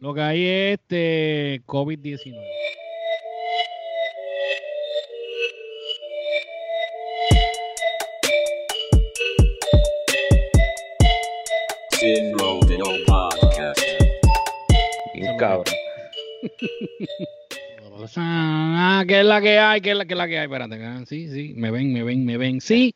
Lo 0.00 0.14
que 0.14 0.20
hay 0.22 0.46
es 0.46 0.80
este 0.80 1.62
COVID-19. 1.66 2.34
Sin 11.90 12.38
Rodeo 12.38 12.86
Podcast. 13.06 13.80
Bien 15.14 15.36
cabrón. 15.36 15.64
Ah, 18.16 19.04
¿qué 19.06 19.20
es 19.20 19.26
la 19.26 19.40
que 19.40 19.58
hay? 19.58 19.80
¿Qué 19.82 19.90
es 19.90 19.96
la, 19.96 20.06
qué 20.06 20.14
es 20.14 20.18
la 20.18 20.26
que 20.26 20.38
hay? 20.38 20.46
Espérate, 20.46 20.82
ah, 20.82 21.04
sí, 21.06 21.28
sí, 21.28 21.52
me 21.54 21.70
ven, 21.70 21.92
me 21.92 22.02
ven, 22.02 22.24
me 22.24 22.38
ven. 22.38 22.60
Sí, 22.60 22.94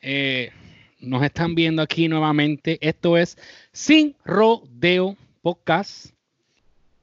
eh, 0.00 0.50
nos 0.98 1.22
están 1.22 1.54
viendo 1.54 1.80
aquí 1.80 2.08
nuevamente. 2.08 2.76
Esto 2.80 3.16
es 3.16 3.38
Sin 3.72 4.16
Rodeo 4.24 5.16
Podcast. 5.40 6.12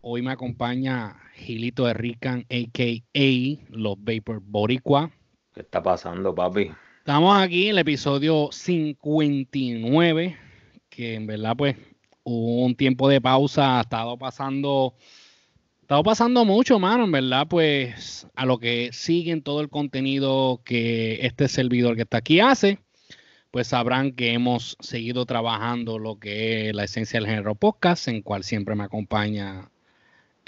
Hoy 0.01 0.21
me 0.21 0.31
acompaña 0.31 1.17
Gilito 1.35 1.85
de 1.85 1.93
Rican, 1.93 2.45
a.k.a. 2.49 3.67
Los 3.69 3.97
Vapor 3.97 4.41
Boricua. 4.41 5.11
¿Qué 5.53 5.59
está 5.59 5.83
pasando, 5.83 6.33
papi? 6.33 6.71
Estamos 6.99 7.37
aquí 7.37 7.65
en 7.65 7.71
el 7.71 7.79
episodio 7.79 8.47
59, 8.49 10.37
que 10.89 11.15
en 11.15 11.27
verdad 11.27 11.53
pues 11.57 11.75
hubo 12.23 12.63
un 12.65 12.75
tiempo 12.75 13.09
de 13.09 13.19
pausa, 13.19 13.79
ha 13.79 13.81
estado 13.81 14.17
pasando, 14.17 14.93
ha 15.79 15.81
estado 15.81 16.03
pasando 16.03 16.45
mucho, 16.45 16.79
mano, 16.79 17.03
en 17.03 17.11
verdad 17.11 17.45
pues 17.49 18.25
a 18.35 18.45
lo 18.45 18.57
que 18.57 18.91
siguen 18.93 19.41
todo 19.41 19.59
el 19.59 19.67
contenido 19.67 20.61
que 20.63 21.25
este 21.25 21.49
servidor 21.49 21.97
que 21.97 22.03
está 22.03 22.19
aquí 22.19 22.39
hace, 22.39 22.79
pues 23.51 23.67
sabrán 23.67 24.13
que 24.13 24.31
hemos 24.31 24.77
seguido 24.79 25.25
trabajando 25.25 25.99
lo 25.99 26.19
que 26.19 26.69
es 26.69 26.73
la 26.73 26.85
esencia 26.85 27.19
del 27.19 27.27
género 27.27 27.55
podcast, 27.55 28.07
en 28.07 28.21
cual 28.21 28.45
siempre 28.45 28.75
me 28.75 28.85
acompaña 28.85 29.69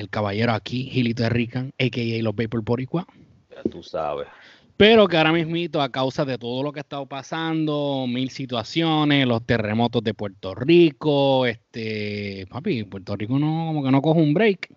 el 0.01 0.09
caballero 0.09 0.51
aquí, 0.51 0.89
Gilito 0.89 1.23
de 1.23 1.29
Rican, 1.29 1.73
a.k.a. 1.79 2.21
Los 2.21 2.35
Vapor 2.35 2.61
Boricua. 2.63 3.07
Ya 3.49 3.63
tú 3.69 3.81
sabes. 3.81 4.27
Pero 4.75 5.08
que 5.08 5.16
ahora 5.16 5.31
mismito, 5.31 5.80
a 5.80 5.91
causa 5.91 6.25
de 6.25 6.39
todo 6.39 6.63
lo 6.63 6.71
que 6.71 6.80
ha 6.80 6.81
estado 6.81 7.05
pasando, 7.05 8.05
mil 8.08 8.31
situaciones, 8.31 9.27
los 9.27 9.45
terremotos 9.45 10.03
de 10.03 10.16
Puerto 10.16 10.55
Rico, 10.55 11.45
este, 11.45 12.47
papi, 12.49 12.83
Puerto 12.85 13.16
Rico 13.16 13.38
no, 13.38 13.67
como 13.67 13.83
que 13.83 13.91
no 13.91 14.02
coge 14.02 14.21
un 14.21 14.33
break. 14.33 14.73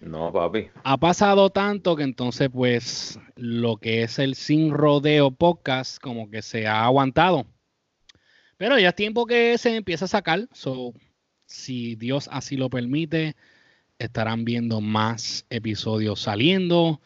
No, 0.00 0.32
papi. 0.32 0.66
Ha 0.82 0.96
pasado 0.98 1.50
tanto 1.50 1.94
que 1.94 2.02
entonces, 2.02 2.50
pues, 2.52 3.20
lo 3.36 3.76
que 3.76 4.02
es 4.02 4.18
el 4.18 4.34
Sin 4.34 4.72
Rodeo 4.72 5.30
Podcast, 5.30 6.02
como 6.02 6.28
que 6.30 6.42
se 6.42 6.66
ha 6.66 6.84
aguantado. 6.84 7.46
Pero 8.56 8.78
ya 8.78 8.88
es 8.88 8.96
tiempo 8.96 9.24
que 9.24 9.56
se 9.56 9.76
empieza 9.76 10.06
a 10.06 10.08
sacar. 10.08 10.48
So, 10.52 10.94
si 11.46 11.94
Dios 11.94 12.28
así 12.32 12.56
lo 12.56 12.70
permite, 12.70 13.36
estarán 13.98 14.44
viendo 14.44 14.80
más 14.80 15.46
episodios 15.50 16.20
saliendo. 16.20 17.00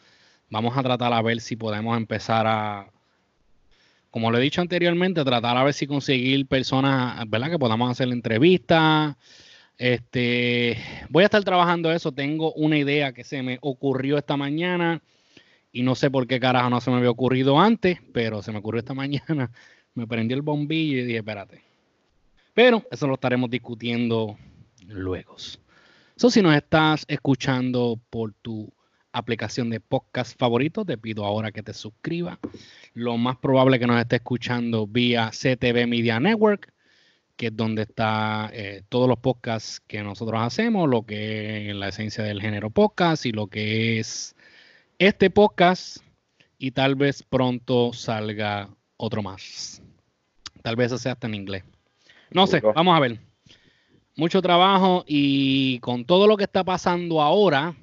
Vamos 0.49 0.77
a 0.77 0.83
tratar 0.83 1.13
a 1.13 1.21
ver 1.21 1.41
si 1.41 1.55
podemos 1.55 1.95
empezar 1.97 2.47
a, 2.47 2.91
como 4.09 4.31
lo 4.31 4.37
he 4.37 4.41
dicho 4.41 4.61
anteriormente, 4.61 5.23
tratar 5.23 5.57
a 5.57 5.63
ver 5.63 5.73
si 5.73 5.85
conseguir 5.85 6.47
personas, 6.47 7.29
¿verdad? 7.29 7.51
Que 7.51 7.59
podamos 7.59 7.91
hacer 7.91 8.07
entrevistas. 8.09 9.15
Este, 9.77 10.77
voy 11.09 11.23
a 11.23 11.25
estar 11.25 11.43
trabajando 11.43 11.91
eso. 11.91 12.11
Tengo 12.11 12.51
una 12.53 12.77
idea 12.77 13.13
que 13.13 13.23
se 13.23 13.43
me 13.43 13.59
ocurrió 13.61 14.17
esta 14.17 14.35
mañana 14.35 15.01
y 15.71 15.83
no 15.83 15.95
sé 15.95 16.09
por 16.09 16.25
qué 16.27 16.39
carajo 16.39 16.69
no 16.69 16.81
se 16.81 16.89
me 16.89 16.97
había 16.97 17.11
ocurrido 17.11 17.59
antes, 17.59 17.99
pero 18.11 18.41
se 18.41 18.51
me 18.51 18.59
ocurrió 18.59 18.79
esta 18.79 18.93
mañana. 18.95 19.51
Me 19.93 20.07
prendió 20.07 20.35
el 20.35 20.41
bombillo 20.41 20.99
y 20.99 21.03
dije, 21.03 21.19
espérate. 21.19 21.61
Pero 22.53 22.83
eso 22.91 23.07
lo 23.07 23.13
estaremos 23.13 23.49
discutiendo 23.49 24.37
luego. 24.87 25.35
So, 26.19 26.29
si 26.29 26.41
nos 26.41 26.53
estás 26.53 27.05
escuchando 27.07 27.97
por 28.09 28.33
tu 28.33 28.73
aplicación 29.13 29.69
de 29.69 29.79
podcast 29.79 30.37
favorito, 30.37 30.83
te 30.83 30.97
pido 30.97 31.23
ahora 31.23 31.53
que 31.53 31.63
te 31.63 31.73
suscribas. 31.73 32.37
Lo 32.93 33.15
más 33.15 33.37
probable 33.37 33.79
que 33.79 33.87
nos 33.87 34.01
esté 34.01 34.17
escuchando 34.17 34.85
vía 34.85 35.31
CTV 35.31 35.87
Media 35.87 36.19
Network, 36.19 36.73
que 37.37 37.47
es 37.47 37.55
donde 37.55 37.83
está 37.83 38.49
eh, 38.51 38.83
todos 38.89 39.07
los 39.07 39.17
podcasts 39.19 39.79
que 39.87 40.03
nosotros 40.03 40.41
hacemos, 40.41 40.89
lo 40.89 41.03
que 41.03 41.69
es 41.69 41.75
la 41.77 41.87
esencia 41.87 42.25
del 42.25 42.41
género 42.41 42.69
podcast 42.69 43.25
y 43.25 43.31
lo 43.31 43.47
que 43.47 43.99
es 43.99 44.35
este 44.97 45.29
podcast. 45.29 45.99
Y 46.57 46.71
tal 46.71 46.95
vez 46.95 47.23
pronto 47.23 47.93
salga 47.93 48.67
otro 48.97 49.23
más. 49.23 49.81
Tal 50.63 50.75
vez 50.75 50.91
sea 50.99 51.13
hasta 51.13 51.27
en 51.27 51.35
inglés. 51.35 51.63
No 52.29 52.45
sé, 52.45 52.59
vamos 52.59 52.97
a 52.97 52.99
ver. 52.99 53.28
Mucho 54.19 54.41
trabajo 54.41 55.05
y 55.07 55.79
con 55.79 56.03
todo 56.03 56.27
lo 56.27 56.35
que 56.35 56.43
está 56.43 56.65
pasando 56.65 57.21
ahora, 57.21 57.73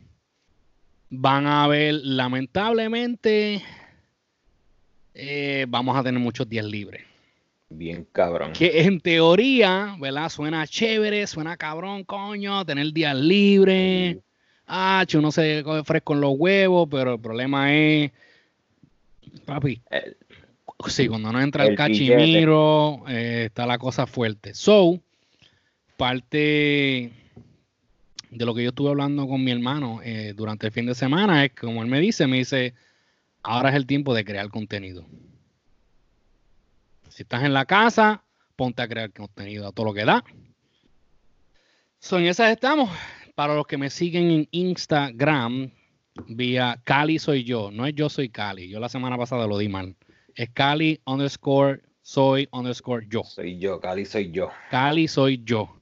van 1.08 1.46
a 1.46 1.66
ver, 1.66 1.94
lamentablemente, 2.04 3.62
eh, 5.14 5.64
vamos 5.66 5.96
a 5.96 6.02
tener 6.02 6.20
muchos 6.20 6.46
días 6.46 6.66
libres. 6.66 7.04
Bien 7.70 8.06
cabrón. 8.12 8.52
Que 8.52 8.82
en 8.82 9.00
teoría, 9.00 9.96
¿verdad? 9.98 10.28
Suena 10.28 10.66
chévere, 10.66 11.26
suena 11.26 11.56
cabrón, 11.56 12.04
coño, 12.04 12.66
tener 12.66 12.92
días 12.92 13.16
libres. 13.16 14.18
Ah, 14.66 15.06
uno 15.14 15.32
se 15.32 15.62
coge 15.64 15.84
fresco 15.84 16.12
en 16.12 16.20
los 16.20 16.34
huevos, 16.36 16.86
pero 16.90 17.14
el 17.14 17.20
problema 17.20 17.72
es, 17.72 18.12
papi, 19.46 19.80
El- 19.88 20.18
sí, 20.88 21.08
cuando 21.08 21.32
no 21.32 21.40
entra 21.40 21.64
el, 21.64 21.70
el 21.70 21.76
cachimiro, 21.76 23.04
eh, 23.08 23.44
está 23.46 23.64
la 23.64 23.78
cosa 23.78 24.06
fuerte. 24.06 24.52
So, 24.52 25.00
parte 25.96 27.12
de 28.30 28.44
lo 28.44 28.54
que 28.54 28.62
yo 28.62 28.70
estuve 28.70 28.90
hablando 28.90 29.26
con 29.26 29.42
mi 29.42 29.50
hermano 29.50 30.00
eh, 30.02 30.34
durante 30.36 30.66
el 30.66 30.72
fin 30.72 30.86
de 30.86 30.94
semana 30.94 31.44
es 31.44 31.52
como 31.54 31.82
él 31.82 31.88
me 31.88 32.00
dice, 32.00 32.26
me 32.26 32.38
dice, 32.38 32.74
ahora 33.42 33.70
es 33.70 33.76
el 33.76 33.86
tiempo 33.86 34.14
de 34.14 34.24
crear 34.24 34.48
contenido. 34.50 35.06
Si 37.08 37.22
estás 37.22 37.44
en 37.44 37.54
la 37.54 37.64
casa, 37.64 38.22
ponte 38.56 38.82
a 38.82 38.88
crear 38.88 39.12
contenido 39.12 39.66
a 39.66 39.72
todo 39.72 39.86
lo 39.86 39.94
que 39.94 40.04
da. 40.04 40.22
So, 41.98 42.18
en 42.18 42.26
esas 42.26 42.50
estamos. 42.50 42.90
Para 43.34 43.54
los 43.54 43.66
que 43.66 43.78
me 43.78 43.90
siguen 43.90 44.30
en 44.30 44.48
Instagram, 44.50 45.70
vía 46.28 46.80
Cali 46.84 47.18
soy 47.18 47.44
yo. 47.44 47.70
No 47.70 47.86
es 47.86 47.94
yo 47.94 48.08
soy 48.08 48.28
Cali. 48.28 48.68
Yo 48.68 48.80
la 48.80 48.88
semana 48.88 49.16
pasada 49.16 49.46
lo 49.46 49.58
di 49.58 49.68
mal. 49.68 49.96
Es 50.34 50.50
Cali 50.50 51.00
underscore 51.04 51.82
soy 52.02 52.48
underscore 52.52 53.06
yo. 53.08 53.24
soy 53.24 53.58
yo, 53.58 53.80
Cali 53.80 54.04
soy 54.04 54.30
yo. 54.30 54.50
Cali 54.70 55.08
soy 55.08 55.42
yo. 55.42 55.75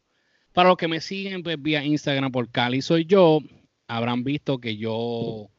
Para 0.55 0.69
los 0.69 0.79
que 0.79 0.87
me 0.87 1.01
siguen 1.01 1.43
pues, 1.43 1.61
vía 1.61 1.85
Instagram 1.85 2.31
por 2.31 2.49
Cali 2.49 2.81
soy 2.81 3.05
yo, 3.05 3.41
habrán 3.89 4.23
visto 4.23 4.59
que 4.59 4.77
yo 4.77 5.51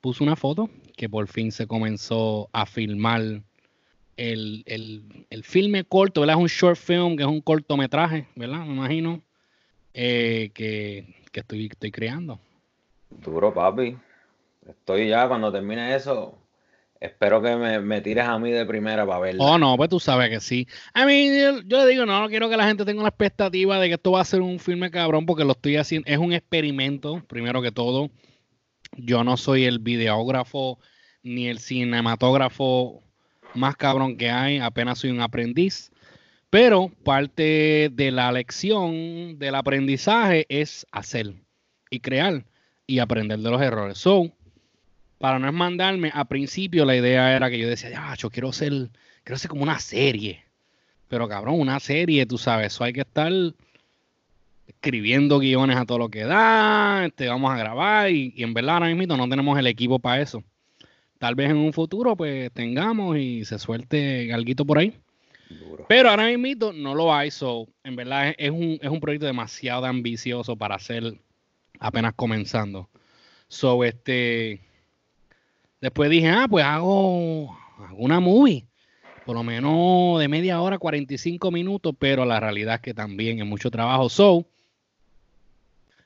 puse 0.00 0.24
una 0.24 0.34
foto 0.34 0.68
que 0.96 1.08
por 1.08 1.28
fin 1.28 1.52
se 1.52 1.68
comenzó 1.68 2.50
a 2.52 2.66
filmar 2.66 3.20
el, 4.16 4.62
el, 4.66 5.26
el 5.30 5.44
filme 5.44 5.84
corto, 5.84 6.20
¿verdad? 6.22 6.36
Es 6.36 6.42
un 6.42 6.48
short 6.48 6.76
film, 6.76 7.16
que 7.16 7.22
es 7.22 7.28
un 7.28 7.40
cortometraje, 7.40 8.26
¿verdad? 8.34 8.66
Me 8.66 8.74
imagino, 8.74 9.22
eh, 9.94 10.50
que, 10.54 11.14
que 11.30 11.40
estoy, 11.40 11.66
estoy 11.66 11.92
creando. 11.92 12.40
Duro, 13.10 13.54
papi. 13.54 13.96
Estoy 14.68 15.08
ya, 15.08 15.28
cuando 15.28 15.52
termine 15.52 15.94
eso, 15.94 16.36
espero 17.02 17.42
que 17.42 17.56
me, 17.56 17.80
me 17.80 18.00
tires 18.00 18.24
a 18.24 18.38
mí 18.38 18.52
de 18.52 18.64
primera 18.64 19.04
para 19.04 19.18
verla. 19.18 19.44
Oh, 19.44 19.58
no, 19.58 19.76
pues 19.76 19.90
tú 19.90 19.98
sabes 19.98 20.30
que 20.30 20.40
sí. 20.40 20.68
A 20.94 21.04
mí, 21.04 21.28
yo, 21.36 21.60
yo 21.62 21.84
le 21.84 21.90
digo, 21.90 22.06
no, 22.06 22.20
no 22.20 22.28
quiero 22.28 22.48
que 22.48 22.56
la 22.56 22.66
gente 22.66 22.84
tenga 22.84 23.00
una 23.00 23.08
expectativa 23.08 23.78
de 23.80 23.88
que 23.88 23.94
esto 23.94 24.12
va 24.12 24.20
a 24.20 24.24
ser 24.24 24.40
un 24.40 24.60
filme 24.60 24.90
cabrón, 24.90 25.26
porque 25.26 25.44
lo 25.44 25.52
estoy 25.52 25.76
haciendo, 25.76 26.08
es 26.08 26.18
un 26.18 26.32
experimento, 26.32 27.20
primero 27.26 27.60
que 27.60 27.72
todo. 27.72 28.10
Yo 28.96 29.24
no 29.24 29.36
soy 29.36 29.64
el 29.64 29.80
videógrafo 29.80 30.78
ni 31.24 31.48
el 31.48 31.58
cinematógrafo 31.58 33.02
más 33.54 33.76
cabrón 33.76 34.16
que 34.16 34.30
hay, 34.30 34.58
apenas 34.58 35.00
soy 35.00 35.10
un 35.10 35.20
aprendiz. 35.20 35.90
Pero 36.50 36.92
parte 37.02 37.90
de 37.92 38.10
la 38.12 38.30
lección 38.30 39.38
del 39.38 39.54
aprendizaje 39.54 40.46
es 40.48 40.86
hacer 40.92 41.34
y 41.90 42.00
crear 42.00 42.44
y 42.86 42.98
aprender 42.98 43.38
de 43.38 43.50
los 43.50 43.60
errores. 43.60 43.98
So, 43.98 44.30
para 45.22 45.38
no 45.38 45.46
es 45.46 45.54
mandarme, 45.54 46.10
a 46.12 46.24
principio 46.24 46.84
la 46.84 46.96
idea 46.96 47.36
era 47.36 47.48
que 47.48 47.56
yo 47.56 47.68
decía, 47.68 47.90
ya, 47.90 48.12
yo 48.16 48.28
quiero 48.28 48.52
ser, 48.52 48.90
quiero 49.22 49.38
ser 49.38 49.50
como 49.50 49.62
una 49.62 49.78
serie. 49.78 50.42
Pero 51.06 51.28
cabrón, 51.28 51.60
una 51.60 51.78
serie, 51.78 52.26
tú 52.26 52.38
sabes, 52.38 52.74
eso 52.74 52.82
hay 52.82 52.92
que 52.92 53.02
estar 53.02 53.30
escribiendo 54.66 55.38
guiones 55.38 55.76
a 55.76 55.84
todo 55.84 55.98
lo 55.98 56.08
que 56.08 56.24
da, 56.24 57.06
este, 57.06 57.28
vamos 57.28 57.52
a 57.52 57.56
grabar 57.56 58.10
y, 58.10 58.34
y 58.34 58.42
en 58.42 58.52
verdad 58.52 58.74
ahora 58.74 58.92
mismo 58.92 59.16
no 59.16 59.28
tenemos 59.28 59.56
el 59.56 59.68
equipo 59.68 60.00
para 60.00 60.20
eso. 60.20 60.42
Tal 61.18 61.36
vez 61.36 61.50
en 61.50 61.58
un 61.58 61.72
futuro 61.72 62.16
pues 62.16 62.50
tengamos 62.50 63.16
y 63.16 63.44
se 63.44 63.60
suelte 63.60 64.32
algo 64.32 64.64
por 64.64 64.78
ahí. 64.78 64.92
Duro. 65.50 65.86
Pero 65.88 66.10
ahora 66.10 66.26
mismo 66.36 66.72
no 66.72 66.96
lo 66.96 67.14
hay, 67.14 67.30
so, 67.30 67.68
en 67.84 67.94
verdad 67.94 68.30
es, 68.30 68.34
es 68.38 68.50
un, 68.50 68.76
es 68.82 68.90
un 68.90 68.98
proyecto 68.98 69.26
demasiado 69.26 69.86
ambicioso 69.86 70.56
para 70.56 70.74
hacer 70.74 71.14
apenas 71.78 72.12
comenzando. 72.14 72.88
So, 73.46 73.84
este, 73.84 74.58
después 75.82 76.08
dije, 76.08 76.30
ah, 76.30 76.46
pues 76.48 76.64
hago, 76.64 77.54
hago 77.78 77.98
una 77.98 78.20
movie, 78.20 78.64
por 79.26 79.36
lo 79.36 79.42
menos 79.42 80.18
de 80.18 80.28
media 80.28 80.62
hora, 80.62 80.78
45 80.78 81.50
minutos, 81.50 81.94
pero 81.98 82.24
la 82.24 82.40
realidad 82.40 82.76
es 82.76 82.80
que 82.80 82.94
también 82.94 83.40
es 83.40 83.46
mucho 83.46 83.70
trabajo. 83.70 84.08
So, 84.08 84.46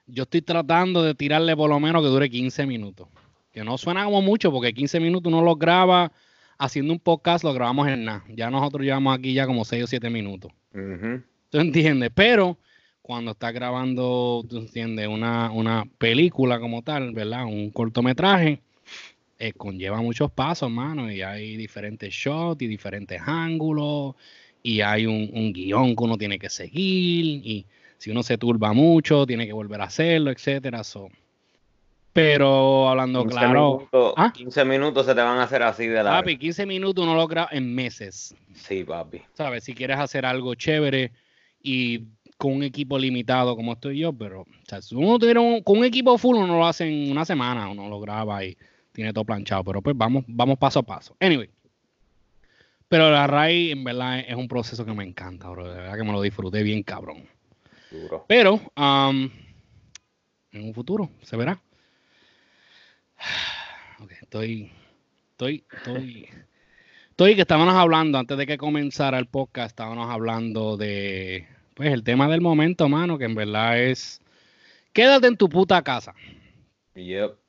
yo 0.07 0.25
estoy 0.25 0.43
tratando 0.43 1.03
de 1.03 1.15
tirarle 1.15 1.55
por 1.57 1.71
lo 1.71 1.79
menos 1.79 2.03
que 2.03 2.09
dure 2.09 2.29
15 2.29 2.67
minutos. 2.67 3.07
Que 3.53 3.65
no 3.65 3.79
suena 3.79 4.05
como 4.05 4.21
mucho, 4.21 4.51
porque 4.51 4.75
15 4.75 4.99
minutos 5.01 5.33
uno 5.33 5.43
lo 5.43 5.57
graba 5.57 6.13
haciendo 6.59 6.93
un 6.93 6.99
podcast, 6.99 7.45
lo 7.45 7.53
grabamos 7.53 7.89
en 7.89 8.05
nada. 8.05 8.25
Ya 8.29 8.51
nosotros 8.51 8.83
llevamos 8.83 9.17
aquí 9.17 9.33
ya 9.33 9.47
como 9.47 9.65
6 9.65 9.85
o 9.85 9.87
7 9.87 10.11
minutos. 10.11 10.53
Ujú. 10.75 11.23
¿Tú 11.51 11.59
entiendes? 11.59 12.11
Pero 12.15 12.59
cuando 13.03 13.31
estás 13.31 13.53
grabando, 13.53 14.45
tú 14.49 14.59
entiendes, 14.59 15.09
una, 15.09 15.51
una 15.53 15.85
película 15.99 16.61
como 16.61 16.83
tal, 16.83 17.13
¿verdad? 17.13 17.45
Un 17.45 17.71
cortometraje, 17.71 18.61
eh, 19.39 19.53
conlleva 19.53 20.01
muchos 20.01 20.31
pasos, 20.31 20.71
mano, 20.71 21.11
y 21.11 21.23
hay 21.23 21.57
diferentes 21.57 22.13
shots 22.13 22.63
y 22.63 22.67
diferentes 22.67 23.21
ángulos, 23.25 24.15
y 24.63 24.81
hay 24.81 25.07
un, 25.07 25.31
un 25.33 25.53
guion 25.53 25.95
que 25.95 26.05
uno 26.05 26.17
tiene 26.17 26.39
que 26.39 26.51
seguir, 26.51 27.25
y 27.45 27.67
si 27.99 28.11
uno 28.11 28.23
se 28.23 28.39
turba 28.39 28.73
mucho, 28.73 29.27
tiene 29.27 29.47
que 29.47 29.53
volver 29.53 29.81
a 29.81 29.85
hacerlo, 29.85 30.31
etcétera. 30.31 30.85
so. 30.85 31.09
Pero 32.13 32.89
hablando 32.89 33.25
15 33.25 33.39
claro, 33.39 33.77
minutos, 33.79 34.15
¿Ah? 34.17 34.33
15 34.33 34.65
minutos 34.65 35.05
se 35.05 35.15
te 35.15 35.21
van 35.21 35.39
a 35.39 35.43
hacer 35.43 35.63
así 35.63 35.87
de 35.87 36.03
la. 36.03 36.13
papi, 36.13 36.39
15 36.39 36.65
minutos 36.65 37.05
uno 37.05 37.15
lo 37.15 37.29
graba 37.29 37.51
en 37.53 37.75
meses. 37.75 38.35
Sí, 38.55 38.85
papi. 38.85 39.21
¿sabes? 39.35 39.65
Si 39.65 39.75
quieres 39.75 39.99
hacer 39.99 40.25
algo 40.25 40.55
chévere 40.55 41.13
y 41.63 42.05
con 42.39 42.53
un 42.53 42.63
equipo 42.63 42.99
limitado 42.99 43.55
como 43.55 43.75
estoy 43.75 43.99
yo, 43.99 44.15
pero 44.15 44.43
o 44.43 44.47
sea, 44.67 44.81
si 44.81 44.95
uno 44.95 45.19
tuviera 45.19 45.41
un, 45.41 45.63
con 45.63 45.79
un 45.79 45.85
equipo 45.85 46.17
full, 46.17 46.37
uno 46.37 46.57
lo 46.57 46.67
hace 46.67 46.87
en 46.87 47.11
una 47.11 47.27
semana, 47.27 47.69
uno 47.69 47.89
lo 47.89 48.01
graba 48.01 48.43
y 48.43 48.57
tiene 48.97 49.13
todo 49.13 49.25
planchado, 49.27 49.63
pero 49.63 49.83
pues 49.83 49.95
vamos, 49.95 50.25
vamos 50.27 50.59
paso 50.59 50.79
a 50.79 50.83
paso. 50.83 51.15
Anyway. 51.21 51.51
Pero 52.89 53.11
la 53.11 53.27
RAI 53.27 53.73
en 53.73 53.85
verdad 53.85 54.21
es 54.21 54.35
un 54.35 54.49
proceso 54.49 54.87
que 54.87 54.95
me 54.95 55.05
encanta, 55.05 55.51
bro. 55.51 55.69
De 55.69 55.79
verdad 55.79 55.99
que 55.99 56.05
me 56.05 56.13
lo 56.13 56.23
disfruté 56.23 56.63
bien 56.63 56.83
cabrón. 56.83 57.29
Duro. 57.91 58.25
Pero 58.27 58.55
um, 58.55 59.31
en 60.53 60.65
un 60.65 60.73
futuro 60.75 61.11
se 61.23 61.37
verá. 61.37 61.61
Ok, 63.99 64.13
estoy, 64.21 64.71
estoy, 65.31 65.65
estoy, 65.73 66.29
estoy 67.09 67.35
que 67.35 67.41
estábamos 67.41 67.73
hablando 67.75 68.19
antes 68.19 68.37
de 68.37 68.47
que 68.47 68.59
comenzara 68.59 69.19
el 69.19 69.25
podcast, 69.25 69.69
estábamos 69.69 70.11
hablando 70.11 70.77
de, 70.77 71.49
pues 71.73 71.91
el 71.95 72.05
tema 72.05 72.29
del 72.29 72.43
momento, 72.43 72.91
mano, 72.91 73.17
que 73.17 73.25
en 73.25 73.35
verdad 73.35 73.81
es, 73.81 74.21
quédate 74.93 75.29
en 75.29 75.39
tu 75.39 75.49
puta 75.49 75.81
casa. 75.81 76.15
Yep. 76.95 77.46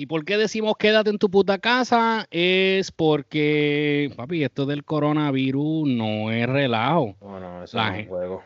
¿Y 0.00 0.06
por 0.06 0.24
qué 0.24 0.38
decimos 0.38 0.76
quédate 0.78 1.10
en 1.10 1.18
tu 1.18 1.28
puta 1.30 1.58
casa? 1.58 2.26
Es 2.30 2.90
porque, 2.90 4.10
papi, 4.16 4.42
esto 4.42 4.64
del 4.64 4.82
coronavirus 4.82 5.86
no 5.88 6.30
es 6.30 6.48
relajo. 6.48 7.16
Bueno, 7.20 7.62
eso 7.64 7.76
La 7.76 7.90
no 7.90 7.96
es 7.96 8.08
juego. 8.08 8.42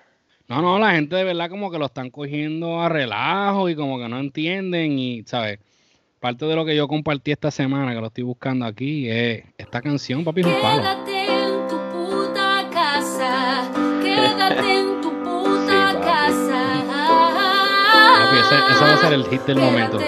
No, 0.49 0.61
no, 0.62 0.81
la 0.81 0.91
gente 0.91 1.15
de 1.15 1.23
verdad 1.23 1.49
como 1.49 1.71
que 1.71 1.79
lo 1.79 1.87
están 1.87 2.11
cogiendo 2.11 2.81
a 2.81 2.89
relajo 2.89 3.69
y 3.69 3.77
como 3.77 4.01
que 4.01 4.09
no 4.09 4.19
entienden 4.19 4.99
y, 4.99 5.23
¿sabes? 5.27 5.61
Parte 6.19 6.45
de 6.45 6.56
lo 6.56 6.65
que 6.65 6.75
yo 6.75 6.89
compartí 6.89 7.31
esta 7.31 7.53
semana, 7.53 7.95
que 7.95 8.01
lo 8.01 8.09
estoy 8.09 8.25
buscando 8.25 8.67
aquí, 8.67 9.09
es 9.09 9.45
esta 9.56 9.81
canción, 9.81 10.25
papi, 10.25 10.41
es 10.41 10.49
un 10.49 10.61
palo. 10.61 10.83
Quédate 10.83 11.45
en 11.45 11.69
tu 11.69 11.77
puta 11.93 12.69
casa. 12.73 13.71
Quédate 14.03 14.73
en 14.81 15.01
tu 15.01 15.11
puta 15.23 15.93
Sí, 15.93 15.95
papi. 15.99 16.05
casa. 16.05 16.85
Papi, 18.19 18.39
ese, 18.41 18.55
ese 18.73 18.85
va 18.85 18.95
a 18.95 18.97
ser 18.97 19.12
el 19.12 19.25
hit 19.27 19.43
del 19.43 19.59
momento. 19.59 20.01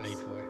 Ahí 0.00 0.14
fue. 0.14 0.48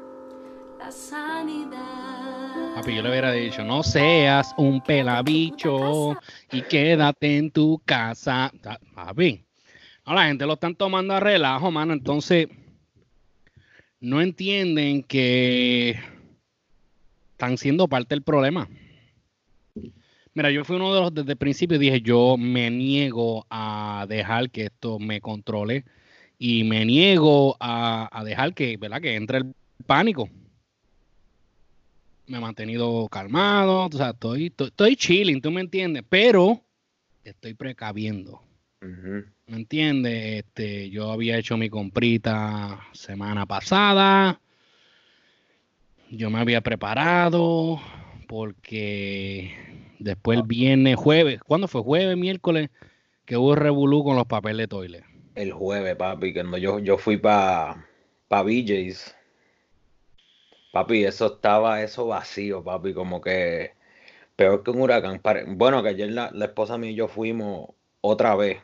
la 0.79 0.91
sanidad. 0.91 2.75
Papi, 2.75 2.95
yo 2.95 3.01
le 3.01 3.09
hubiera 3.09 3.33
dicho, 3.33 3.65
no 3.65 3.83
seas 3.83 4.53
un 4.59 4.83
pelabicho 4.83 6.15
y 6.53 6.61
quédate 6.61 7.39
en 7.39 7.51
tu 7.51 7.81
casa. 7.87 8.53
Papi, 8.95 9.43
no, 10.07 10.13
la 10.13 10.27
gente 10.27 10.45
lo 10.45 10.53
están 10.55 10.75
tomando 10.75 11.15
a 11.15 11.21
relajo, 11.21 11.71
mano. 11.71 11.95
Entonces, 11.95 12.49
no 13.99 14.21
entienden 14.21 15.03
que 15.03 15.99
están 17.31 17.57
siendo 17.57 17.89
parte 17.89 18.15
del 18.15 18.23
problema. 18.23 18.69
Mira, 20.35 20.51
yo 20.51 20.67
fui 20.67 20.77
uno 20.77 20.95
de 20.95 21.01
los 21.01 21.15
desde 21.15 21.33
el 21.33 21.39
principio 21.39 21.79
dije, 21.79 22.03
yo 22.03 22.37
me 22.37 22.71
niego 22.71 23.47
a 23.49 24.05
dejar 24.07 24.51
que 24.51 24.67
esto 24.67 24.99
me 24.99 25.23
controle 25.23 25.87
y 26.39 26.65
me 26.65 26.85
niego 26.85 27.57
a, 27.61 28.09
a 28.13 28.25
dejar 28.25 28.55
que, 28.55 28.77
¿verdad? 28.77 29.01
que 29.01 29.15
entre 29.17 29.39
el 29.39 29.55
pánico 29.87 30.29
me 32.29 32.39
he 32.39 32.41
mantenido 32.41 33.09
calmado, 33.09 33.87
o 33.87 33.93
sea, 33.93 34.11
estoy, 34.11 34.47
estoy, 34.47 34.69
estoy 34.69 34.97
chilling, 34.97 35.41
tú 35.41 35.51
me 35.51 35.63
entiendes, 35.63 36.05
pero 36.09 36.63
estoy 37.25 37.55
precaviendo. 37.55 38.43
¿me 38.81 39.57
entiendes? 39.57 40.45
Este, 40.45 40.89
yo 40.91 41.11
había 41.11 41.39
hecho 41.39 41.57
mi 41.57 41.69
comprita 41.69 42.81
semana 42.93 43.47
pasada, 43.47 44.41
yo 46.11 46.31
me 46.31 46.39
había 46.39 46.61
preparado, 46.61 47.81
porque 48.29 49.53
después 49.99 50.39
el 50.39 50.47
viernes, 50.47 50.97
jueves, 50.97 51.41
¿cuándo 51.43 51.67
fue? 51.67 51.83
Jueves, 51.83 52.17
miércoles, 52.17 52.71
que 53.25 53.37
hubo 53.37 53.55
revolú 53.55 54.05
con 54.05 54.17
los 54.17 54.27
papeles 54.27 54.65
de 54.65 54.69
toilet. 54.69 55.05
El 55.39 55.53
jueves, 55.53 55.95
papi, 55.95 56.35
cuando 56.35 56.59
yo, 56.59 56.81
yo 56.81 56.99
fui 56.99 57.17
para 57.17 57.87
pa 58.27 58.43
BJ's. 58.43 59.15
Papi, 60.73 61.05
eso 61.05 61.27
estaba 61.27 61.81
eso 61.81 62.09
vacío, 62.09 62.65
papi, 62.65 62.93
como 62.93 63.21
que 63.21 63.71
peor 64.35 64.65
que 64.65 64.73
un 64.73 64.81
huracán. 64.81 65.23
Bueno, 65.57 65.81
que 65.85 65.91
ayer 65.91 66.11
la, 66.11 66.33
la 66.33 66.47
esposa 66.47 66.77
mía 66.77 66.91
y 66.91 66.97
yo 66.97 67.07
fuimos 67.07 67.69
otra 68.01 68.35
vez. 68.35 68.59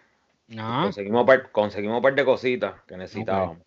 Ah, 0.59 0.81
Conseguimos 0.83 1.25
par, 1.25 1.53
conseguimos 1.53 1.99
un 1.99 2.03
par 2.03 2.17
de 2.17 2.25
cositas 2.25 2.75
que 2.89 2.97
necesitábamos. 2.97 3.59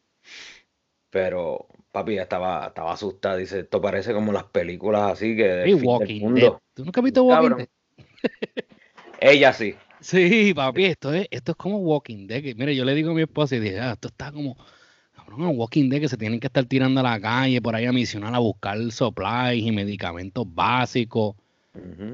Pero, 1.09 1.69
papi, 1.93 2.17
estaba, 2.17 2.67
estaba 2.67 2.91
asustada. 2.91 3.37
Dice, 3.37 3.61
esto 3.61 3.79
parece 3.79 4.13
como 4.13 4.33
las 4.33 4.43
películas 4.43 5.13
así 5.13 5.33
que 5.33 5.47
del 5.47 5.67
hey, 5.69 5.73
fin 5.75 5.79
del 5.79 5.87
Walking 5.87 6.19
mundo. 6.19 6.39
Dead. 6.41 6.53
¿Tú 6.73 6.83
nunca 6.83 6.99
has 6.99 7.05
visto 7.05 7.23
Walking? 7.23 7.67
Ella 9.21 9.53
sí. 9.53 9.77
Sí, 10.07 10.53
papi, 10.55 10.85
esto 10.85 11.13
es, 11.13 11.27
esto 11.31 11.51
es 11.51 11.57
como 11.57 11.79
Walking 11.79 12.27
Dead. 12.27 12.55
mire, 12.55 12.73
yo 12.73 12.85
le 12.85 12.95
digo 12.95 13.11
a 13.11 13.13
mi 13.13 13.23
esposa 13.23 13.57
y 13.57 13.59
dije, 13.59 13.81
ah, 13.81 13.91
esto 13.91 14.07
está 14.07 14.31
como, 14.31 14.55
cabrón, 15.13 15.51
Walking 15.57 15.89
Dead 15.89 15.99
que 15.99 16.07
se 16.07 16.15
tienen 16.15 16.39
que 16.39 16.47
estar 16.47 16.63
tirando 16.63 17.01
a 17.01 17.03
la 17.03 17.19
calle 17.19 17.61
por 17.61 17.75
ahí 17.75 17.85
a 17.85 17.91
misionar 17.91 18.33
a 18.33 18.39
buscar 18.39 18.77
supplies 18.89 19.65
y 19.65 19.69
medicamentos 19.73 20.45
básicos. 20.47 21.35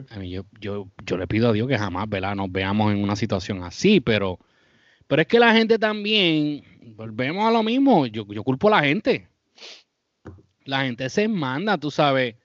A 0.09 0.17
mí, 0.17 0.31
yo, 0.31 0.43
yo, 0.59 0.87
yo 1.05 1.17
le 1.17 1.27
pido 1.27 1.49
a 1.49 1.53
Dios 1.53 1.67
que 1.67 1.77
jamás, 1.77 2.09
¿verdad? 2.09 2.35
Nos 2.35 2.51
veamos 2.51 2.91
en 2.91 2.97
una 2.97 3.15
situación 3.15 3.61
así, 3.61 3.99
pero, 3.99 4.39
pero 5.05 5.21
es 5.21 5.27
que 5.27 5.37
la 5.37 5.53
gente 5.53 5.77
también, 5.77 6.63
volvemos 6.95 7.45
a 7.47 7.51
lo 7.51 7.61
mismo, 7.61 8.07
yo, 8.07 8.25
yo 8.27 8.43
culpo 8.43 8.69
a 8.69 8.81
la 8.81 8.87
gente. 8.87 9.27
La 10.65 10.85
gente 10.85 11.11
se 11.11 11.27
manda, 11.27 11.77
tú 11.77 11.91
sabes. 11.91 12.37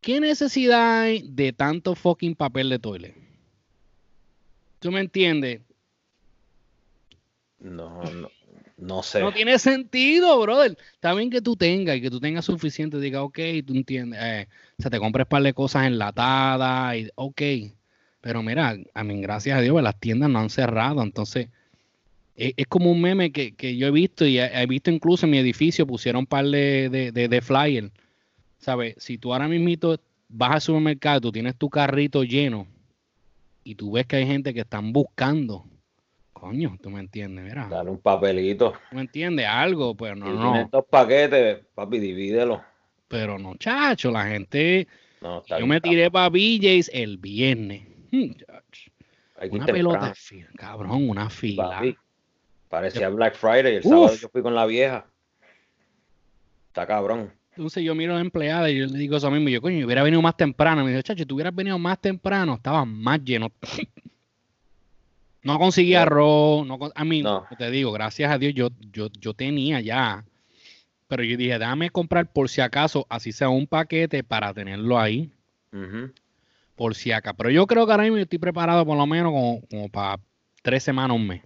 ¿Qué 0.00 0.20
necesidad 0.20 1.00
hay 1.00 1.24
de 1.28 1.52
tanto 1.52 1.96
fucking 1.96 2.36
papel 2.36 2.68
de 2.68 2.78
toilet? 2.78 3.29
¿Tú 4.80 4.90
me 4.90 5.00
entiendes? 5.00 5.60
No, 7.60 8.02
no, 8.02 8.30
no 8.78 9.02
sé. 9.02 9.20
No 9.20 9.30
tiene 9.30 9.58
sentido, 9.58 10.40
brother. 10.40 10.76
Está 10.94 11.12
bien 11.12 11.28
que 11.28 11.42
tú 11.42 11.54
tengas 11.54 11.98
y 11.98 12.00
que 12.00 12.10
tú 12.10 12.18
tengas 12.18 12.46
suficiente, 12.46 12.98
diga, 12.98 13.22
ok, 13.22 13.38
tú 13.66 13.74
entiendes, 13.74 14.18
eh, 14.22 14.48
o 14.78 14.82
sea, 14.82 14.90
te 14.90 14.98
compres 14.98 15.26
par 15.26 15.42
de 15.42 15.52
cosas 15.52 15.86
enlatadas 15.86 16.96
y, 16.96 17.10
ok, 17.14 17.42
pero 18.22 18.42
mira, 18.42 18.76
a 18.94 19.04
mí, 19.04 19.20
gracias 19.20 19.58
a 19.58 19.60
Dios, 19.60 19.74
pues, 19.74 19.84
las 19.84 20.00
tiendas 20.00 20.30
no 20.30 20.38
han 20.38 20.48
cerrado, 20.48 21.02
entonces, 21.02 21.48
es, 22.34 22.54
es 22.56 22.66
como 22.66 22.90
un 22.90 23.02
meme 23.02 23.32
que, 23.32 23.54
que 23.54 23.76
yo 23.76 23.86
he 23.86 23.90
visto 23.90 24.24
y 24.24 24.38
he, 24.38 24.62
he 24.62 24.66
visto 24.66 24.90
incluso 24.90 25.26
en 25.26 25.32
mi 25.32 25.38
edificio, 25.38 25.86
pusieron 25.86 26.20
un 26.20 26.26
par 26.26 26.46
de, 26.46 26.88
de, 26.88 27.12
de, 27.12 27.28
de 27.28 27.40
flyer, 27.42 27.90
¿sabes? 28.58 28.94
Si 28.96 29.18
tú 29.18 29.34
ahora 29.34 29.46
mismito 29.46 30.00
vas 30.30 30.52
al 30.52 30.60
supermercado, 30.62 31.20
tú 31.20 31.32
tienes 31.32 31.54
tu 31.56 31.68
carrito 31.68 32.24
lleno 32.24 32.66
y 33.64 33.74
tú 33.74 33.92
ves 33.92 34.06
que 34.06 34.16
hay 34.16 34.26
gente 34.26 34.52
que 34.54 34.60
están 34.60 34.92
buscando, 34.92 35.64
coño, 36.32 36.76
tú 36.82 36.90
me 36.90 37.00
entiendes, 37.00 37.44
mira. 37.44 37.68
Dale 37.68 37.90
un 37.90 37.98
papelito. 38.00 38.72
¿Tú 38.90 38.96
me 38.96 39.02
entiendes? 39.02 39.46
Algo, 39.46 39.94
pero 39.96 40.16
no, 40.16 40.26
si 40.26 40.32
no. 40.32 40.52
tienes 40.52 40.70
dos 40.70 40.84
paquetes, 40.88 41.64
papi, 41.74 41.98
divídelo. 41.98 42.62
Pero 43.08 43.38
no, 43.38 43.56
chacho, 43.56 44.10
la 44.10 44.26
gente. 44.26 44.86
No, 45.20 45.44
Yo 45.46 45.66
me 45.66 45.80
cabrón. 45.80 45.80
tiré 45.82 46.10
para 46.10 46.28
BJ's 46.30 46.90
el 46.94 47.18
viernes. 47.18 47.82
Hmm, 48.10 48.30
Una 49.50 49.66
pelota, 49.66 50.14
fila, 50.14 50.48
cabrón, 50.56 51.08
una 51.10 51.28
fila. 51.30 51.70
papi. 51.70 51.96
Parecía 52.68 53.08
Black 53.08 53.34
Friday. 53.34 53.74
El 53.76 53.82
Uf. 53.84 53.90
sábado 53.90 54.14
yo 54.14 54.28
fui 54.28 54.42
con 54.42 54.54
la 54.54 54.64
vieja. 54.66 55.06
Está 56.68 56.86
cabrón. 56.86 57.32
Entonces 57.60 57.84
yo 57.84 57.94
miro 57.94 58.12
a 58.12 58.14
la 58.14 58.22
empleada 58.22 58.70
y 58.70 58.78
yo 58.78 58.86
le 58.86 58.98
digo 58.98 59.18
eso 59.18 59.30
mismo. 59.30 59.50
Yo, 59.50 59.60
coño, 59.60 59.76
yo 59.80 59.84
hubiera 59.84 60.02
venido 60.02 60.22
más 60.22 60.34
temprano. 60.34 60.82
Me 60.82 60.92
dijo, 60.92 61.02
chacho, 61.02 61.26
tú 61.26 61.34
hubieras 61.34 61.54
venido 61.54 61.78
más 61.78 62.00
temprano, 62.00 62.54
estaba 62.54 62.84
más 62.86 63.22
lleno. 63.22 63.52
No 65.42 65.58
conseguí 65.58 65.94
arroz, 65.94 66.66
no, 66.66 66.78
a 66.94 67.04
mí, 67.04 67.22
No. 67.22 67.46
te 67.56 67.70
digo, 67.70 67.92
gracias 67.92 68.30
a 68.30 68.36
Dios, 68.36 68.52
yo, 68.54 68.68
yo, 68.92 69.08
yo 69.18 69.32
tenía 69.32 69.80
ya, 69.80 70.22
pero 71.08 71.22
yo 71.24 71.34
dije, 71.38 71.58
déjame 71.58 71.88
comprar 71.88 72.30
por 72.30 72.50
si 72.50 72.60
acaso, 72.60 73.06
así 73.08 73.32
sea 73.32 73.48
un 73.48 73.66
paquete 73.66 74.22
para 74.22 74.52
tenerlo 74.52 74.98
ahí, 74.98 75.30
por 76.76 76.94
si 76.94 77.10
acaso. 77.10 77.34
Pero 77.38 77.48
yo 77.50 77.66
creo 77.66 77.86
que 77.86 77.92
ahora 77.92 78.02
mismo 78.04 78.18
estoy 78.18 78.38
preparado 78.38 78.84
por 78.84 78.98
lo 78.98 79.06
menos 79.06 79.32
como, 79.32 79.62
como 79.70 79.88
para 79.88 80.20
tres 80.60 80.82
semanas, 80.82 81.16
un 81.16 81.26
mes. 81.26 81.42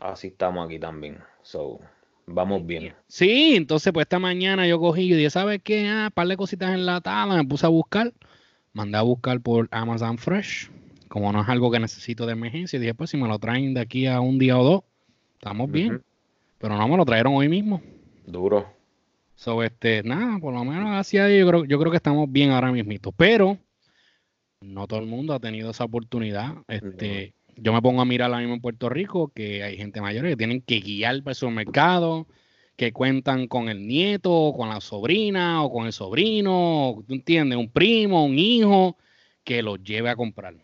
Así 0.00 0.28
estamos 0.28 0.64
aquí 0.64 0.78
también. 0.78 1.18
So, 1.42 1.78
vamos 2.26 2.66
bien. 2.66 2.94
Sí, 3.06 3.54
entonces 3.56 3.92
pues 3.92 4.04
esta 4.04 4.18
mañana 4.18 4.66
yo 4.66 4.78
cogí 4.78 5.02
y 5.02 5.14
dije, 5.14 5.30
¿sabes 5.30 5.60
qué? 5.62 5.88
Ah, 5.88 6.10
par 6.12 6.26
de 6.28 6.36
cositas 6.36 6.74
enlatadas, 6.74 7.36
me 7.36 7.44
puse 7.44 7.66
a 7.66 7.70
buscar, 7.70 8.12
mandé 8.72 8.98
a 8.98 9.02
buscar 9.02 9.40
por 9.40 9.68
Amazon 9.70 10.18
Fresh, 10.18 10.70
como 11.08 11.32
no 11.32 11.42
es 11.42 11.48
algo 11.48 11.70
que 11.70 11.80
necesito 11.80 12.26
de 12.26 12.32
emergencia, 12.32 12.78
dije, 12.78 12.94
pues 12.94 13.10
si 13.10 13.16
me 13.16 13.28
lo 13.28 13.38
traen 13.38 13.74
de 13.74 13.80
aquí 13.80 14.06
a 14.06 14.20
un 14.20 14.38
día 14.38 14.58
o 14.58 14.64
dos, 14.64 14.82
estamos 15.34 15.70
bien, 15.70 16.02
pero 16.58 16.76
no 16.76 16.88
me 16.88 16.96
lo 16.96 17.04
trajeron 17.04 17.34
hoy 17.34 17.48
mismo. 17.48 17.80
Duro. 18.26 18.66
So, 19.36 19.62
este, 19.62 20.02
nada, 20.02 20.38
por 20.38 20.54
lo 20.54 20.64
menos 20.64 20.90
hacia 20.98 21.26
ahí 21.26 21.38
yo 21.38 21.46
creo, 21.46 21.64
yo 21.64 21.78
creo 21.78 21.90
que 21.90 21.98
estamos 21.98 22.30
bien 22.30 22.50
ahora 22.50 22.72
mismito, 22.72 23.12
pero 23.12 23.58
no 24.60 24.86
todo 24.86 25.00
el 25.00 25.06
mundo 25.06 25.34
ha 25.34 25.40
tenido 25.40 25.70
esa 25.70 25.84
oportunidad. 25.84 26.54
Este, 26.68 27.34
yo 27.56 27.72
me 27.72 27.82
pongo 27.82 28.02
a 28.02 28.04
mirar 28.04 28.30
ahora 28.30 28.40
mismo 28.40 28.54
en 28.54 28.60
Puerto 28.60 28.88
Rico 28.88 29.32
que 29.34 29.62
hay 29.62 29.76
gente 29.76 30.00
mayor 30.00 30.24
que 30.26 30.36
tienen 30.36 30.60
que 30.60 30.80
guiar 30.80 31.22
para 31.22 31.32
el 31.32 31.36
supermercado, 31.36 32.26
que 32.76 32.92
cuentan 32.92 33.48
con 33.48 33.68
el 33.68 33.86
nieto, 33.86 34.30
o 34.30 34.56
con 34.56 34.68
la 34.68 34.80
sobrina, 34.80 35.64
o 35.64 35.72
con 35.72 35.86
el 35.86 35.92
sobrino, 35.92 37.02
¿tú 37.06 37.14
entiendes? 37.14 37.58
Un 37.58 37.70
primo, 37.70 38.24
un 38.24 38.38
hijo, 38.38 38.96
que 39.42 39.62
los 39.62 39.82
lleve 39.82 40.10
a 40.10 40.16
comprar. 40.16 40.54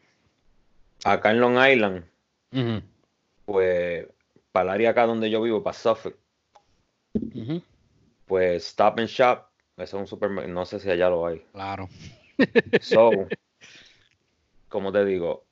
Acá 1.05 1.31
en 1.31 1.41
Long 1.41 1.57
Island, 1.57 2.05
pues, 3.47 4.07
para 4.53 4.65
el 4.65 4.71
área 4.71 4.91
acá 4.91 5.07
donde 5.07 5.31
yo 5.31 5.41
vivo, 5.41 5.63
para 5.63 5.75
Suffolk, 5.75 6.17
pues 8.27 8.67
Stop 8.69 8.99
and 8.99 9.09
Shop, 9.09 9.47
ese 9.77 9.85
es 9.85 9.95
un 9.95 10.07
supermercado, 10.07 10.53
no 10.53 10.67
sé 10.67 10.79
si 10.79 10.91
allá 10.91 11.09
lo 11.09 11.27
hay. 11.27 11.43
claro. 11.53 11.89
So, 12.81 13.11
como 14.69 14.93
te 14.93 15.05
digo, 15.05 15.45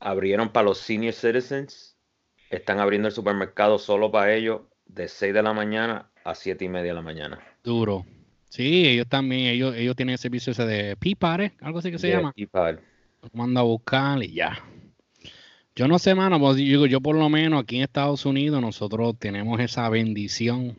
abrieron 0.00 0.50
para 0.50 0.64
los 0.64 0.78
senior 0.78 1.14
citizens, 1.14 1.96
están 2.50 2.78
abriendo 2.80 3.08
el 3.08 3.14
supermercado 3.14 3.78
solo 3.78 4.10
para 4.10 4.34
ellos 4.34 4.62
de 4.86 5.08
6 5.08 5.34
de 5.34 5.42
la 5.42 5.52
mañana 5.52 6.10
a 6.24 6.34
7 6.34 6.64
y 6.64 6.68
media 6.68 6.88
de 6.88 6.94
la 6.94 7.02
mañana. 7.02 7.40
Duro. 7.62 8.04
Sí, 8.48 8.86
ellos 8.86 9.08
también, 9.08 9.48
ellos, 9.48 9.74
ellos 9.74 9.96
tienen 9.96 10.12
el 10.12 10.18
servicio 10.18 10.52
ese 10.52 10.64
de 10.64 10.96
Pipare, 10.96 11.54
algo 11.60 11.80
así 11.80 11.90
que 11.90 11.98
se 11.98 12.08
Yeah, 12.08 12.18
llama. 12.18 12.34
Lo 13.22 13.30
mando 13.32 13.60
a 13.60 13.62
buscar 13.64 14.22
y 14.22 14.32
ya. 14.32 14.62
Yo 15.74 15.88
no 15.88 15.98
sé, 15.98 16.14
mano, 16.14 16.38
pues, 16.38 16.56
digo, 16.56 16.86
yo 16.86 17.00
por 17.00 17.16
lo 17.16 17.28
menos 17.28 17.62
aquí 17.62 17.76
en 17.76 17.82
Estados 17.82 18.24
Unidos 18.26 18.60
nosotros 18.60 19.16
tenemos 19.18 19.58
esa 19.58 19.88
bendición 19.88 20.76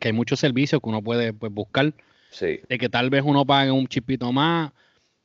que 0.00 0.08
hay 0.08 0.12
muchos 0.14 0.40
servicios 0.40 0.80
que 0.80 0.88
uno 0.88 1.02
puede 1.02 1.32
pues, 1.32 1.52
buscar, 1.52 1.92
Sí, 2.30 2.60
de 2.68 2.78
que 2.78 2.88
tal 2.88 3.10
vez 3.10 3.22
uno 3.24 3.44
pague 3.44 3.70
un 3.70 3.86
chipito 3.86 4.32
más. 4.32 4.72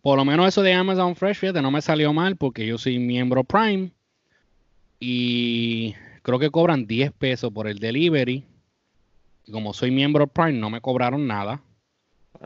Por 0.01 0.17
lo 0.17 0.25
menos 0.25 0.47
eso 0.47 0.61
de 0.61 0.73
Amazon 0.73 1.15
Fresh, 1.15 1.37
fíjate, 1.37 1.61
no 1.61 1.71
me 1.71 1.81
salió 1.81 2.13
mal 2.13 2.35
porque 2.37 2.65
yo 2.65 2.77
soy 2.77 2.99
miembro 2.99 3.43
Prime 3.43 3.91
y 4.99 5.93
creo 6.21 6.39
que 6.39 6.49
cobran 6.51 6.87
10 6.87 7.11
pesos 7.11 7.51
por 7.51 7.67
el 7.67 7.79
delivery. 7.79 8.43
Y 9.45 9.51
como 9.51 9.73
soy 9.73 9.91
miembro 9.91 10.27
Prime, 10.27 10.53
no 10.53 10.69
me 10.69 10.81
cobraron 10.81 11.27
nada. 11.27 11.61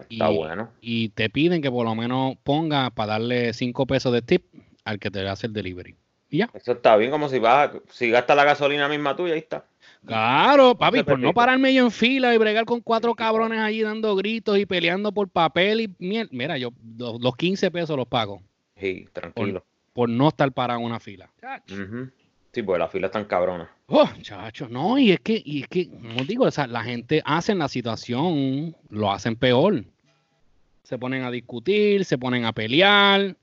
está 0.10 0.30
Y- 0.30 0.36
bueno. 0.36 0.70
Y 0.82 1.10
te 1.10 1.30
piden 1.30 1.62
que 1.62 1.72
por 1.72 1.86
lo 1.86 1.96
menos 1.96 2.36
ponga 2.44 2.90
para 2.90 3.14
darle 3.14 3.54
5 3.54 3.86
pesos 3.86 4.12
de 4.12 4.22
tip 4.22 4.44
al 4.84 5.00
que 5.00 5.10
te 5.10 5.26
hace 5.28 5.48
el 5.48 5.54
delivery. 5.54 5.96
Y 6.30 6.40
ya. 6.40 6.50
Eso 6.54 6.74
está 6.74 6.98
bien, 6.98 7.10
como 7.12 7.30
si 7.30 7.40
vas, 7.40 7.72
si 7.90 8.10
gastas 8.10 8.36
la 8.36 8.44
gasolina 8.44 8.90
misma 8.90 9.16
tuya, 9.16 9.34
ahí 9.34 9.40
está. 9.40 9.66
Claro, 10.06 10.76
papi, 10.76 11.04
por 11.04 11.18
no 11.20 11.34
pararme 11.34 11.74
yo 11.74 11.86
en 11.86 11.92
fila 11.92 12.34
y 12.34 12.38
bregar 12.38 12.66
con 12.66 12.82
cuatro 12.82 13.16
cabrones 13.16 13.60
allí 13.60 13.82
dando 13.82 14.16
gritos 14.16 14.58
y 14.60 14.66
peleando 14.66 15.12
por 15.12 15.30
papel 15.30 15.82
y 15.82 15.96
miel. 16.00 16.28
Mira, 16.32 16.58
yo 16.58 16.72
los, 16.98 17.22
los 17.22 17.36
15 17.38 17.72
pesos 17.72 17.96
los 17.96 18.08
pago 18.08 18.42
Sí, 18.78 19.08
tranquilo. 19.14 19.66
por 19.94 20.10
no 20.10 20.28
estar 20.28 20.52
parado 20.52 20.80
en 20.82 20.86
una 20.86 21.00
fila. 21.00 21.30
Sí, 22.52 22.62
pues 22.62 22.78
las 22.80 22.92
filas 22.92 23.10
están 23.10 23.26
cabronas. 23.26 23.70
Oh, 23.88 24.08
chacho, 24.22 24.68
no, 24.70 24.98
y 25.00 25.12
es 25.12 25.20
que, 25.22 25.42
y 25.44 25.62
es 25.64 25.68
que, 25.68 25.90
como 25.90 26.24
digo, 26.26 26.46
o 26.46 26.52
sea, 26.52 26.68
la 26.68 26.84
gente 26.84 27.22
hace 27.26 27.56
la 27.56 27.68
situación, 27.68 28.76
lo 28.90 29.12
hacen 29.12 29.36
peor. 29.36 29.84
Se 30.84 30.98
ponen 31.00 31.24
a 31.24 31.32
discutir, 31.32 32.04
se 32.06 32.18
ponen 32.18 32.46
a 32.46 32.52
pelear, 32.54 33.36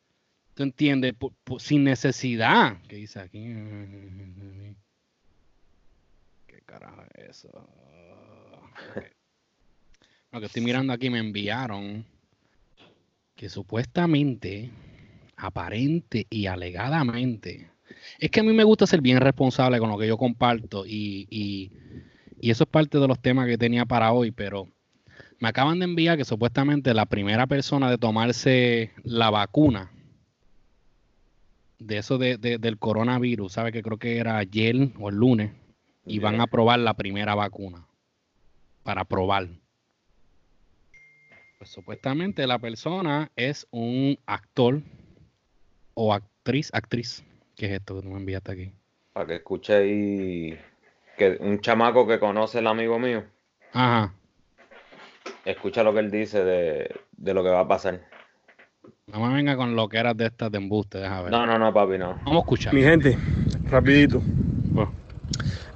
¿tú 0.54 0.62
entiendes? 0.62 1.14
Por- 1.14 1.32
por- 1.42 1.60
sin 1.60 1.84
necesidad. 1.84 2.76
¿Qué 2.86 2.96
dice 2.96 3.18
aquí? 3.20 3.46
¿Qué 6.70 6.78
carajo 6.78 7.02
es 7.16 7.28
eso? 7.38 7.48
Ok. 7.48 9.04
Lo 10.30 10.38
que 10.38 10.46
estoy 10.46 10.62
mirando 10.62 10.92
aquí 10.92 11.10
me 11.10 11.18
enviaron 11.18 12.04
que 13.34 13.48
supuestamente, 13.48 14.70
aparente 15.36 16.28
y 16.30 16.46
alegadamente, 16.46 17.70
es 18.20 18.30
que 18.30 18.38
a 18.38 18.42
mí 18.44 18.52
me 18.52 18.62
gusta 18.62 18.86
ser 18.86 19.00
bien 19.00 19.18
responsable 19.18 19.80
con 19.80 19.90
lo 19.90 19.98
que 19.98 20.06
yo 20.06 20.16
comparto 20.16 20.86
y, 20.86 21.26
y- 21.28 21.72
y 22.40 22.50
eso 22.50 22.62
es 22.64 22.70
parte 22.70 22.98
de 22.98 23.08
los 23.08 23.18
temas 23.20 23.48
que 23.48 23.58
tenía 23.58 23.84
para 23.84 24.12
hoy, 24.12 24.30
pero 24.30 24.68
me 25.40 25.48
acaban 25.48 25.80
de 25.80 25.86
enviar 25.86 26.16
que 26.18 26.24
supuestamente 26.24 26.94
la 26.94 27.06
primera 27.06 27.48
persona 27.48 27.90
de 27.90 27.98
tomarse 27.98 28.92
la 29.02 29.30
vacuna 29.30 29.90
de 31.80 31.96
eso 31.98 32.16
de- 32.18 32.36
del 32.36 32.78
coronavirus, 32.78 33.54
sabe 33.54 33.72
que 33.72 33.82
creo 33.82 33.98
que 33.98 34.18
era 34.18 34.36
ayer 34.38 34.76
o 35.00 35.08
el 35.08 35.16
lunes, 35.16 35.50
y 36.06 36.18
van 36.18 36.40
a 36.40 36.46
probar 36.46 36.78
la 36.78 36.94
primera 36.94 37.34
vacuna 37.34 37.86
para 38.82 39.04
probar. 39.04 39.48
Pues 41.58 41.70
supuestamente 41.70 42.46
la 42.46 42.58
persona 42.58 43.30
es 43.36 43.66
un 43.70 44.18
actor 44.26 44.80
o 45.94 46.14
actriz, 46.14 46.70
actriz. 46.72 47.22
¿Qué 47.56 47.66
es 47.66 47.72
esto 47.72 47.96
que 47.96 48.02
tú 48.02 48.08
me 48.08 48.16
enviaste 48.18 48.52
aquí? 48.52 48.72
Para 49.12 49.26
que 49.26 49.34
escuche 49.36 49.74
ahí 49.74 50.58
que 51.18 51.36
un 51.40 51.60
chamaco 51.60 52.06
que 52.06 52.18
conoce 52.18 52.60
el 52.60 52.66
amigo 52.66 52.98
mío, 52.98 53.24
Ajá. 53.74 54.14
escucha 55.44 55.82
lo 55.82 55.92
que 55.92 55.98
él 56.00 56.10
dice 56.10 56.42
de, 56.42 56.94
de 57.12 57.34
lo 57.34 57.42
que 57.42 57.50
va 57.50 57.60
a 57.60 57.68
pasar. 57.68 58.00
No 59.06 59.26
me 59.26 59.34
venga 59.34 59.56
con 59.56 59.76
lo 59.76 59.88
que 59.88 59.98
eras 59.98 60.16
de 60.16 60.26
estas 60.26 60.50
de 60.50 60.58
embuste, 60.58 60.98
déjame 60.98 61.24
ver. 61.24 61.32
No, 61.32 61.44
no, 61.44 61.58
no, 61.58 61.74
papi, 61.74 61.98
no. 61.98 62.14
Vamos 62.24 62.36
a 62.36 62.38
escuchar. 62.38 62.72
Mi 62.72 62.82
gente, 62.82 63.18
rapidito. 63.68 64.22
Bueno, 64.24 64.92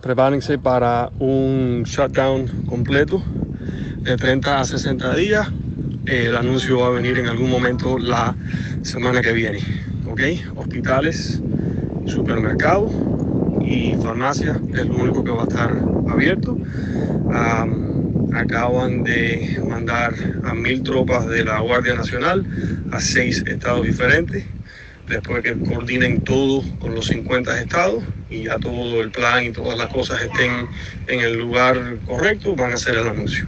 Prepárense 0.04 0.58
para 0.58 1.11
un 1.18 1.84
shutdown 1.87 2.46
completo 2.66 3.23
de 4.02 4.18
30 4.18 4.61
a 4.61 4.64
60 4.66 5.16
días. 5.16 5.49
El 6.04 6.37
anuncio 6.37 6.80
va 6.80 6.88
a 6.88 6.90
venir 6.90 7.18
en 7.18 7.26
algún 7.26 7.49
momento 7.49 7.99
la 7.99 8.37
semana 8.82 9.23
que 9.23 9.32
viene. 9.32 9.61
¿Ok? 10.06 10.20
Hospitales, 10.56 11.40
supermercados 12.04 12.92
y 13.62 13.94
farmacias 13.94 14.58
es 14.75 14.87
lo 14.87 14.94
único 14.94 15.25
que 15.25 15.30
va 15.30 15.44
a 15.44 15.46
estar 15.46 15.73
abierto. 16.11 16.58
Acaban 18.34 19.04
de 19.04 19.58
mandar 19.66 20.12
a 20.44 20.52
mil 20.52 20.82
tropas 20.82 21.26
de 21.28 21.46
la 21.46 21.61
Guardia 21.61 21.94
Nacional 21.94 22.44
a 22.92 23.00
seis 23.00 23.42
estados 23.46 23.87
diferentes 23.87 24.44
después 25.08 25.42
que 25.42 25.54
coordinen 25.54 26.23
todo 26.23 26.62
con 26.78 26.94
los 26.94 27.06
50 27.06 27.61
estados 27.61 28.02
y 28.30 28.44
ya 28.44 28.58
todo 28.58 29.00
el 29.00 29.11
plan 29.11 29.44
y 29.44 29.50
todas 29.50 29.78
las 29.78 29.88
cosas 29.88 30.23
estén 30.23 30.66
en 31.08 31.20
el 31.20 31.38
lugar 31.38 31.99
correcto, 32.06 32.54
van 32.56 32.73
a 32.73 32.75
hacer 32.75 32.96
el 32.96 33.08
anuncio. 33.08 33.46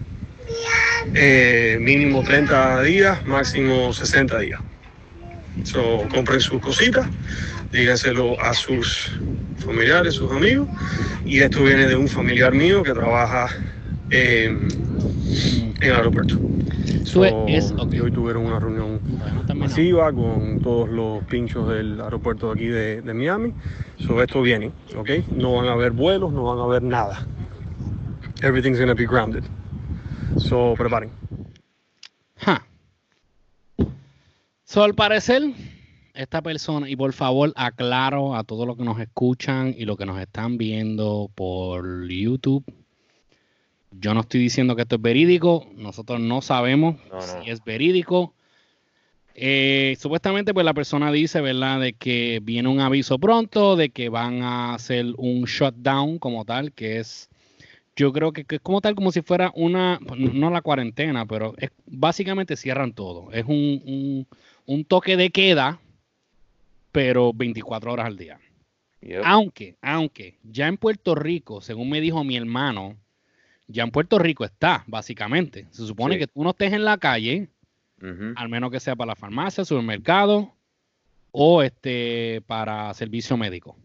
Eh, 1.14 1.78
mínimo 1.80 2.22
30 2.22 2.82
días, 2.82 3.24
máximo 3.26 3.92
60 3.92 4.38
días. 4.38 4.60
Compren 6.10 6.40
sus 6.40 6.60
cositas, 6.60 7.06
díganselo 7.72 8.40
a 8.40 8.52
sus 8.52 9.10
familiares, 9.64 10.14
sus 10.14 10.30
amigos. 10.30 10.68
Y 11.24 11.40
esto 11.40 11.64
viene 11.64 11.86
de 11.86 11.96
un 11.96 12.08
familiar 12.08 12.52
mío 12.52 12.82
que 12.82 12.92
trabaja 12.92 13.48
en, 14.10 14.68
en 15.80 15.82
el 15.82 15.92
aeropuerto. 15.92 16.38
Es- 17.46 17.72
y 17.92 18.00
hoy 18.00 18.10
tuvieron 18.10 18.46
una 18.46 18.58
reunión 18.58 19.00
no 19.48 19.54
masiva 19.54 20.12
con 20.12 20.60
todos 20.60 20.88
los 20.88 21.22
pinchos 21.24 21.68
del 21.68 22.00
aeropuerto 22.00 22.48
de 22.48 22.52
aquí 22.52 22.66
de, 22.66 23.02
de 23.02 23.14
Miami. 23.14 23.52
So, 23.98 24.20
esto 24.22 24.42
viene, 24.42 24.72
¿ok? 24.96 25.10
No 25.30 25.54
van 25.54 25.68
a 25.68 25.72
haber 25.72 25.92
vuelos, 25.92 26.32
no 26.32 26.42
van 26.44 26.58
a 26.58 26.64
haber 26.64 26.82
nada. 26.82 27.26
Everything's 28.42 28.78
gonna 28.78 28.94
be 28.94 29.06
grounded. 29.06 29.44
So, 30.36 30.74
preparen. 30.76 31.10
Ja. 32.38 32.66
So, 34.64 34.82
al 34.82 34.94
parecer, 34.94 35.42
esta 36.12 36.42
persona, 36.42 36.88
y 36.90 36.96
por 36.96 37.12
favor 37.12 37.52
aclaro 37.56 38.34
a 38.34 38.42
todos 38.42 38.66
los 38.66 38.76
que 38.76 38.84
nos 38.84 38.98
escuchan 38.98 39.74
y 39.76 39.84
los 39.84 39.96
que 39.96 40.06
nos 40.06 40.18
están 40.20 40.58
viendo 40.58 41.30
por 41.34 42.08
YouTube, 42.08 42.64
yo 44.00 44.14
no 44.14 44.20
estoy 44.20 44.40
diciendo 44.40 44.76
que 44.76 44.82
esto 44.82 44.96
es 44.96 45.02
verídico, 45.02 45.66
nosotros 45.76 46.20
no 46.20 46.42
sabemos 46.42 46.96
No, 47.10 47.16
no. 47.16 47.20
si 47.22 47.50
es 47.50 47.62
verídico, 47.64 48.32
Eh, 49.38 49.96
supuestamente, 50.00 50.54
pues 50.54 50.64
la 50.64 50.72
persona 50.72 51.12
dice, 51.12 51.42
¿verdad?, 51.42 51.78
de 51.78 51.92
que 51.92 52.40
viene 52.42 52.70
un 52.70 52.80
aviso 52.80 53.18
pronto, 53.18 53.76
de 53.76 53.90
que 53.90 54.08
van 54.08 54.40
a 54.42 54.72
hacer 54.74 55.04
un 55.18 55.44
shutdown 55.44 56.18
como 56.18 56.46
tal, 56.46 56.72
que 56.72 56.98
es, 57.00 57.28
yo 57.96 58.14
creo 58.14 58.32
que, 58.32 58.44
que 58.44 58.56
es 58.56 58.60
como 58.62 58.80
tal, 58.80 58.94
como 58.94 59.12
si 59.12 59.20
fuera 59.20 59.52
una, 59.54 59.98
no 60.16 60.48
la 60.48 60.62
cuarentena, 60.62 61.26
pero 61.26 61.52
es 61.58 61.70
básicamente 61.84 62.56
cierran 62.56 62.94
todo. 62.94 63.30
Es 63.30 63.44
un, 63.44 63.82
un, 63.84 64.26
un 64.64 64.84
toque 64.86 65.18
de 65.18 65.28
queda, 65.28 65.80
pero 66.90 67.34
24 67.34 67.92
horas 67.92 68.06
al 68.06 68.16
día. 68.16 68.38
Yep. 69.02 69.20
Aunque, 69.22 69.76
aunque, 69.82 70.38
ya 70.44 70.66
en 70.66 70.78
Puerto 70.78 71.14
Rico, 71.14 71.60
según 71.60 71.90
me 71.90 72.00
dijo 72.00 72.24
mi 72.24 72.38
hermano, 72.38 72.96
ya 73.68 73.82
en 73.84 73.90
Puerto 73.90 74.18
Rico 74.18 74.44
está, 74.44 74.84
básicamente. 74.86 75.66
Se 75.70 75.86
supone 75.86 76.14
Sí. 76.14 76.20
que 76.20 76.26
tú 76.28 76.42
no 76.44 76.50
estés 76.50 76.72
en 76.72 76.84
la 76.84 76.98
calle, 76.98 77.48
al 78.36 78.48
menos 78.48 78.70
que 78.70 78.78
sea 78.80 78.94
para 78.94 79.08
la 79.08 79.16
farmacia, 79.16 79.64
supermercado 79.64 80.52
o 81.32 81.62
este 81.62 82.42
para 82.46 82.92
servicio 82.94 83.36
médico. 83.36 83.76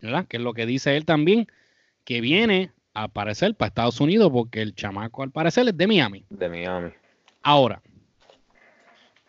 ¿Verdad? 0.00 0.26
Que 0.26 0.36
es 0.36 0.42
lo 0.42 0.52
que 0.54 0.66
dice 0.66 0.96
él 0.96 1.04
también, 1.04 1.46
que 2.04 2.20
viene 2.20 2.70
a 2.94 3.04
aparecer 3.04 3.54
para 3.54 3.68
Estados 3.68 4.00
Unidos 4.00 4.30
porque 4.32 4.62
el 4.62 4.74
chamaco 4.74 5.22
al 5.22 5.30
parecer 5.30 5.66
es 5.68 5.76
de 5.76 5.86
Miami. 5.86 6.24
De 6.30 6.48
Miami. 6.48 6.90
Ahora, 7.42 7.80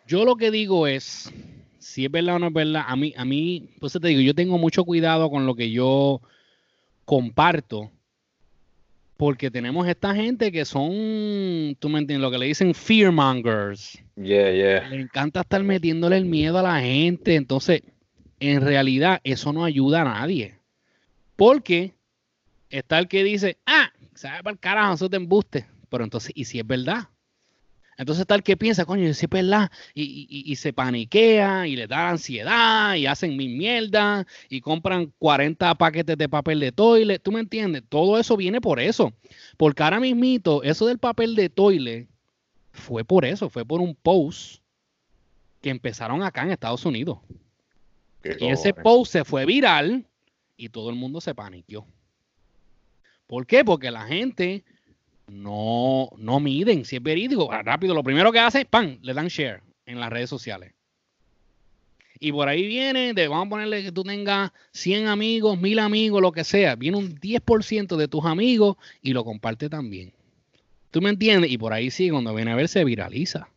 yo 0.06 0.24
lo 0.24 0.36
que 0.36 0.50
digo 0.50 0.86
es, 0.86 1.32
si 1.78 2.04
es 2.04 2.10
verdad 2.10 2.36
o 2.36 2.38
no 2.38 2.48
es 2.48 2.52
verdad, 2.52 2.84
a 2.86 2.96
mí, 2.96 3.14
a 3.16 3.24
mí, 3.24 3.70
pues 3.80 3.92
te 3.92 4.06
digo, 4.08 4.20
yo 4.20 4.34
tengo 4.34 4.58
mucho 4.58 4.84
cuidado 4.84 5.30
con 5.30 5.46
lo 5.46 5.54
que 5.54 5.70
yo 5.70 6.20
comparto, 7.04 7.90
porque 9.20 9.50
tenemos 9.50 9.86
esta 9.86 10.14
gente 10.14 10.50
que 10.50 10.64
son, 10.64 11.76
tú 11.78 11.90
me 11.90 11.98
entiendes, 11.98 12.22
lo 12.22 12.30
que 12.30 12.38
le 12.38 12.46
dicen 12.46 12.72
fearmongers. 12.72 14.02
Yeah, 14.16 14.50
yeah. 14.50 14.88
Le 14.88 15.02
encanta 15.02 15.42
estar 15.42 15.62
metiéndole 15.62 16.16
el 16.16 16.24
miedo 16.24 16.58
a 16.58 16.62
la 16.62 16.80
gente. 16.80 17.34
Entonces, 17.34 17.82
en 18.40 18.62
realidad, 18.62 19.20
eso 19.22 19.52
no 19.52 19.66
ayuda 19.66 20.00
a 20.00 20.04
nadie. 20.04 20.54
Porque 21.36 21.92
está 22.70 22.98
el 22.98 23.08
que 23.08 23.22
dice, 23.22 23.58
ah, 23.66 23.92
sabe 24.14 24.42
para 24.42 24.54
el 24.54 24.58
carajo, 24.58 24.94
eso 24.94 25.10
te 25.10 25.18
embuste. 25.18 25.66
Pero 25.90 26.02
entonces, 26.02 26.32
¿y 26.34 26.46
si 26.46 26.58
es 26.58 26.66
verdad? 26.66 27.08
Entonces 28.00 28.24
el 28.30 28.42
que 28.42 28.56
piensa, 28.56 28.86
coño, 28.86 29.12
si 29.12 29.26
es 29.26 29.30
verdad, 29.30 29.70
y, 29.92 30.02
y- 30.02 30.26
y- 30.30 30.52
y 30.52 30.56
se 30.56 30.72
paniquea, 30.72 31.66
y 31.66 31.76
le 31.76 31.86
da 31.86 32.08
ansiedad, 32.08 32.94
y 32.94 33.04
hacen 33.04 33.36
mil 33.36 33.54
mierdas, 33.58 34.24
y 34.48 34.62
compran 34.62 35.12
40 35.18 35.74
paquetes 35.74 36.16
de 36.16 36.26
papel 36.26 36.60
de 36.60 36.72
toilet. 36.72 37.22
¿Tú 37.22 37.30
me 37.30 37.40
entiendes? 37.40 37.82
Todo 37.86 38.18
eso 38.18 38.38
viene 38.38 38.58
por 38.62 38.80
eso. 38.80 39.12
Porque 39.58 39.82
ahora 39.82 40.00
mismito, 40.00 40.62
eso 40.62 40.86
del 40.86 40.98
papel 40.98 41.34
de 41.34 41.50
toilet 41.50 42.08
fue 42.72 43.04
por 43.04 43.26
eso, 43.26 43.50
fue 43.50 43.66
por 43.66 43.82
un 43.82 43.94
post 43.94 44.62
que 45.60 45.68
empezaron 45.68 46.22
acá 46.22 46.42
en 46.44 46.52
Estados 46.52 46.86
Unidos. 46.86 47.18
Qué 48.22 48.36
Y 48.40 48.48
ese 48.48 48.72
post 48.72 49.12
se 49.12 49.24
fue 49.26 49.44
viral 49.44 50.06
y 50.56 50.70
todo 50.70 50.88
el 50.88 50.96
mundo 50.96 51.20
se 51.20 51.34
paniqueó. 51.34 51.86
¿Por 53.26 53.46
qué? 53.46 53.62
Porque 53.62 53.90
la 53.90 54.06
gente 54.06 54.64
no, 55.30 56.10
no 56.18 56.40
miden 56.40 56.84
si 56.84 56.96
es 56.96 57.02
verídico. 57.02 57.50
Ah, 57.52 57.62
Rápido, 57.62 57.94
lo 57.94 58.02
primero 58.02 58.32
que 58.32 58.40
hace, 58.40 58.64
¡pam! 58.64 58.98
Le 59.02 59.14
dan 59.14 59.28
share 59.28 59.62
en 59.86 60.00
las 60.00 60.10
redes 60.10 60.28
sociales. 60.28 60.72
Y 62.18 62.32
por 62.32 62.48
ahí 62.48 62.66
viene, 62.66 63.14
de, 63.14 63.28
vamos 63.28 63.46
a 63.46 63.50
ponerle 63.50 63.82
que 63.82 63.92
tú 63.92 64.02
tengas 64.02 64.52
100 64.72 65.06
amigos, 65.06 65.58
1000 65.58 65.78
amigos, 65.78 66.20
lo 66.20 66.32
que 66.32 66.44
sea. 66.44 66.76
Viene 66.76 66.98
un 66.98 67.18
10% 67.18 67.96
de 67.96 68.08
tus 68.08 68.26
amigos 68.26 68.76
y 69.00 69.12
lo 69.14 69.24
comparte 69.24 69.70
también. 69.70 70.12
¿Tú 70.90 71.00
me 71.00 71.08
entiendes? 71.08 71.50
Y 71.50 71.56
por 71.56 71.72
ahí 71.72 71.90
sí, 71.90 72.10
cuando 72.10 72.34
viene 72.34 72.52
a 72.52 72.56
ver, 72.56 72.68
se 72.68 72.84
viraliza. 72.84 73.48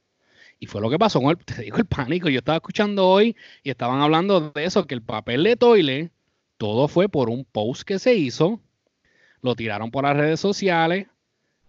Y 0.60 0.68
fue 0.68 0.80
lo 0.80 0.90
que 0.90 1.00
pasó 1.00 1.20
con 1.20 1.32
el, 1.32 1.38
te 1.46 1.64
digo, 1.64 1.78
el 1.78 1.86
pánico. 1.86 2.30
Yo 2.30 2.40
estaba 2.40 2.58
escuchando 2.58 3.08
hoy 3.08 3.36
y 3.64 3.70
estaban 3.70 4.00
hablando 4.00 4.52
de 4.52 4.64
eso, 4.64 4.88
que 4.88 4.96
el 4.96 5.02
papel 5.02 5.44
de 5.44 5.58
toile, 5.58 6.12
todo 6.58 6.88
fue 6.88 7.10
por 7.10 7.30
un 7.30 7.44
post 7.44 7.82
que 7.82 8.00
se 8.00 8.14
hizo, 8.14 8.62
lo 9.42 9.56
tiraron 9.56 9.92
por 9.92 10.06
las 10.06 10.16
redes 10.16 10.40
sociales 10.40 11.08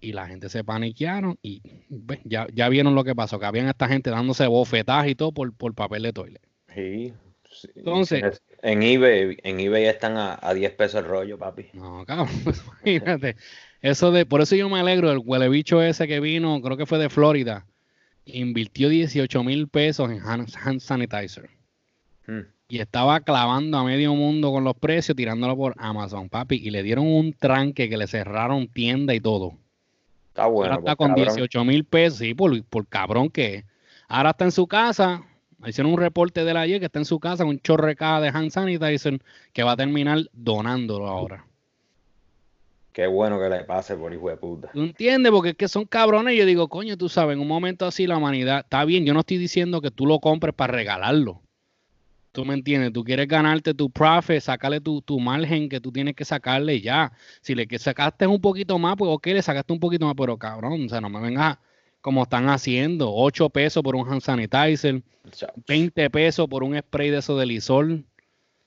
y 0.05 0.13
la 0.13 0.27
gente 0.27 0.49
se 0.49 0.63
paniquearon 0.63 1.39
y 1.43 1.63
pues, 2.07 2.21
ya, 2.25 2.47
ya 2.53 2.69
vieron 2.69 2.95
lo 2.95 3.05
que 3.05 3.15
pasó, 3.15 3.39
que 3.39 3.47
habían 3.47 3.69
esta 3.69 3.89
gente 3.89 4.11
dándose 4.11 4.47
bofetadas 4.47 5.09
y 5.09 5.15
todo 5.15 5.33
por, 5.33 5.53
por 5.55 5.75
papel 5.75 6.03
de 6.03 6.13
toile. 6.13 6.41
Sí, 6.75 7.13
sí. 7.51 7.69
Entonces- 7.77 8.43
en 8.63 8.83
eBay, 8.83 9.37
en 9.43 9.61
eBay 9.61 9.85
están 9.85 10.17
a, 10.17 10.39
a 10.41 10.55
10 10.55 10.73
pesos 10.73 11.01
el 11.01 11.07
rollo, 11.07 11.39
papi. 11.39 11.67
No, 11.75 12.05
cabrón, 12.07 12.29
pues, 12.45 12.63
imagínate. 12.85 13.37
Eso 13.83 14.13
de, 14.13 14.25
por 14.27 14.41
eso 14.41 14.57
yo 14.57 14.69
me 14.69 14.81
alegro, 14.81 15.11
el 15.11 15.19
huele 15.19 15.49
bicho 15.49 15.83
ese 15.83 16.07
que 16.09 16.21
vino, 16.21 16.61
creo 16.63 16.77
que 16.77 16.87
fue 16.87 16.99
de 16.99 17.11
Florida, 17.11 17.67
invirtió 18.25 18.89
18 18.89 19.45
mil 19.45 19.69
pesos 19.69 20.11
en 20.11 20.21
hand, 20.21 20.49
hand 20.63 20.81
sanitizer. 20.81 21.51
Hmm. 22.27 22.41
y 22.69 22.79
estaba 22.79 23.21
clavando 23.21 23.77
a 23.77 23.85
medio 23.85 24.15
mundo 24.15 24.51
con 24.51 24.65
los 24.65 24.75
precios, 24.77 25.15
tirándolo 25.15 25.55
por 25.59 25.75
Amazon, 25.77 26.31
papi, 26.31 26.57
y 26.57 26.71
le 26.71 26.83
dieron 26.83 27.07
un 27.07 27.35
tranque 27.35 27.91
que 27.91 27.99
le 27.99 28.07
cerraron 28.07 28.67
tienda 28.69 29.15
y 29.15 29.21
todo. 29.21 29.59
Está 30.35 30.47
bueno. 30.47 30.73
Ahora 30.73 30.81
está 30.81 30.97
pues, 30.97 31.09
con 31.09 31.15
cabrón. 31.15 31.37
18 31.37 31.65
mil 31.65 31.85
pesos, 31.85 32.19
sí, 32.19 32.35
por, 32.35 32.65
por 32.65 32.89
cabrón 32.89 33.31
que 33.31 33.55
es. 33.55 33.65
Ahora 34.09 34.31
está 34.31 34.45
en 34.45 34.51
su 34.51 34.67
casa, 34.67 35.23
hicieron 35.65 35.93
un 35.93 35.99
reporte 36.01 36.45
de 36.45 36.53
la 36.53 36.63
ayer 36.63 36.81
que 36.81 36.87
está 36.87 36.99
en 36.99 37.05
su 37.05 37.21
casa 37.21 37.45
con 37.45 37.51
un 37.51 37.61
chorro 37.61 37.87
de 37.87 37.97
hand 38.01 38.51
sanitizer 38.51 39.21
que 39.53 39.63
va 39.63 39.73
a 39.73 39.77
terminar 39.77 40.19
donándolo 40.33 41.07
ahora. 41.07 41.47
Qué 42.93 43.07
bueno 43.07 43.39
que 43.39 43.49
le 43.49 43.63
pase 43.63 43.95
por 43.95 44.13
hijo 44.13 44.29
de 44.29 44.37
puta. 44.37 44.71
¿Tú 44.73 44.83
entiendes? 44.83 45.31
Porque 45.31 45.51
es 45.51 45.57
que 45.57 45.69
son 45.69 45.85
cabrones. 45.85 46.37
Yo 46.37 46.47
digo, 46.47 46.67
coño, 46.67 46.97
tú 46.97 47.09
sabes, 47.09 47.35
en 47.35 47.41
un 47.41 47.47
momento 47.47 47.87
así 47.87 48.09
la 48.09 48.17
humanidad 48.17 48.61
está 48.65 48.85
bien. 48.85 49.07
Yo 49.07 49.15
no 49.15 49.21
estoy 49.21 49.39
diciendo 49.39 49.81
que 49.81 49.93
tú 49.93 50.05
lo 50.05 50.19
compres 50.19 50.53
para 50.53 50.73
regalarlo. 50.73 51.43
¿Tú 52.35 52.45
me 52.45 52.55
entiendes? 52.55 52.93
Tú 52.93 53.05
quieres 53.05 53.29
ganarte 53.29 53.73
tu 53.75 53.89
profit, 53.89 54.41
sacarle 54.41 54.81
tu, 54.81 55.01
tu 55.01 55.21
margen 55.21 55.69
que 55.69 55.81
tú 55.81 55.93
tienes 55.93 56.17
que 56.17 56.25
sacarle 56.25 56.81
ya. 56.81 57.13
Si 57.41 57.55
le 57.55 57.69
que 57.69 57.79
sacaste 57.79 58.27
un 58.27 58.41
poquito 58.41 58.77
más, 58.77 58.97
pues 58.97 59.09
ok, 59.09 59.27
le 59.29 59.41
sacaste 59.41 59.73
un 59.73 59.79
poquito 59.79 60.05
más, 60.05 60.17
pero 60.19 60.37
cabrón, 60.37 60.87
o 60.87 60.89
sea, 60.89 61.01
no 61.01 61.09
me 61.09 61.21
vengas 61.21 61.59
como 62.01 62.25
están 62.25 62.49
haciendo. 62.49 63.15
8 63.15 63.51
pesos 63.51 63.85
por 63.85 63.95
un 63.95 64.11
hand 64.11 64.21
sanitizer, 64.21 65.01
Chao. 65.31 65.53
20 65.69 66.11
pesos 66.11 66.49
por 66.49 66.65
un 66.65 66.77
spray 66.77 67.11
de 67.11 67.19
eso 67.19 67.39
de 67.39 67.47
lisol. 67.47 68.05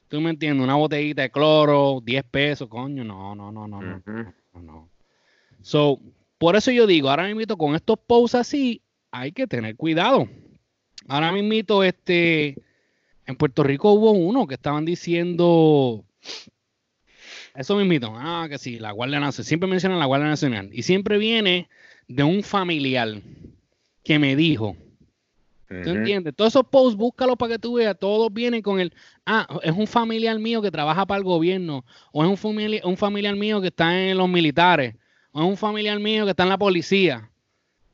¿Tú 0.08 0.22
me 0.22 0.30
entiendes? 0.30 0.64
Una 0.64 0.76
botellita 0.76 1.24
de 1.24 1.30
cloro, 1.30 2.00
10 2.02 2.24
pesos, 2.24 2.70
coño, 2.70 3.04
no, 3.04 3.36
no, 3.36 3.52
no, 3.52 3.68
no, 3.68 3.82
no. 3.82 3.98
Ujú. 3.98 4.34
No, 4.54 4.62
no. 4.62 4.90
So, 5.62 6.00
por 6.38 6.56
eso 6.56 6.72
yo 6.72 6.88
digo, 6.88 7.10
ahora 7.10 7.28
mismo 7.28 7.58
con 7.58 7.76
estos 7.76 8.00
posts 8.00 8.36
así, 8.36 8.82
hay 9.12 9.34
que 9.34 9.46
tener 9.46 9.76
cuidado. 9.76 10.30
Ahora 11.10 11.34
mismo, 11.34 11.84
este, 11.84 12.56
en 13.28 13.36
Puerto 13.36 13.62
Rico 13.64 13.92
hubo 13.92 14.12
uno 14.12 14.48
que 14.48 14.56
estaban 14.56 14.86
diciendo, 14.86 16.04
eso 17.54 17.76
mismito, 17.76 18.14
ah, 18.16 18.48
que 18.50 18.58
sí, 18.58 18.80
la 18.80 18.92
Guardia 18.92 19.20
Nacional, 19.20 19.46
siempre 19.46 19.70
mencionan 19.70 20.00
la 20.00 20.06
Guardia 20.06 20.30
Nacional, 20.30 20.70
y 20.72 20.84
siempre 20.84 21.18
viene 21.18 21.70
de 22.08 22.24
un 22.24 22.42
familiar 22.42 23.22
que 24.04 24.18
me 24.18 24.36
dijo, 24.36 24.76
¿Tú 25.68 25.76
Ujú. 25.76 25.90
entiendes? 25.90 26.34
Todos 26.34 26.54
esos 26.54 26.66
posts, 26.66 26.96
búscalos 26.96 27.36
para 27.36 27.54
que 27.54 27.60
tú 27.60 27.74
veas. 27.74 28.00
Todos 28.00 28.32
vienen 28.32 28.62
con 28.62 28.80
el, 28.80 28.94
ah, 29.26 29.46
es 29.64 29.74
un 29.74 29.86
familiar 29.86 30.40
mío 30.40 30.62
que 30.62 30.72
trabaja 30.72 31.06
para 31.06 31.18
el 31.18 31.26
gobierno, 31.26 31.84
o 32.14 32.24
es 32.24 32.30
un, 32.30 32.80
un 32.84 32.98
familiar 32.98 33.36
mío 33.36 33.60
que 33.60 33.68
está 33.68 34.00
en 34.00 34.18
los 34.18 34.30
militares, 34.30 34.96
o 35.34 35.42
es 35.42 35.46
un 35.46 35.58
familiar 35.58 36.00
mío 36.00 36.24
que 36.24 36.32
está 36.32 36.44
en 36.44 36.50
la 36.50 36.58
policía. 36.58 37.30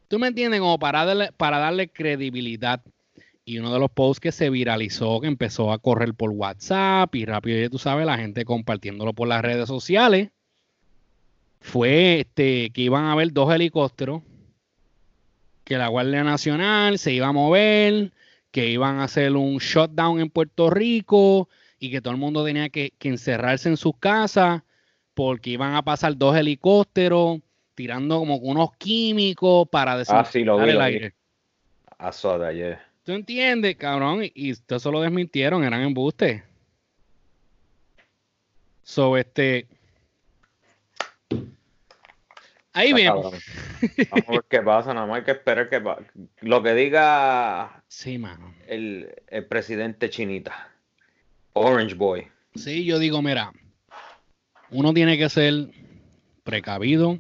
¿Tú 0.08 0.20
me 0.20 0.28
entiendes? 0.28 0.60
Como 0.60 0.78
para 0.78 1.04
darle, 1.04 1.32
para 1.36 1.58
darle 1.58 1.88
credibilidad. 1.88 2.84
Y 3.46 3.60
uno 3.60 3.74
de 3.74 3.80
los 3.80 3.92
posts 3.92 4.20
que 4.22 4.32
se 4.32 4.50
viralizó, 4.50 5.20
que 5.20 5.28
empezó 5.28 5.72
a 5.74 5.80
correr 5.80 6.14
por 6.14 6.30
WhatsApp 6.30 7.14
y 7.16 7.26
rápido, 7.26 7.60
ya 7.60 7.70
tú 7.70 7.78
sabes, 7.78 8.06
la 8.06 8.18
gente 8.18 8.46
compartiéndolo 8.46 9.14
por 9.14 9.28
las 9.28 9.42
redes 9.42 9.68
sociales, 9.68 10.30
fue 11.60 12.22
este, 12.22 12.70
que 12.72 12.82
iban 12.82 13.06
a 13.06 13.14
haber 13.14 13.34
dos 13.34 13.54
helicópteros 13.54 14.22
que 15.64 15.78
la 15.78 15.88
Guardia 15.88 16.24
Nacional 16.24 17.00
se 17.00 17.14
iba 17.14 17.28
a 17.28 17.32
mover, 17.32 18.12
que 18.52 18.70
iban 18.70 19.00
a 19.00 19.06
hacer 19.06 19.36
un 19.36 19.58
shutdown 19.58 20.20
en 20.20 20.30
Puerto 20.30 20.70
Rico 20.70 21.50
y 21.80 21.90
que 21.92 22.02
todo 22.02 22.14
el 22.14 22.20
mundo 22.20 22.44
tenía 22.46 22.70
que, 22.70 22.92
que 22.98 23.10
encerrarse 23.10 23.70
en 23.70 23.78
sus 23.78 23.98
casas 23.98 24.62
porque 25.14 25.52
iban 25.52 25.76
a 25.76 25.84
pasar 25.84 26.18
dos 26.18 26.36
helicópteros 26.36 27.40
tirando 27.76 28.20
como 28.20 28.38
unos 28.38 28.76
químicos 28.78 29.68
para 29.70 29.94
Ah, 30.08 30.26
sí, 30.26 30.44
lo 30.44 30.58
desinfectar 30.58 30.66
vi, 30.66 30.72
el 30.72 30.78
lo 30.78 30.80
vi. 30.80 30.86
aire. 30.86 31.16
Yeah. 32.54 32.93
¿Tú 33.04 33.12
entiendes, 33.12 33.76
cabrón? 33.76 34.24
Y 34.34 34.52
eso 34.52 34.92
lo 34.92 35.02
desmintieron, 35.02 35.64
eran 35.64 35.82
embustes. 35.82 36.42
So, 38.84 39.18
este... 39.18 39.68
Ahí 42.76 42.88
Está 42.90 42.96
vemos. 42.96 43.24
cabrón. 43.24 43.42
Vamos 44.10 44.26
a 44.28 44.32
ver 44.32 44.46
qué 44.50 44.62
pasa, 44.62 44.94
nada 44.94 45.06
más 45.06 45.18
hay 45.20 45.24
que 45.26 45.32
esperar 45.32 45.70
que 45.70 45.80
pa- 45.80 46.00
lo 46.42 46.64
que 46.64 46.74
diga 46.74 47.84
Sí, 47.88 48.18
mano. 48.18 48.54
el, 48.68 49.14
el 49.28 49.46
presidente 49.46 50.10
chinita. 50.10 50.70
Orange 51.54 51.94
Boy. 51.94 52.28
Sí, 52.56 52.84
yo 52.86 52.98
digo, 52.98 53.22
mira, 53.22 53.52
uno 54.72 54.92
tiene 54.94 55.18
que 55.20 55.30
ser 55.30 55.70
precavido, 56.44 57.20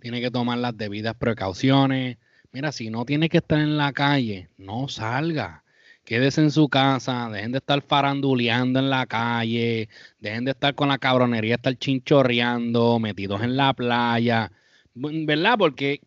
tiene 0.00 0.20
que 0.22 0.30
tomar 0.30 0.56
las 0.58 0.76
debidas 0.78 1.14
precauciones, 1.14 2.16
Mira, 2.52 2.72
si 2.72 2.90
no 2.90 3.04
tiene 3.04 3.28
que 3.28 3.38
estar 3.38 3.60
en 3.60 3.76
la 3.76 3.92
calle, 3.92 4.48
no 4.58 4.88
salga. 4.88 5.62
Quédese 6.04 6.40
en 6.40 6.50
su 6.50 6.68
casa, 6.68 7.28
dejen 7.30 7.52
de 7.52 7.58
estar 7.58 7.80
faranduleando 7.82 8.80
en 8.80 8.90
la 8.90 9.06
calle, 9.06 9.88
dejen 10.18 10.44
de 10.44 10.50
estar 10.52 10.74
con 10.74 10.88
la 10.88 10.98
cabronería, 10.98 11.54
estar 11.54 11.76
chinchorreando, 11.76 12.98
metidos 12.98 13.42
en 13.42 13.56
la 13.56 13.72
playa, 13.72 14.50
¿verdad? 14.94 15.56
Porque 15.58 16.00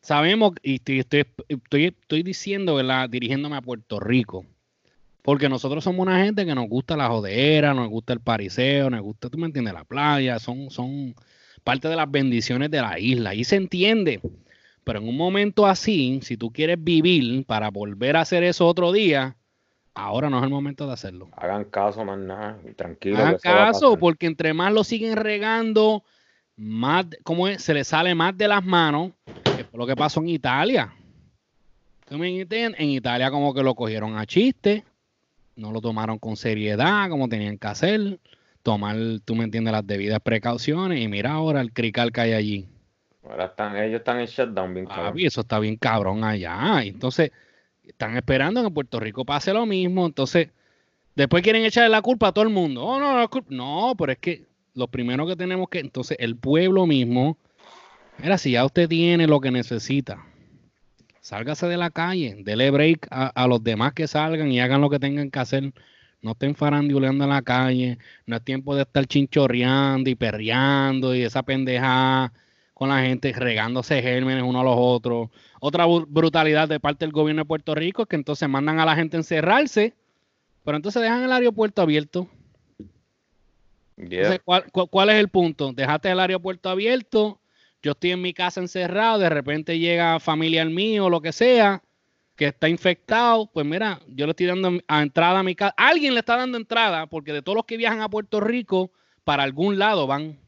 sabemos, 0.00 0.54
y 0.62 0.76
estoy, 0.76 1.00
estoy, 1.00 1.24
estoy, 1.48 1.84
estoy 1.86 2.22
diciendo, 2.24 2.74
¿verdad? 2.74 3.08
Dirigiéndome 3.08 3.56
a 3.56 3.62
Puerto 3.62 4.00
Rico, 4.00 4.44
porque 5.22 5.48
nosotros 5.48 5.84
somos 5.84 6.04
una 6.04 6.24
gente 6.24 6.44
que 6.44 6.54
nos 6.56 6.68
gusta 6.68 6.96
la 6.96 7.08
jodera, 7.08 7.74
nos 7.74 7.88
gusta 7.88 8.12
el 8.12 8.20
pariseo, 8.20 8.90
nos 8.90 9.02
gusta, 9.02 9.28
tú 9.28 9.38
me 9.38 9.46
entiendes, 9.46 9.74
la 9.74 9.84
playa, 9.84 10.40
son, 10.40 10.70
son 10.70 11.14
parte 11.62 11.86
de 11.86 11.94
las 11.94 12.10
bendiciones 12.10 12.70
de 12.72 12.80
la 12.80 12.98
isla, 12.98 13.34
y 13.36 13.44
se 13.44 13.54
entiende. 13.54 14.20
Pero 14.90 14.98
en 14.98 15.08
un 15.08 15.16
momento 15.16 15.68
así, 15.68 16.18
si 16.20 16.36
tú 16.36 16.50
quieres 16.50 16.76
vivir 16.82 17.46
para 17.46 17.70
volver 17.70 18.16
a 18.16 18.22
hacer 18.22 18.42
eso 18.42 18.66
otro 18.66 18.90
día, 18.90 19.36
ahora 19.94 20.28
no 20.28 20.38
es 20.38 20.42
el 20.42 20.50
momento 20.50 20.84
de 20.84 20.94
hacerlo. 20.94 21.28
Hagan 21.36 21.66
caso, 21.66 22.04
más 22.04 22.18
nada. 22.18 22.58
y 22.68 22.72
Tranquilo. 22.74 23.18
Hagan 23.18 23.38
caso, 23.40 23.96
porque 23.96 24.26
entre 24.26 24.52
más 24.52 24.72
lo 24.72 24.82
siguen 24.82 25.14
regando, 25.14 26.02
más, 26.56 27.06
¿cómo 27.22 27.46
es? 27.46 27.62
Se 27.62 27.72
le 27.72 27.84
sale 27.84 28.16
más 28.16 28.36
de 28.36 28.48
las 28.48 28.64
manos, 28.64 29.12
que 29.56 29.62
fue 29.62 29.78
lo 29.78 29.86
que 29.86 29.94
pasó 29.94 30.18
en 30.22 30.30
Italia. 30.30 30.92
En 32.10 32.90
Italia 32.90 33.30
como 33.30 33.54
que 33.54 33.62
lo 33.62 33.76
cogieron 33.76 34.18
a 34.18 34.26
chiste, 34.26 34.82
no 35.54 35.70
lo 35.70 35.80
tomaron 35.80 36.18
con 36.18 36.36
seriedad 36.36 37.08
como 37.08 37.28
tenían 37.28 37.58
que 37.58 37.68
hacer, 37.68 38.18
tomar, 38.64 38.96
tú 39.24 39.36
me 39.36 39.44
entiendes, 39.44 39.70
las 39.70 39.86
debidas 39.86 40.18
precauciones 40.18 41.00
y 41.00 41.06
mira 41.06 41.30
ahora 41.30 41.60
el 41.60 41.72
crical 41.72 42.10
que 42.10 42.22
hay 42.22 42.32
allí. 42.32 42.66
Ahora 43.22 43.46
están, 43.46 43.76
ellos 43.76 43.98
están 43.98 44.20
en 44.20 44.26
shutdown 44.26 44.74
bien 44.74 44.86
cabrón. 44.86 45.14
Eso 45.18 45.42
está 45.42 45.58
bien 45.58 45.76
cabrón 45.76 46.24
allá. 46.24 46.82
Entonces, 46.82 47.30
están 47.84 48.16
esperando 48.16 48.60
que 48.60 48.68
en 48.68 48.74
Puerto 48.74 48.98
Rico 49.00 49.24
pase 49.24 49.52
lo 49.52 49.66
mismo. 49.66 50.06
Entonces, 50.06 50.48
después 51.14 51.42
quieren 51.42 51.64
echarle 51.64 51.90
la 51.90 52.02
culpa 52.02 52.28
a 52.28 52.32
todo 52.32 52.44
el 52.44 52.50
mundo. 52.50 52.84
Oh, 52.84 52.98
no, 52.98 53.28
culpa- 53.28 53.50
no, 53.54 53.94
pero 53.98 54.12
es 54.12 54.18
que 54.18 54.46
lo 54.74 54.88
primero 54.88 55.26
que 55.26 55.36
tenemos 55.36 55.68
que, 55.68 55.80
entonces, 55.80 56.16
el 56.20 56.36
pueblo 56.36 56.86
mismo, 56.86 57.36
mira, 58.18 58.38
si 58.38 58.52
ya 58.52 58.64
usted 58.64 58.88
tiene 58.88 59.26
lo 59.26 59.40
que 59.40 59.50
necesita, 59.50 60.24
sálgase 61.20 61.66
de 61.66 61.76
la 61.76 61.90
calle, 61.90 62.36
dele 62.42 62.70
break 62.70 63.06
a, 63.10 63.26
a 63.28 63.46
los 63.46 63.62
demás 63.62 63.92
que 63.92 64.06
salgan 64.06 64.50
y 64.50 64.60
hagan 64.60 64.80
lo 64.80 64.88
que 64.90 64.98
tengan 64.98 65.30
que 65.30 65.38
hacer. 65.38 65.72
No 66.22 66.32
estén 66.32 66.54
faranduleando 66.54 67.24
en 67.24 67.30
la 67.30 67.42
calle, 67.42 67.98
no 68.26 68.36
es 68.36 68.42
tiempo 68.44 68.74
de 68.76 68.82
estar 68.82 69.06
chinchorreando 69.06 70.10
y 70.10 70.14
perreando 70.14 71.14
y 71.14 71.22
esa 71.22 71.42
pendejada 71.42 72.32
con 72.80 72.88
la 72.88 73.02
gente 73.02 73.30
regándose 73.36 74.00
gérmenes 74.00 74.42
uno 74.42 74.60
a 74.62 74.64
los 74.64 74.74
otros. 74.74 75.28
Otra 75.60 75.84
brutalidad 75.84 76.66
de 76.66 76.80
parte 76.80 77.04
del 77.04 77.12
gobierno 77.12 77.42
de 77.42 77.46
Puerto 77.46 77.74
Rico 77.74 78.00
es 78.00 78.08
que 78.08 78.16
entonces 78.16 78.48
mandan 78.48 78.80
a 78.80 78.86
la 78.86 78.96
gente 78.96 79.18
a 79.18 79.20
encerrarse, 79.20 79.92
pero 80.64 80.78
entonces 80.78 81.02
dejan 81.02 81.22
el 81.22 81.30
aeropuerto 81.30 81.82
abierto. 81.82 82.26
Yeah. 83.98 84.06
Entonces, 84.06 84.40
¿cuál, 84.46 84.64
cu- 84.72 84.86
cuál 84.86 85.10
es 85.10 85.16
el 85.16 85.28
punto? 85.28 85.74
Dejaste 85.74 86.10
el 86.10 86.20
aeropuerto 86.20 86.70
abierto, 86.70 87.38
yo 87.82 87.92
estoy 87.92 88.12
en 88.12 88.22
mi 88.22 88.32
casa 88.32 88.62
encerrado, 88.62 89.18
de 89.18 89.28
repente 89.28 89.78
llega 89.78 90.18
familiar 90.18 90.66
mío 90.70 91.04
o 91.04 91.10
lo 91.10 91.20
que 91.20 91.32
sea, 91.32 91.82
que 92.34 92.46
está 92.46 92.66
infectado, 92.70 93.50
pues 93.52 93.66
mira, 93.66 94.00
yo 94.08 94.24
le 94.24 94.30
estoy 94.30 94.46
dando 94.46 94.80
a 94.88 95.02
entrada 95.02 95.40
a 95.40 95.42
mi 95.42 95.54
casa. 95.54 95.74
Alguien 95.76 96.14
le 96.14 96.20
está 96.20 96.38
dando 96.38 96.56
entrada, 96.56 97.06
porque 97.08 97.34
de 97.34 97.42
todos 97.42 97.56
los 97.56 97.66
que 97.66 97.76
viajan 97.76 98.00
a 98.00 98.08
Puerto 98.08 98.40
Rico, 98.40 98.90
para 99.22 99.42
algún 99.42 99.78
lado 99.78 100.06
van. 100.06 100.38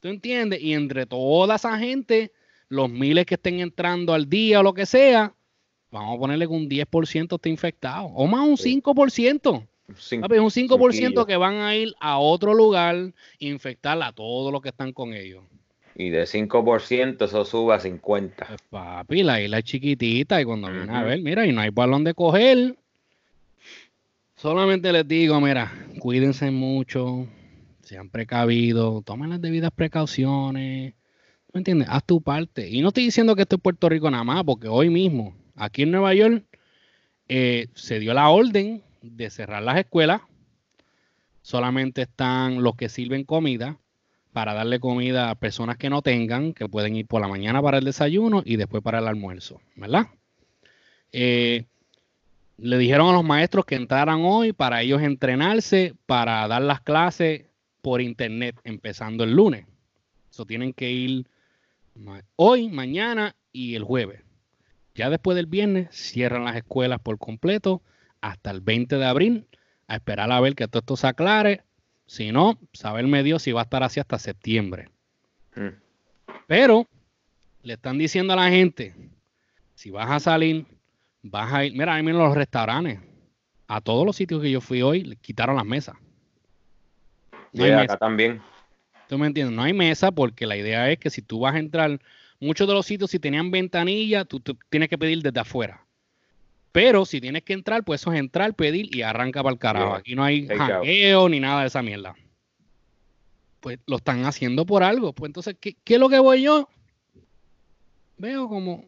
¿Tú 0.00 0.08
entiendes? 0.08 0.60
Y 0.62 0.72
entre 0.74 1.06
toda 1.06 1.56
esa 1.56 1.78
gente, 1.78 2.32
los 2.68 2.88
miles 2.90 3.26
que 3.26 3.34
estén 3.34 3.60
entrando 3.60 4.14
al 4.14 4.28
día 4.28 4.60
o 4.60 4.62
lo 4.62 4.72
que 4.74 4.86
sea, 4.86 5.34
vamos 5.90 6.16
a 6.16 6.20
ponerle 6.20 6.46
que 6.46 6.52
un 6.52 6.68
10% 6.68 7.36
está 7.36 7.48
infectado, 7.48 8.06
o 8.06 8.26
más 8.26 8.46
un 8.46 8.56
Sí. 8.56 8.80
5%. 8.82 9.66
Cin- 9.98 10.20
Papi, 10.20 10.36
es 10.36 10.40
un 10.40 10.50
5% 10.50 10.92
cinquillo. 10.92 11.26
que 11.26 11.36
van 11.36 11.56
a 11.56 11.74
ir 11.74 11.92
a 12.00 12.18
otro 12.18 12.54
lugar 12.54 12.94
e 13.40 13.48
infectar 13.48 14.00
a 14.02 14.12
todos 14.12 14.52
los 14.52 14.62
que 14.62 14.68
están 14.68 14.92
con 14.92 15.12
ellos. 15.12 15.42
Y 15.96 16.10
de 16.10 16.26
5% 16.26 17.24
eso 17.24 17.44
sube 17.44 17.74
a 17.74 17.80
50. 17.80 18.46
Pues, 18.46 18.60
papi, 18.70 19.22
la 19.24 19.42
isla 19.42 19.58
es 19.58 19.64
chiquitita 19.64 20.40
y 20.40 20.44
cuando 20.44 20.70
viene 20.70 20.92
a 20.92 21.00
Ujú. 21.00 21.06
ver, 21.08 21.20
mira, 21.22 21.44
y 21.44 21.52
no 21.52 21.60
hay 21.60 21.70
balón 21.70 22.04
de 22.04 22.14
coger. 22.14 22.76
Solamente 24.36 24.92
les 24.92 25.06
digo, 25.06 25.40
mira, 25.40 25.70
cuídense 25.98 26.50
mucho, 26.50 27.26
sean 27.90 28.08
precavidos, 28.08 29.04
tomen 29.04 29.30
las 29.30 29.40
debidas 29.40 29.72
precauciones. 29.72 30.94
¿Me 31.52 31.58
entiendes? 31.58 31.88
Haz 31.90 32.04
tu 32.04 32.22
parte. 32.22 32.68
Y 32.68 32.82
no 32.82 32.88
estoy 32.88 33.02
diciendo 33.02 33.34
que 33.34 33.42
esto 33.42 33.56
es 33.56 33.62
Puerto 33.62 33.88
Rico 33.88 34.08
nada 34.08 34.22
más, 34.22 34.44
porque 34.44 34.68
hoy 34.68 34.90
mismo, 34.90 35.34
aquí 35.56 35.82
en 35.82 35.90
Nueva 35.90 36.14
York, 36.14 36.44
eh, 37.26 37.66
se 37.74 37.98
dio 37.98 38.14
la 38.14 38.28
orden 38.28 38.84
de 39.02 39.28
cerrar 39.28 39.64
las 39.64 39.76
escuelas. 39.76 40.22
Solamente 41.42 42.02
están 42.02 42.62
los 42.62 42.76
que 42.76 42.88
sirven 42.88 43.24
comida 43.24 43.76
para 44.32 44.54
darle 44.54 44.78
comida 44.78 45.28
a 45.28 45.34
personas 45.34 45.76
que 45.76 45.90
no 45.90 46.00
tengan, 46.00 46.52
que 46.52 46.68
pueden 46.68 46.94
ir 46.94 47.08
por 47.08 47.20
la 47.20 47.26
mañana 47.26 47.60
para 47.60 47.78
el 47.78 47.84
desayuno 47.84 48.42
y 48.44 48.54
después 48.54 48.84
para 48.84 49.00
el 49.00 49.08
almuerzo, 49.08 49.60
¿verdad? 49.74 50.06
Eh, 51.10 51.64
le 52.56 52.78
dijeron 52.78 53.08
a 53.08 53.14
los 53.14 53.24
maestros 53.24 53.64
que 53.64 53.74
entraran 53.74 54.20
hoy 54.22 54.52
para 54.52 54.80
ellos 54.80 55.02
entrenarse 55.02 55.94
para 56.06 56.46
dar 56.46 56.62
las 56.62 56.82
clases 56.82 57.49
por 57.80 58.00
internet, 58.00 58.56
empezando 58.64 59.24
el 59.24 59.32
lunes. 59.32 59.66
Eso 60.30 60.46
tienen 60.46 60.72
que 60.72 60.90
ir 60.90 61.26
hoy, 62.36 62.68
mañana 62.68 63.34
y 63.52 63.74
el 63.74 63.84
jueves. 63.84 64.22
Ya 64.94 65.10
después 65.10 65.36
del 65.36 65.46
viernes 65.46 65.88
cierran 65.90 66.44
las 66.44 66.56
escuelas 66.56 67.00
por 67.00 67.18
completo 67.18 67.82
hasta 68.20 68.50
el 68.50 68.60
20 68.60 68.96
de 68.96 69.04
abril 69.04 69.46
a 69.86 69.96
esperar 69.96 70.30
a 70.30 70.40
ver 70.40 70.54
que 70.54 70.68
todo 70.68 70.80
esto 70.80 70.96
se 70.96 71.06
aclare. 71.06 71.62
Si 72.06 72.32
no, 72.32 72.58
saberme 72.72 73.22
Dios 73.22 73.42
si 73.42 73.52
va 73.52 73.60
a 73.60 73.64
estar 73.64 73.82
así 73.82 74.00
hasta 74.00 74.18
septiembre. 74.18 74.88
Mm. 75.56 75.68
Pero 76.46 76.86
le 77.62 77.74
están 77.74 77.98
diciendo 77.98 78.32
a 78.32 78.36
la 78.36 78.50
gente, 78.50 78.94
si 79.74 79.90
vas 79.90 80.10
a 80.10 80.20
salir, 80.20 80.66
vas 81.22 81.52
a 81.52 81.64
ir, 81.64 81.72
mira, 81.72 81.94
ahí 81.94 82.02
miren 82.02 82.18
los 82.18 82.34
restaurantes. 82.34 83.00
A 83.68 83.80
todos 83.80 84.04
los 84.04 84.16
sitios 84.16 84.42
que 84.42 84.50
yo 84.50 84.60
fui 84.60 84.82
hoy, 84.82 85.04
le 85.04 85.16
quitaron 85.16 85.56
las 85.56 85.64
mesas. 85.64 85.96
No 87.52 87.64
hay 87.64 87.70
Yeah, 87.70 87.80
mesa. 87.80 87.94
acá 87.94 87.98
también. 87.98 88.40
¿Tú 89.08 89.18
me 89.18 89.26
entiendes? 89.26 89.54
No 89.56 89.62
hay 89.62 89.72
mesa 89.72 90.12
porque 90.12 90.46
la 90.46 90.56
idea 90.56 90.90
es 90.90 90.98
que 90.98 91.10
si 91.10 91.20
tú 91.22 91.40
vas 91.40 91.54
a 91.54 91.58
entrar, 91.58 92.00
muchos 92.38 92.68
de 92.68 92.74
los 92.74 92.86
sitios 92.86 93.10
si 93.10 93.18
tenían 93.18 93.50
ventanilla, 93.50 94.24
tú, 94.24 94.38
tú 94.40 94.56
tienes 94.68 94.88
que 94.88 94.96
pedir 94.98 95.20
desde 95.22 95.40
afuera. 95.40 95.84
Pero 96.72 97.04
si 97.04 97.20
tienes 97.20 97.42
que 97.42 97.52
entrar, 97.52 97.82
pues 97.82 98.00
eso 98.00 98.12
es 98.12 98.20
entrar, 98.20 98.54
pedir 98.54 98.94
y 98.94 99.02
arranca 99.02 99.42
para 99.42 99.52
el 99.52 99.58
carajo. 99.58 99.94
Aquí 99.94 100.14
no 100.14 100.22
hay 100.22 100.46
jangueo 100.46 101.28
ni 101.28 101.40
nada 101.40 101.62
de 101.62 101.66
esa 101.66 101.82
mierda. 101.82 102.14
Pues 103.58 103.78
lo 103.86 103.96
están 103.96 104.24
haciendo 104.24 104.64
por 104.64 104.84
algo. 104.84 105.12
Pues 105.12 105.28
entonces, 105.30 105.56
¿qué, 105.60 105.74
qué 105.82 105.94
es 105.94 106.00
lo 106.00 106.08
que 106.08 106.20
voy 106.20 106.42
yo? 106.42 106.68
Veo 108.16 108.48
como 108.48 108.84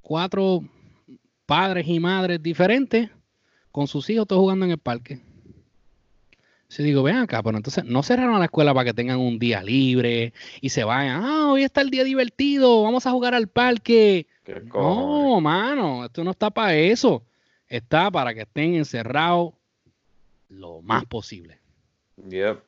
cuatro 0.00 0.62
padres 1.44 1.86
y 1.86 2.00
madres 2.00 2.42
diferentes 2.42 3.10
con 3.70 3.86
sus 3.86 4.08
hijos 4.08 4.26
todos 4.26 4.40
jugando 4.40 4.64
en 4.64 4.70
el 4.70 4.78
parque. 4.78 5.20
Se 6.70 6.84
digo, 6.84 7.02
ven 7.02 7.16
acá, 7.16 7.42
pero 7.42 7.56
entonces 7.56 7.84
no 7.84 8.00
cerraron 8.04 8.38
la 8.38 8.44
escuela 8.44 8.72
para 8.72 8.84
que 8.84 8.94
tengan 8.94 9.18
un 9.18 9.40
día 9.40 9.60
libre 9.60 10.32
y 10.60 10.68
se 10.68 10.84
vayan. 10.84 11.20
Ah, 11.24 11.48
hoy 11.50 11.64
está 11.64 11.80
el 11.80 11.90
día 11.90 12.04
divertido, 12.04 12.84
vamos 12.84 13.06
a 13.06 13.10
jugar 13.10 13.34
al 13.34 13.48
parque. 13.48 14.28
No, 14.72 15.40
mano, 15.40 16.04
esto 16.04 16.22
no 16.22 16.30
está 16.30 16.48
para 16.48 16.76
eso. 16.76 17.24
Está 17.68 18.08
para 18.10 18.32
que 18.34 18.42
estén 18.42 18.74
encerrados 18.76 19.52
lo 20.48 20.80
más 20.80 21.04
posible. 21.06 21.58
Yep. 22.28 22.60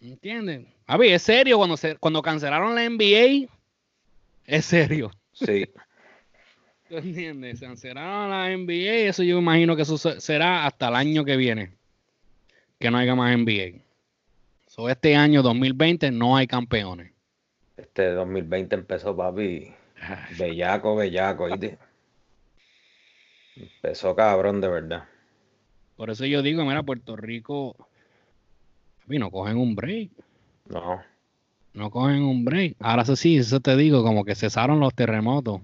¿Entienden? 0.00 0.68
A 0.86 0.98
ver, 0.98 1.14
es 1.14 1.22
serio, 1.22 1.56
cuando, 1.56 1.76
se, 1.78 1.96
cuando 1.96 2.20
cancelaron 2.20 2.74
la 2.74 2.84
NBA, 2.84 3.48
es 4.44 4.64
serio. 4.66 5.10
Sí. 5.32 5.66
¿Tú 6.88 6.98
entiendes? 6.98 7.60
Cancelaron 7.60 8.30
la 8.30 8.50
NBA, 8.52 9.08
eso 9.08 9.22
yo 9.22 9.38
imagino 9.38 9.74
que 9.76 9.82
eso 9.82 9.96
se- 9.98 10.20
será 10.20 10.66
hasta 10.66 10.88
el 10.88 10.94
año 10.94 11.24
que 11.24 11.36
viene. 11.36 11.75
Que 12.78 12.90
no 12.90 12.98
haya 12.98 13.14
más 13.14 13.36
NBA. 13.36 13.82
So, 14.66 14.88
este 14.90 15.16
año 15.16 15.42
2020 15.42 16.10
no 16.10 16.36
hay 16.36 16.46
campeones. 16.46 17.12
Este 17.76 18.10
2020 18.10 18.74
empezó, 18.74 19.16
papi. 19.16 19.72
Bellaco, 20.38 20.96
bellaco, 20.96 21.44
¿oíste? 21.44 21.78
Empezó 23.56 24.14
cabrón, 24.14 24.60
de 24.60 24.68
verdad. 24.68 25.04
Por 25.96 26.10
eso 26.10 26.26
yo 26.26 26.42
digo, 26.42 26.64
mira, 26.64 26.82
Puerto 26.82 27.16
Rico, 27.16 27.74
papi, 29.02 29.18
no 29.18 29.30
cogen 29.30 29.56
un 29.56 29.74
break. 29.74 30.10
No. 30.68 31.02
No 31.72 31.90
cogen 31.90 32.22
un 32.22 32.44
break. 32.44 32.76
Ahora 32.80 33.02
eso 33.02 33.16
sí, 33.16 33.38
eso 33.38 33.60
te 33.60 33.76
digo, 33.76 34.02
como 34.02 34.24
que 34.24 34.34
cesaron 34.34 34.80
los 34.80 34.94
terremotos. 34.94 35.62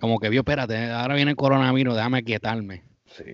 Como 0.00 0.20
que 0.20 0.28
vio, 0.28 0.40
espérate, 0.40 0.90
ahora 0.90 1.14
viene 1.14 1.32
el 1.32 1.36
coronavirus, 1.36 1.96
déjame 1.96 2.22
quietarme. 2.22 2.85
Sí. 3.16 3.24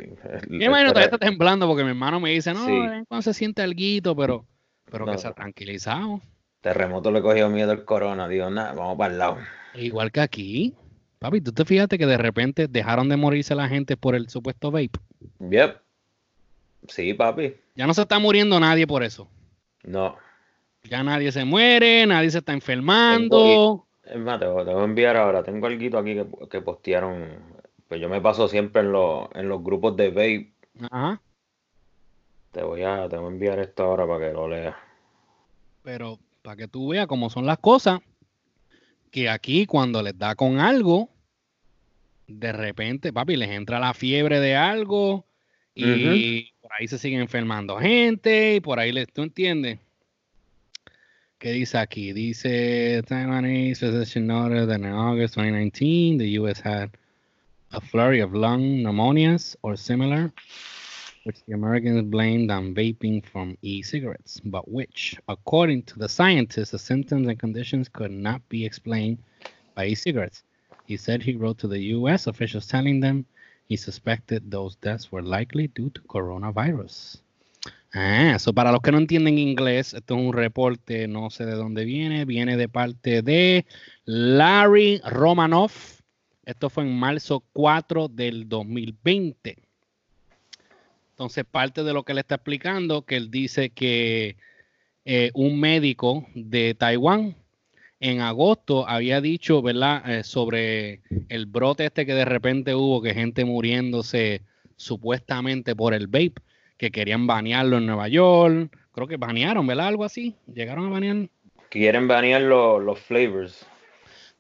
Imagino 0.51 0.91
todavía 0.91 1.05
está 1.07 1.19
temblando 1.19 1.67
porque 1.67 1.83
mi 1.85 1.91
hermano 1.91 2.21
me 2.21 2.31
dice, 2.31 2.53
no, 2.55 2.67
Sí. 2.67 3.05
cuando 3.09 3.23
se 3.23 3.35
siente 3.35 3.63
alguito, 3.63 4.15
pero, 4.15 4.45
pero 4.91 5.07
No. 5.07 5.13
que 5.13 5.19
se 5.19 5.27
ha 5.29 5.33
tranquilizado. 5.33 6.21
Terremoto 6.61 7.11
le 7.11 7.21
cogió 7.23 7.49
miedo 7.49 7.73
el 7.73 7.85
corona. 7.85 8.29
Digo, 8.29 8.49
nada, 8.51 8.73
vamos 8.75 8.97
para 8.97 9.13
el 9.13 9.19
lado. 9.19 9.39
Igual 9.75 10.13
que 10.13 10.21
aquí. 10.21 10.75
Papi, 11.19 11.41
tú 11.41 11.53
te 11.53 11.65
fíjate 11.65 11.99
que 11.99 12.07
de 12.07 12.17
repente 12.19 12.69
dejaron 12.69 13.09
de 13.09 13.17
morirse 13.17 13.55
la 13.55 13.69
gente 13.69 13.97
por 13.97 14.15
el 14.15 14.29
supuesto 14.29 14.71
vape. 14.71 14.91
Yep. 15.41 15.77
Sí, 16.89 17.15
papi. 17.15 17.55
Ya 17.75 17.87
no 17.87 17.95
se 17.95 18.03
está 18.03 18.19
muriendo 18.19 18.59
nadie 18.61 18.87
por 18.87 19.03
eso. 19.03 19.29
No. 19.85 20.17
Ya 20.85 21.03
nadie 21.03 21.31
se 21.33 21.45
muere, 21.45 22.07
nadie 22.07 22.31
se 22.31 22.39
está 22.39 22.53
enfermando. 22.53 23.87
Es 24.05 24.19
más, 24.19 24.41
te 24.41 24.47
voy, 24.47 24.65
te 24.65 24.73
voy 24.73 24.83
a 24.83 24.85
enviar 24.85 25.17
ahora. 25.17 25.43
Tengo 25.45 25.67
algo 25.67 25.99
aquí 25.99 26.15
que, 26.15 26.27
que 26.51 26.61
postearon. 26.61 27.29
Pues 27.93 28.01
yo 28.01 28.09
me 28.09 28.23
paso 28.23 28.49
siempre 28.49 28.81
en, 28.81 28.91
los 28.91 29.29
en 29.35 29.51
los 29.51 29.63
grupos 29.63 29.95
de 29.99 30.09
vape. 30.09 30.55
Ajá. 30.91 31.21
Te 32.51 32.63
voy 32.63 32.85
a, 32.85 33.07
te 33.07 33.19
voy 33.19 33.27
a 33.27 33.29
enviar 33.29 33.59
esto 33.59 33.83
ahora 33.83 34.07
para 34.07 34.29
que 34.29 34.33
lo 34.33 34.49
leas. 34.49 34.75
Pero 35.83 36.19
para 36.41 36.57
que 36.57 36.69
tú 36.69 36.89
veas 36.89 37.07
cómo 37.07 37.29
son 37.29 37.45
las 37.45 37.59
cosas, 37.59 38.01
que 39.11 39.29
aquí 39.29 39.67
cuando 39.67 40.03
les 40.03 40.17
da 40.17 40.35
con 40.35 40.59
algo, 40.59 41.11
de 42.29 42.53
repente, 42.53 43.13
papi, 43.13 43.37
les 43.37 43.51
entra 43.51 43.79
la 43.79 43.93
fiebre 43.93 44.41
de 44.41 44.57
algo 44.57 45.27
y 45.75 46.51
por 46.63 46.71
ahí 46.73 46.89
se 46.89 46.97
siguen 46.97 47.21
enfermando 47.21 47.77
gente 47.77 48.55
y 48.55 48.61
por 48.61 48.79
ahí 48.79 48.91
les, 48.93 49.13
¿tú 49.13 49.21
entiendes? 49.21 49.81
¿Qué 51.37 51.51
dice 51.51 51.77
aquí? 51.77 52.15
Dice 52.15 53.03
Taiwanese 53.07 53.81
physician 53.81 54.27
noted 54.27 54.69
that 54.69 54.81
in 54.81 54.87
August 54.87 55.35
2019, 55.35 56.17
the 56.17 56.39
U.S. 56.39 56.59
had 56.59 56.91
a 57.73 57.81
flurry 57.81 58.21
of 58.21 58.35
lung 58.35 58.83
pneumonias 58.83 59.57
or 59.63 59.77
similar, 59.77 60.33
which 61.25 61.39
the 61.47 61.55
Americans 61.55 62.03
blamed 62.11 62.51
on 62.51 62.75
vaping 62.75 63.25
from 63.25 63.57
e-cigarettes, 63.63 64.41
but 64.45 64.71
which, 64.71 65.17
according 65.29 65.83
to 65.85 65.99
the 65.99 66.09
scientists, 66.09 66.71
the 66.71 66.79
symptoms 66.79 67.29
and 67.29 67.39
conditions 67.39 67.89
could 67.89 68.11
not 68.11 68.47
be 68.49 68.65
explained 68.65 69.19
by 69.75 69.87
e-cigarettes. 69.87 70.43
He 70.87 70.97
said 70.97 71.23
he 71.23 71.35
wrote 71.35 71.59
to 71.59 71.69
the 71.69 71.81
U.S. 71.97 72.27
officials 72.27 72.67
telling 72.67 73.01
them 73.01 73.25
he 73.69 73.77
suspected 73.77 74.51
those 74.51 74.77
deaths 74.77 75.11
were 75.11 75.23
likely 75.23 75.69
due 75.69 75.91
to 75.91 76.01
coronavirus. 76.03 77.23
Ah, 77.95 78.35
eso 78.35 78.53
para 78.53 78.73
los 78.73 78.81
que 78.81 78.91
no 78.91 78.99
entienden 78.99 79.39
inglés, 79.39 79.95
esto 79.95 80.15
es 80.15 80.21
un 80.21 80.33
reporte, 80.33 81.07
no 81.09 81.31
sé 81.31 81.47
de 81.47 81.55
dónde 81.55 81.85
viene, 81.85 82.25
viene 82.25 82.57
de 82.57 82.69
parte 82.69 83.23
de 83.23 83.65
Larry 84.05 85.01
Romanoff. 85.05 86.02
Esto 86.53 86.69
fue 86.69 86.85
en 86.85 86.95
marzo 86.95 87.43
4 87.55 88.09
del 88.09 88.47
2020. 88.47 89.57
Entonces, 91.13 91.47
parte 91.51 91.83
de 91.83 91.95
lo 91.95 92.03
que 92.03 92.13
le 92.13 92.21
está 92.21 92.35
explicando, 92.35 93.07
que 93.07 93.17
él 93.17 93.31
dice 93.31 93.71
que 93.71 94.37
eh, 95.07 95.31
un 95.33 95.59
médico 95.59 96.27
de 96.35 96.75
Taiwán 96.75 97.35
en 98.01 98.21
agosto 98.21 98.87
había 98.87 99.23
dicho, 99.23 99.63
¿verdad?, 99.63 100.03
Eh, 100.11 100.25
sobre 100.25 101.01
el 101.31 101.47
brote 101.47 101.87
este 101.87 102.05
que 102.05 102.13
de 102.15 102.27
repente 102.27 102.75
hubo, 102.75 103.01
que 103.01 103.15
gente 103.15 103.47
muriéndose 103.47 104.43
supuestamente 104.77 105.75
por 105.75 105.95
el 105.95 106.07
vape, 106.07 106.35
que 106.77 106.91
querían 106.91 107.27
banearlo 107.27 107.79
en 107.79 107.87
Nueva 107.87 108.09
York. 108.09 108.77
Creo 108.93 109.07
que 109.07 109.17
banearon, 109.17 109.67
¿verdad? 109.67 109.87
Algo 109.87 110.05
así. 110.05 110.35
Llegaron 110.53 110.85
a 110.87 110.91
banear. 110.91 111.29
Quieren 111.71 112.07
banear 112.07 112.43
lo- 112.43 112.79
los 112.79 112.99
flavors. 113.01 113.67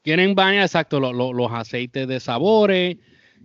Quieren 0.02 0.34
banear, 0.34 0.64
exacto, 0.64 0.98
lo- 1.00 1.12
lo- 1.12 1.32
los 1.32 1.52
aceites 1.52 2.08
de 2.08 2.20
sabores. 2.20 2.96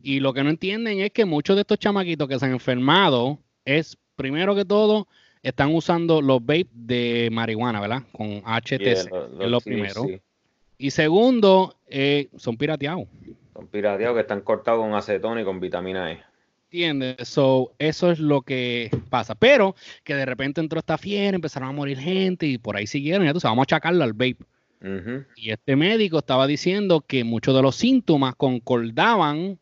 Y 0.04 0.20
lo 0.20 0.34
que 0.34 0.44
no 0.44 0.50
entienden 0.50 1.00
es 1.02 1.12
que 1.12 1.26
muchos 1.26 1.56
de 1.56 1.62
estos 1.62 1.80
chamaquitos 1.80 2.28
que 2.28 2.40
se 2.40 2.46
han 2.46 2.52
enfermado 2.52 3.40
es, 3.66 3.98
primero 4.16 4.56
que 4.56 4.66
todo, 4.66 5.08
están 5.44 5.74
usando 5.74 6.22
los 6.22 6.40
vape 6.42 6.68
de 6.74 7.30
marihuana, 7.32 7.80
¿verdad? 7.82 8.04
Con 8.12 8.42
HTC, 8.46 8.80
Yeah, 8.80 9.04
lo- 9.10 9.44
es 9.46 9.50
lo 9.52 9.60
sí, 9.60 9.70
primero. 9.70 10.04
sí. 10.04 10.20
Y 10.80 10.92
segundo, 10.92 11.76
eh, 11.88 12.30
son 12.38 12.58
pirateados. 12.58 13.08
Son 13.54 13.68
pirateados 13.68 14.16
que 14.16 14.22
están 14.22 14.42
cortados 14.42 14.80
con 14.82 14.94
acetona 14.94 15.42
y 15.42 15.44
con 15.44 15.60
vitamina 15.60 16.12
E. 16.12 16.20
¿Entiendes? 16.66 17.28
So, 17.28 17.72
eso 17.80 18.12
es 18.12 18.20
lo 18.20 18.42
que 18.42 18.92
pasa. 19.10 19.36
Pero 19.36 19.76
que 20.04 20.16
de 20.16 20.26
repente 20.26 20.60
entró 20.62 20.80
esta 20.80 20.98
fiebre, 20.98 21.36
empezaron 21.36 21.70
a 21.70 21.72
morir 21.72 21.98
gente 21.98 22.46
y 22.46 22.58
por 22.58 22.76
ahí 22.76 22.86
siguieron. 22.88 23.26
Ya 23.26 23.34
tú 23.34 23.40
sabes, 23.40 23.52
vamos 23.54 23.64
a 23.64 23.76
achacarlo 23.76 24.04
al 24.04 24.14
vape. 24.14 24.38
Y 25.36 25.52
este 25.52 25.76
médico 25.76 26.20
estaba 26.20 26.48
diciendo 26.48 27.02
que 27.02 27.24
muchos 27.24 27.56
de 27.56 27.62
los 27.62 27.76
síntomas 27.76 28.36
concordaban 28.36 29.60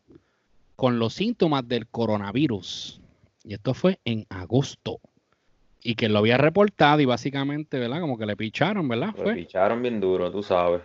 con 0.76 0.98
los 0.98 1.14
síntomas 1.14 1.66
del 1.66 1.86
coronavirus. 1.86 3.00
Y 3.44 3.54
esto 3.54 3.74
fue 3.74 3.98
en 4.04 4.26
agosto. 4.28 5.00
Y 5.82 5.94
que 5.94 6.08
lo 6.08 6.18
había 6.18 6.36
reportado 6.36 7.00
y 7.00 7.04
básicamente, 7.04 7.78
¿verdad? 7.78 8.00
Como 8.00 8.18
que 8.18 8.26
le 8.26 8.36
picharon, 8.36 8.88
¿verdad? 8.88 9.14
Fue. 9.16 9.34
picharon 9.34 9.80
bien 9.82 10.00
duro, 10.00 10.30
tú 10.30 10.42
sabes. 10.42 10.82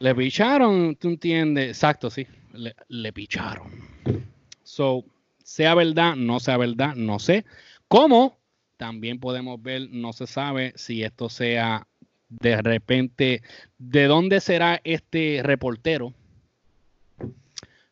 Le 0.00 0.14
picharon, 0.14 0.96
tú 0.96 1.08
entiendes. 1.08 1.68
Exacto, 1.68 2.10
sí. 2.10 2.26
Le, 2.52 2.74
le 2.88 3.12
picharon. 3.12 3.70
So, 4.62 5.04
sea 5.42 5.74
verdad, 5.74 6.16
no 6.16 6.40
sea 6.40 6.56
verdad, 6.56 6.94
no 6.96 7.18
sé. 7.18 7.44
¿Cómo? 7.88 8.36
También 8.76 9.20
podemos 9.20 9.62
ver, 9.62 9.88
no 9.90 10.12
se 10.12 10.26
sabe 10.26 10.72
si 10.74 11.04
esto 11.04 11.28
sea 11.28 11.86
de 12.28 12.60
repente, 12.62 13.42
¿de 13.78 14.04
dónde 14.06 14.40
será 14.40 14.80
este 14.84 15.40
reportero? 15.42 16.12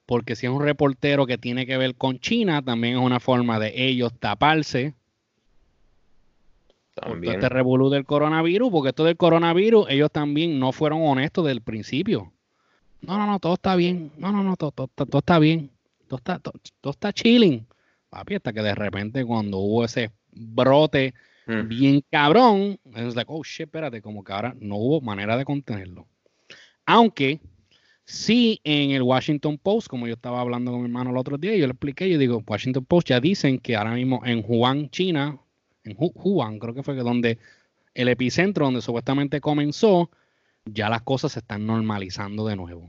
Porque 0.07 0.37
si 0.37 0.47
es 0.47 0.53
un 0.53 0.63
reportero 0.63 1.27
que 1.27 1.39
tiene 1.39 1.67
que 1.67 1.77
ver 1.77 1.95
con 1.95 2.19
China, 2.19 2.63
también 2.63 2.97
es 2.97 3.01
una 3.01 3.21
forma 3.21 3.59
de 3.59 3.73
ellos 3.75 4.13
taparse 4.19 4.95
También. 6.95 7.35
este 7.35 7.49
revolú 7.49 7.89
del 7.89 8.05
coronavirus, 8.05 8.71
porque 8.71 8.91
esto 8.91 9.05
del 9.05 9.17
coronavirus, 9.17 9.87
ellos 9.89 10.11
también 10.11 10.59
no 10.59 10.73
fueron 10.73 11.01
honestos 11.03 11.47
del 11.47 11.63
principio. 11.63 12.33
No, 13.01 13.17
no, 13.19 13.27
no, 13.27 13.39
todo 13.39 13.55
está 13.55 13.75
bien. 13.75 14.13
No, 14.17 14.33
no, 14.33 14.43
no, 14.43 14.57
todo, 14.57 14.71
todo, 14.71 14.89
todo 14.89 15.19
está 15.19 15.39
bien. 15.39 15.71
Todo 16.09 16.19
está, 16.19 16.39
todo, 16.39 16.55
todo 16.81 16.91
está 16.93 17.13
chilling. 17.13 17.67
Papi, 18.11 18.35
hasta 18.35 18.53
que 18.53 18.63
de 18.63 18.75
repente 18.75 19.25
cuando 19.25 19.59
hubo 19.59 19.85
ese 19.85 20.11
brote 20.31 21.15
Mm. 21.47 21.69
bien 21.69 22.05
cabrón, 22.11 22.79
es 22.95 23.17
like, 23.17 23.31
oh 23.33 23.43
shit, 23.43 23.67
espérate, 23.67 24.01
como 24.01 24.23
que 24.23 24.33
ahora 24.33 24.55
no 24.61 24.77
hubo 24.77 25.01
manera 25.01 25.37
de 25.37 25.45
contenerlo. 25.45 26.07
Aunque 26.87 27.41
sí 28.05 28.61
en 28.65 28.91
el 28.91 29.03
Washington 29.03 29.59
Post, 29.59 29.89
como 29.89 30.07
yo 30.07 30.15
estaba 30.15 30.41
hablando 30.41 30.71
con 30.71 30.81
mi 30.81 30.87
hermano 30.87 31.11
el 31.11 31.17
otro 31.17 31.39
día, 31.39 31.57
yo 31.57 31.67
le 31.67 31.73
expliqué, 31.73 32.09
yo 32.09 32.19
digo, 32.19 32.43
Washington 32.47 32.85
Post 32.85 33.09
ya 33.09 33.21
dicen 33.21 33.59
que 33.59 33.77
ahora 33.77 33.95
mismo 33.95 34.23
en 34.25 34.45
Wuhan, 34.47 34.91
China, 34.91 35.39
en 35.85 35.97
Wuhan, 35.99 36.59
creo 36.59 36.75
que 36.75 36.83
fue 36.83 36.95
que 36.95 37.03
donde 37.03 37.39
el 37.95 38.09
epicentro 38.09 38.65
donde 38.65 38.81
supuestamente 38.81 39.41
comenzó, 39.41 40.11
ya 40.65 40.89
las 40.89 41.03
cosas 41.03 41.33
se 41.33 41.41
están 41.41 41.67
normalizando 41.67 42.47
de 42.47 42.57
nuevo. 42.57 42.89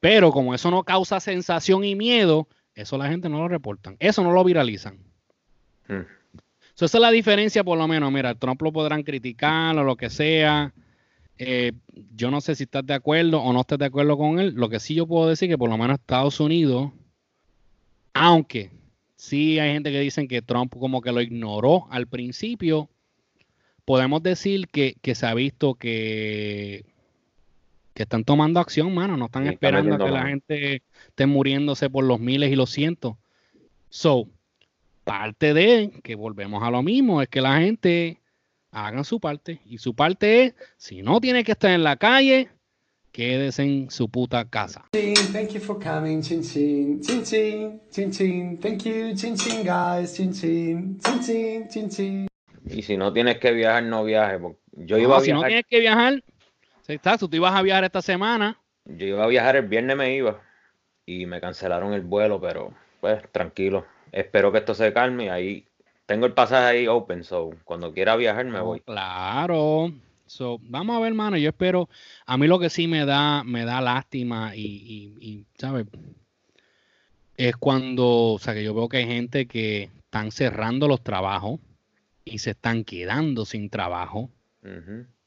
Pero 0.00 0.32
como 0.32 0.54
eso 0.54 0.70
no 0.70 0.84
causa 0.84 1.20
sensación 1.20 1.84
y 1.84 1.94
miedo, 1.94 2.48
eso 2.74 2.98
la 2.98 3.08
gente 3.08 3.28
no 3.28 3.38
lo 3.38 3.48
reportan. 3.48 3.96
Eso 4.00 4.22
no 4.22 4.32
lo 4.32 4.44
viralizan. 4.44 4.98
Mm. 5.88 6.02
So, 6.74 6.86
esa 6.86 6.98
es 6.98 7.02
la 7.02 7.10
diferencia, 7.10 7.62
por 7.64 7.78
lo 7.78 7.86
menos. 7.88 8.10
Mira, 8.12 8.34
Trump 8.34 8.60
lo 8.62 8.72
podrán 8.72 9.02
criticar 9.02 9.76
o 9.78 9.84
lo 9.84 9.96
que 9.96 10.10
sea. 10.10 10.74
Eh, 11.38 11.72
yo 12.14 12.30
no 12.30 12.40
sé 12.40 12.54
si 12.54 12.64
estás 12.64 12.86
de 12.86 12.94
acuerdo 12.94 13.40
o 13.42 13.52
no 13.52 13.60
estás 13.62 13.78
de 13.78 13.86
acuerdo 13.86 14.16
con 14.16 14.38
él. 14.40 14.54
Lo 14.56 14.68
que 14.68 14.80
sí 14.80 14.94
yo 14.94 15.06
puedo 15.06 15.28
decir 15.28 15.48
que 15.48 15.58
por 15.58 15.70
lo 15.70 15.78
menos 15.78 15.98
Estados 15.98 16.40
Unidos, 16.40 16.92
aunque 18.12 18.70
sí 19.16 19.58
hay 19.58 19.72
gente 19.72 19.90
que 19.92 20.00
dicen 20.00 20.28
que 20.28 20.42
Trump 20.42 20.72
como 20.78 21.00
que 21.00 21.12
lo 21.12 21.20
ignoró 21.20 21.86
al 21.90 22.06
principio, 22.06 22.88
podemos 23.84 24.22
decir 24.22 24.68
que, 24.68 24.96
que 25.02 25.14
se 25.14 25.26
ha 25.26 25.34
visto 25.34 25.74
que, 25.74 26.84
que 27.94 28.02
están 28.04 28.24
tomando 28.24 28.60
acción, 28.60 28.94
mano. 28.94 29.16
No 29.16 29.26
están 29.26 29.44
Sí, 29.44 29.50
esperando 29.50 29.94
a 29.94 29.98
que 29.98 30.10
la 30.10 30.26
gente 30.26 30.82
esté 31.08 31.26
muriéndose 31.26 31.90
por 31.90 32.04
los 32.04 32.20
miles 32.20 32.50
y 32.52 32.56
los 32.56 32.70
cientos. 32.70 33.16
So, 33.88 34.28
parte 35.04 35.54
de 35.54 35.92
que 36.02 36.14
volvemos 36.14 36.62
a 36.62 36.70
lo 36.70 36.82
mismo 36.82 37.22
es 37.22 37.28
que 37.28 37.40
la 37.40 37.58
gente 37.58 38.20
hagan 38.72 39.04
su 39.04 39.20
parte. 39.20 39.60
Y 39.64 39.78
su 39.78 39.94
parte 39.94 40.44
es, 40.44 40.54
si 40.76 41.02
no 41.02 41.20
tiene 41.20 41.44
que 41.44 41.52
estar 41.52 41.70
en 41.70 41.84
la 41.84 41.96
calle, 41.96 42.48
quédese 43.12 43.62
en 43.62 43.90
su 43.90 44.08
puta 44.08 44.48
casa. 44.48 44.88
Chin, 44.92 45.14
Thank 45.32 45.50
you 45.50 45.60
for 45.60 45.78
coming, 45.78 46.20
chin 46.20 46.42
chin, 46.42 47.00
chin 47.00 47.22
chin, 47.22 47.80
chin 47.90 48.10
chin. 48.10 48.58
Thank 48.58 48.82
you, 48.82 49.14
chin 49.14 49.36
chin 49.36 49.64
guys, 49.64 50.14
chin 50.16 50.32
chin, 50.32 50.98
chin 51.00 51.20
chin, 51.20 51.68
chin 51.68 51.88
chin. 51.88 52.26
Y 52.66 52.82
si 52.82 52.96
no 52.96 53.12
tienes 53.12 53.38
que 53.38 53.52
viajar, 53.52 53.84
no 53.84 54.04
viajes. 54.04 54.40
porque 54.40 54.58
Yo 54.72 54.96
No, 54.96 55.02
iba 55.02 55.18
a 55.18 55.20
si 55.20 55.32
no 55.32 55.44
tienes 55.44 55.66
que 55.68 55.78
viajar, 55.80 56.24
si 56.82 56.94
estás, 56.94 57.20
tú 57.20 57.28
ibas 57.32 57.54
a 57.54 57.62
viajar 57.62 57.84
esta 57.84 58.02
semana, 58.02 58.58
yo 58.86 59.06
iba 59.06 59.24
a 59.24 59.28
viajar 59.28 59.56
el 59.56 59.66
viernes 59.66 59.96
me 59.96 60.14
iba 60.14 60.40
y 61.06 61.26
me 61.26 61.40
cancelaron 61.40 61.92
el 61.92 62.02
vuelo, 62.02 62.40
pero 62.40 62.72
pues 63.00 63.22
tranquilo. 63.32 63.86
Espero 64.12 64.52
que 64.52 64.58
esto 64.58 64.74
se 64.74 64.92
calme 64.92 65.30
ahí 65.30 65.66
tengo 66.06 66.26
el 66.26 66.32
pasaje 66.32 66.78
ahí 66.78 66.86
open, 66.86 67.24
so 67.24 67.50
cuando 67.64 67.92
quiera 67.92 68.16
viajar 68.16 68.44
me 68.44 68.58
No, 68.58 68.64
voy. 68.64 68.80
Claro. 68.80 69.92
So, 70.26 70.58
vamos 70.62 70.96
a 70.96 71.00
ver, 71.00 71.14
mano. 71.14 71.36
Yo 71.36 71.48
espero. 71.48 71.88
A 72.26 72.36
mí 72.36 72.46
lo 72.46 72.58
que 72.58 72.70
sí 72.70 72.86
me 72.86 73.04
da, 73.04 73.44
me 73.44 73.64
da 73.64 73.80
lástima 73.80 74.54
y, 74.54 74.62
y, 74.62 75.26
y, 75.26 75.46
¿sabes? 75.58 75.86
Es 77.36 77.56
cuando, 77.56 78.32
o 78.32 78.38
sea, 78.38 78.54
que 78.54 78.64
yo 78.64 78.74
veo 78.74 78.88
que 78.88 78.98
hay 78.98 79.06
gente 79.06 79.46
que 79.46 79.90
están 80.04 80.30
cerrando 80.30 80.88
los 80.88 81.02
trabajos 81.02 81.60
y 82.24 82.38
se 82.38 82.50
están 82.50 82.84
quedando 82.84 83.44
sin 83.44 83.70
trabajo. 83.70 84.30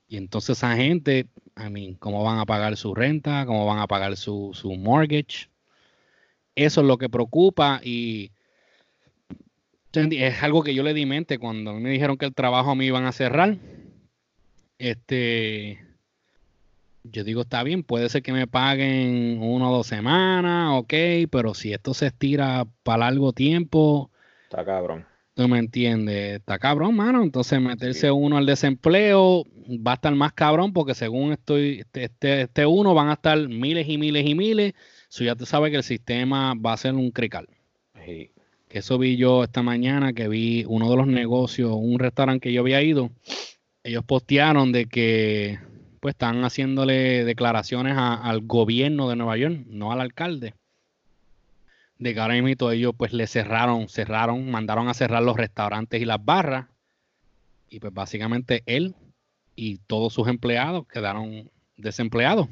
Y 0.08 0.18
entonces 0.18 0.58
esa 0.58 0.76
gente, 0.76 1.28
I 1.58 1.70
mean, 1.70 1.94
¿cómo 1.96 2.24
van 2.24 2.40
a 2.40 2.46
pagar 2.46 2.76
su 2.76 2.96
renta? 2.96 3.46
¿Cómo 3.46 3.66
van 3.68 3.80
a 3.80 3.88
pagar 3.88 4.16
su, 4.16 4.52
su 4.54 4.74
mortgage? 4.76 5.50
Eso 6.56 6.82
es 6.82 6.88
lo 6.88 6.98
que 6.98 7.10
preocupa 7.10 7.82
y 7.84 8.32
es 9.98 10.44
algo 10.44 10.64
que 10.64 10.74
yo 10.74 10.84
le 10.84 10.94
di 10.94 11.06
mente 11.06 11.38
cuando 11.40 11.74
me 11.74 11.90
dijeron 11.90 12.18
que 12.18 12.26
el 12.26 12.34
trabajo 12.34 12.76
me 12.76 12.86
iban 12.86 13.06
a 13.06 13.12
cerrar. 13.12 13.58
Este, 14.80 15.80
yo 17.04 17.24
digo, 17.24 17.42
está 17.42 17.64
bien, 17.64 17.84
puede 17.84 18.10
ser 18.10 18.22
que 18.22 18.32
me 18.34 18.48
paguen 18.48 19.40
una 19.42 19.70
o 19.70 19.78
dos 19.78 19.88
semanas, 19.88 20.72
ok, 20.74 20.94
pero 21.32 21.54
si 21.54 21.74
esto 21.74 21.94
se 21.94 22.08
estira 22.08 22.66
para 22.84 23.06
largo 23.10 23.34
tiempo, 23.34 24.12
Está 24.44 24.64
cabrón. 24.64 25.06
tú 25.34 25.48
me 25.48 25.60
entiendes, 25.60 26.40
está 26.40 26.60
cabrón, 26.60 26.96
mano. 26.96 27.24
Entonces 27.24 27.60
meterse 27.60 28.12
uno 28.12 28.38
al 28.38 28.46
desempleo 28.46 29.44
va 29.86 29.92
a 29.92 29.96
estar 29.96 30.14
más 30.16 30.34
cabrón 30.34 30.74
porque 30.74 30.94
según 30.96 31.34
estoy, 31.34 31.80
este, 31.80 32.06
este, 32.06 32.42
este 32.44 32.66
uno 32.66 32.94
van 32.94 33.10
a 33.10 33.14
estar 33.14 33.38
miles 33.48 33.88
y 33.90 33.98
miles 33.98 34.26
y 34.26 34.36
miles. 34.36 34.74
So 35.10 35.24
ya 35.24 35.36
tú 35.36 35.46
sabes 35.46 35.72
que 35.72 35.78
el 35.78 35.84
sistema 35.84 36.54
va 36.56 36.74
a 36.74 36.78
ser 36.78 36.94
un 36.94 37.12
crical. 37.12 37.48
Sí. 38.06 38.32
Que 38.70 38.80
eso 38.80 38.98
vi 38.98 39.16
yo 39.16 39.44
esta 39.44 39.64
mañana, 39.64 40.14
que 40.14 40.28
vi 40.28 40.66
uno 40.68 40.90
de 40.90 40.98
los 40.98 41.08
negocios, 41.08 41.72
un 41.74 42.00
restaurante 42.00 42.42
que 42.50 42.54
yo 42.54 42.62
había 42.62 42.82
ido, 42.82 43.12
ellos 43.84 44.04
postearon 44.04 44.72
de 44.74 44.86
que 44.88 45.60
pues 46.02 46.14
están 46.14 46.44
haciéndole 46.44 47.24
declaraciones 47.24 47.96
a- 47.98 48.16
al 48.16 48.42
gobierno 48.42 49.10
de 49.10 49.16
Nueva 49.16 49.38
York, 49.38 49.66
no 49.68 49.92
al 49.92 50.02
alcalde, 50.02 50.54
de 51.98 52.14
que 52.14 52.20
ahora 52.20 52.40
mismo 52.42 52.72
ellos 52.72 52.94
pues 52.98 53.14
le 53.14 53.26
cerraron, 53.28 53.88
cerraron, 53.88 54.52
mandaron 54.52 54.90
a 54.90 54.94
cerrar 54.94 55.24
los 55.24 55.38
restaurantes 55.38 56.02
y 56.02 56.06
las 56.06 56.24
barras, 56.24 56.68
y 57.70 57.80
pues 57.80 57.94
básicamente 57.94 58.64
él 58.66 58.96
y 59.56 59.78
todos 59.88 60.14
sus 60.14 60.28
empleados 60.28 60.86
quedaron 60.88 61.50
desempleados. 61.78 62.48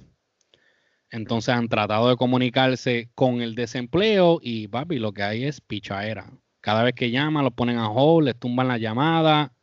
Entonces 1.16 1.54
han 1.56 1.70
tratado 1.70 2.10
de 2.10 2.18
comunicarse 2.18 3.10
con 3.16 3.42
el 3.42 3.56
desempleo 3.56 4.40
y 4.42 4.68
papi, 4.68 5.00
lo 5.00 5.14
que 5.14 5.24
hay 5.24 5.46
es 5.46 5.62
pichaera. 5.62 6.30
Cada 6.60 6.84
vez 6.84 6.94
que 6.94 7.10
llaman, 7.12 7.46
lo 7.46 7.52
ponen 7.52 7.78
a 7.78 7.90
hold, 7.90 8.26
les 8.28 8.36
tumban 8.40 8.68
la 8.68 8.78
llamada. 8.78 9.54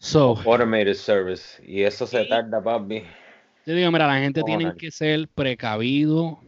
So, 0.00 0.36
Automated 0.44 0.94
service. 0.94 1.62
Y 1.64 1.82
eso 1.82 2.06
se 2.06 2.24
tarda, 2.24 2.62
papi. 2.62 3.02
yo 3.66 3.74
digo, 3.74 3.90
mira, 3.92 4.06
la 4.06 4.18
gente 4.20 4.42
tiene 4.42 4.72
que 4.76 4.90
ser 4.90 5.28
precavido, 5.28 6.40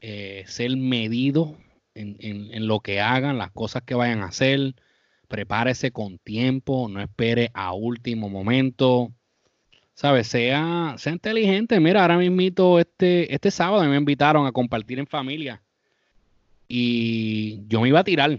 eh, 0.00 0.44
ser 0.46 0.76
medido 0.76 1.56
en, 1.94 2.16
en- 2.20 2.52
en 2.52 2.66
lo 2.66 2.80
que 2.80 3.00
hagan, 3.00 3.38
las 3.38 3.52
cosas 3.52 3.82
que 3.82 3.94
vayan 3.94 4.20
a 4.20 4.26
hacer. 4.26 4.74
Prepárese 5.28 5.90
con 5.92 6.18
tiempo, 6.18 6.88
no 6.88 7.00
espere 7.00 7.50
a 7.54 7.72
último 7.72 8.28
momento. 8.28 9.12
¿Sabes? 9.94 10.26
Sea, 10.26 10.94
sea 10.98 11.12
inteligente. 11.12 11.78
Mira, 11.80 12.02
ahora 12.02 12.18
mismito, 12.18 12.78
este, 12.80 13.32
este 13.32 13.50
sábado 13.50 13.84
me 13.84 13.96
invitaron 13.96 14.46
a 14.46 14.52
compartir 14.52 14.98
en 14.98 15.06
familia. 15.06 15.62
Y 16.68 17.66
yo 17.68 17.80
me 17.80 17.88
iba 17.88 18.00
a 18.00 18.04
tirar. 18.04 18.38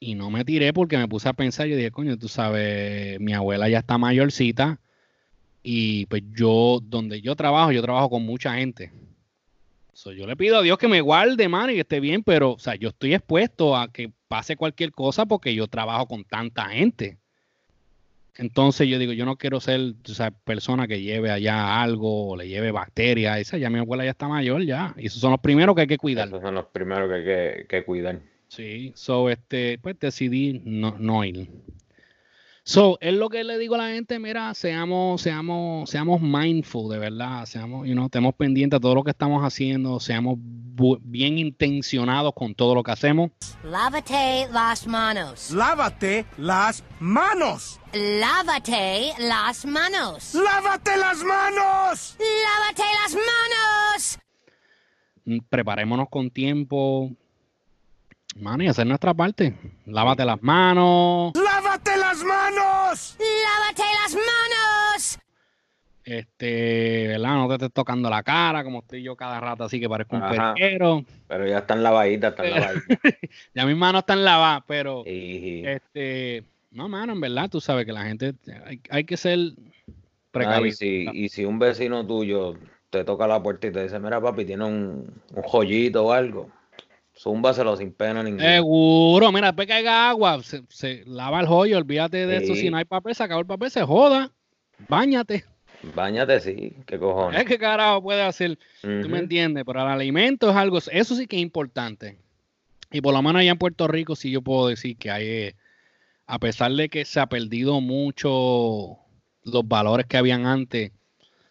Y 0.00 0.14
no 0.14 0.30
me 0.30 0.44
tiré 0.44 0.72
porque 0.72 0.96
me 0.96 1.08
puse 1.08 1.28
a 1.28 1.32
pensar, 1.32 1.66
yo 1.66 1.76
dije, 1.76 1.90
coño, 1.90 2.16
tú 2.16 2.28
sabes, 2.28 3.20
mi 3.20 3.32
abuela 3.34 3.68
ya 3.68 3.80
está 3.80 3.98
mayorcita. 3.98 4.80
Y 5.62 6.06
pues 6.06 6.22
yo, 6.34 6.80
donde 6.82 7.20
yo 7.20 7.36
trabajo, 7.36 7.72
yo 7.72 7.82
trabajo 7.82 8.08
con 8.08 8.24
mucha 8.24 8.54
gente. 8.54 8.92
So, 9.92 10.12
yo 10.12 10.26
le 10.26 10.36
pido 10.36 10.58
a 10.58 10.62
Dios 10.62 10.78
que 10.78 10.86
me 10.86 11.00
guarde, 11.00 11.48
mano, 11.48 11.72
y 11.72 11.74
que 11.74 11.80
esté 11.80 11.98
bien, 11.98 12.22
pero, 12.22 12.52
o 12.52 12.58
sea, 12.60 12.76
yo 12.76 12.90
estoy 12.90 13.14
expuesto 13.14 13.76
a 13.76 13.92
que 13.92 14.12
pase 14.28 14.56
cualquier 14.56 14.92
cosa 14.92 15.26
porque 15.26 15.54
yo 15.54 15.66
trabajo 15.66 16.06
con 16.06 16.24
tanta 16.24 16.68
gente. 16.68 17.18
Entonces 18.38 18.88
yo 18.88 18.98
digo, 19.00 19.12
yo 19.12 19.24
no 19.24 19.36
quiero 19.36 19.60
ser 19.60 19.94
persona 20.44 20.86
que 20.86 21.02
lleve 21.02 21.30
allá 21.30 21.82
algo 21.82 22.30
o 22.30 22.36
le 22.36 22.48
lleve 22.48 22.70
bacterias. 22.70 23.38
Esa 23.38 23.58
ya 23.58 23.68
mi 23.68 23.80
abuela 23.80 24.04
ya 24.04 24.12
está 24.12 24.28
mayor 24.28 24.62
ya. 24.62 24.94
Y 24.96 25.06
esos 25.06 25.20
son 25.20 25.32
los 25.32 25.40
primeros 25.40 25.74
que 25.74 25.82
hay 25.82 25.86
que 25.88 25.98
cuidar. 25.98 26.28
Esos 26.28 26.40
son 26.40 26.54
los 26.54 26.66
primeros 26.66 27.08
que 27.08 27.14
hay 27.16 27.24
que, 27.24 27.66
que 27.68 27.84
cuidar. 27.84 28.20
Sí, 28.46 28.92
so 28.94 29.28
este, 29.28 29.78
pues 29.78 29.98
decidí 29.98 30.62
no, 30.64 30.96
no 30.98 31.24
ir. 31.24 31.48
So, 32.68 32.98
es 33.00 33.14
lo 33.14 33.30
que 33.30 33.44
le 33.44 33.56
digo 33.56 33.76
a 33.76 33.78
la 33.78 33.88
gente, 33.88 34.18
mira, 34.18 34.52
seamos, 34.52 35.22
seamos, 35.22 35.88
seamos 35.88 36.20
mindful, 36.20 36.90
de 36.90 36.98
verdad, 36.98 37.46
seamos, 37.46 37.88
you 37.88 37.94
know, 37.94 38.04
estemos 38.04 38.34
pendientes 38.34 38.76
a 38.76 38.80
todo 38.80 38.94
lo 38.94 39.02
que 39.02 39.10
estamos 39.10 39.42
haciendo, 39.42 39.98
seamos 40.00 40.36
bien 40.38 41.38
intencionados 41.38 42.34
con 42.34 42.54
todo 42.54 42.74
lo 42.74 42.82
que 42.82 42.90
hacemos. 42.90 43.30
Lávate 43.64 44.48
las 44.52 44.86
manos. 44.86 45.50
Lávate 45.50 46.26
las 46.36 46.84
manos. 47.00 47.80
Lávate 47.94 49.14
las 49.18 49.64
manos. 49.64 50.34
¡Lávate 50.34 50.96
las 50.98 51.24
manos! 51.24 52.18
Lávate 52.18 52.82
las 53.02 53.14
manos. 53.14 54.18
Mm, 55.24 55.38
Preparémonos 55.48 56.08
con 56.10 56.28
tiempo, 56.30 57.12
mano, 58.40 58.62
y 58.64 58.68
hacer 58.68 58.86
nuestra 58.86 59.14
parte. 59.14 59.54
Lávate 59.86 60.24
las 60.24 60.42
manos, 60.42 61.32
¡Lávate 61.34 61.96
las 61.96 62.22
manos! 62.24 63.16
Lávate 63.18 63.82
las 64.02 64.14
manos. 64.14 65.18
este, 66.04 67.08
¿verdad? 67.08 67.34
No 67.34 67.48
te 67.48 67.54
estés 67.54 67.72
tocando 67.72 68.08
la 68.08 68.22
cara, 68.22 68.64
como 68.64 68.78
estoy 68.80 69.02
yo 69.02 69.14
cada 69.16 69.40
rato, 69.40 69.64
así 69.64 69.78
que 69.78 69.88
parezco 69.88 70.16
un 70.16 70.22
Ajá. 70.22 70.54
periquero. 70.54 71.04
Pero 71.26 71.46
ya 71.46 71.58
están 71.58 71.82
lavaditas, 71.82 72.30
están 72.30 72.50
lavaditas. 72.50 72.98
Ya 73.54 73.66
mis 73.66 73.76
manos 73.76 74.00
están 74.00 74.24
lavadas, 74.24 74.62
pero 74.66 75.02
este, 75.06 76.44
no, 76.70 76.88
mano, 76.88 77.12
en 77.12 77.20
verdad, 77.20 77.48
tú 77.50 77.60
sabes 77.60 77.84
que 77.86 77.92
la 77.92 78.04
gente 78.04 78.34
hay, 78.66 78.80
hay 78.90 79.04
que 79.04 79.16
ser 79.16 79.38
Ah, 79.38 79.50
y, 80.30 80.30
precavido. 80.30 80.76
si, 80.76 81.06
y 81.12 81.28
si 81.30 81.44
un 81.44 81.58
vecino 81.58 82.06
tuyo 82.06 82.54
te 82.90 83.02
toca 83.02 83.26
la 83.26 83.42
puerta 83.42 83.66
y 83.66 83.72
te 83.72 83.82
dice, 83.82 83.98
mira 83.98 84.20
papi, 84.20 84.44
tiene 84.44 84.64
un, 84.64 85.20
un 85.34 85.42
joyito 85.42 86.04
o 86.06 86.12
algo, 86.12 86.48
zúmbaselo 87.18 87.76
sin 87.76 87.92
pena 87.92 88.22
ninguna. 88.22 88.54
Seguro, 88.54 89.32
mira, 89.32 89.48
después 89.48 89.66
que 89.66 89.74
haya 89.74 90.08
agua, 90.08 90.42
se, 90.42 90.62
se 90.68 91.02
lava 91.06 91.40
el 91.40 91.46
joyo, 91.46 91.78
olvídate 91.78 92.26
de 92.26 92.36
eso. 92.38 92.54
Si 92.54 92.70
no 92.70 92.76
hay 92.76 92.84
papel, 92.84 93.14
se 93.14 93.22
acabó 93.22 93.40
el 93.40 93.46
papel, 93.46 93.70
se 93.70 93.82
joda. 93.82 94.30
Báñate. 94.88 95.44
Báñate, 95.94 96.40
sí, 96.40 96.74
qué 96.86 96.98
cojones. 96.98 97.40
Es 97.40 97.46
que 97.46 97.58
carajo 97.58 98.02
puede 98.02 98.22
hacer. 98.22 98.58
Tú 98.80 99.08
me 99.08 99.18
entiendes, 99.18 99.64
pero 99.66 99.82
el 99.82 99.88
alimento 99.88 100.50
es 100.50 100.56
algo, 100.56 100.78
eso 100.78 101.14
sí 101.14 101.26
que 101.26 101.36
es 101.36 101.42
importante. 101.42 102.18
Y 102.90 103.00
por 103.00 103.12
lo 103.12 103.22
menos 103.22 103.40
allá 103.40 103.52
en 103.52 103.58
Puerto 103.58 103.86
Rico 103.86 104.16
sí 104.16 104.30
yo 104.30 104.42
puedo 104.42 104.68
decir 104.68 104.96
que 104.96 105.10
hay, 105.10 105.26
eh, 105.26 105.56
a 106.26 106.38
pesar 106.38 106.72
de 106.72 106.88
que 106.88 107.04
se 107.04 107.20
ha 107.20 107.26
perdido 107.26 107.80
mucho 107.80 108.98
los 109.42 109.68
valores 109.68 110.06
que 110.06 110.16
habían 110.16 110.46
antes, 110.46 110.92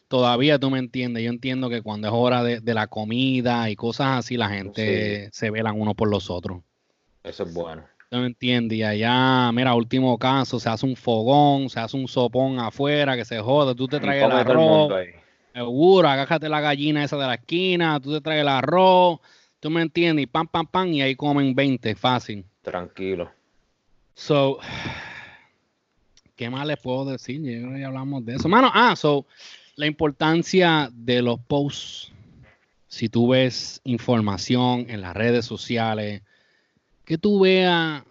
todavía 0.08 0.60
tú 0.60 0.70
me 0.70 0.80
entiendes, 0.80 1.24
yo 1.24 1.30
entiendo 1.30 1.70
que 1.70 1.82
cuando 1.82 2.08
es 2.08 2.14
hora 2.16 2.44
de, 2.44 2.60
de 2.60 2.74
la 2.74 2.88
comida 2.88 3.70
y 3.70 3.76
cosas 3.76 4.20
así, 4.20 4.38
la 4.38 4.50
gente 4.50 5.30
se 5.32 5.50
velan 5.50 5.80
uno 5.80 5.94
por 5.94 6.10
los 6.10 6.30
otros. 6.30 6.62
Eso 7.24 7.44
es 7.44 7.54
bueno. 7.54 7.84
¿Tú 8.10 8.18
me 8.18 8.28
entiendes? 8.28 8.78
Y 8.78 8.84
allá, 8.84 9.52
mira, 9.52 9.74
último 9.76 10.18
caso, 10.18 10.60
se 10.62 10.70
hace 10.70 10.86
un 10.86 10.96
fogón, 10.96 11.70
se 11.70 11.80
hace 11.80 11.98
un 11.98 12.08
sopón 12.08 12.58
afuera, 12.60 13.18
que 13.18 13.26
se 13.26 13.40
joda, 13.40 13.76
tú 13.76 13.88
te 13.88 13.98
Y 13.98 14.00
traes 14.00 14.24
el 14.24 14.32
arroz. 14.32 14.94
Seguro, 15.54 16.08
agájate 16.08 16.48
la 16.48 16.62
gallina 16.62 17.04
esa 17.04 17.18
de 17.18 17.28
la 17.28 17.34
esquina, 17.34 18.00
tú 18.00 18.14
te 18.14 18.22
traes 18.22 18.42
el 18.42 18.48
arroz, 18.48 19.20
tú 19.60 19.70
me 19.70 19.82
entiendes, 19.82 20.24
y 20.24 20.28
pam, 20.28 20.48
pam, 20.48 20.68
pam, 20.68 20.94
y 20.94 21.02
ahí 21.02 21.16
comen 21.16 21.54
20, 21.54 21.96
fácil. 21.96 22.46
Tranquilo. 22.62 23.30
So, 24.14 24.60
¿qué 26.38 26.50
más 26.50 26.66
les 26.66 26.78
puedo 26.78 27.04
decir? 27.06 27.42
Ya 27.42 27.88
hablamos 27.88 28.24
de 28.24 28.36
eso. 28.36 28.48
Mano, 28.48 28.72
ah, 28.74 28.96
so, 28.96 29.26
la 29.78 29.86
importancia 29.86 30.90
de 30.92 31.22
los 31.22 31.40
posts. 31.40 32.12
Si 32.88 33.08
tú 33.10 33.30
ves 33.30 33.80
información 33.84 34.88
en 34.90 35.02
las 35.02 35.16
redes 35.16 35.46
sociales, 35.46 36.24
que 37.06 37.18
tú 37.18 37.40
veas, 37.42 38.04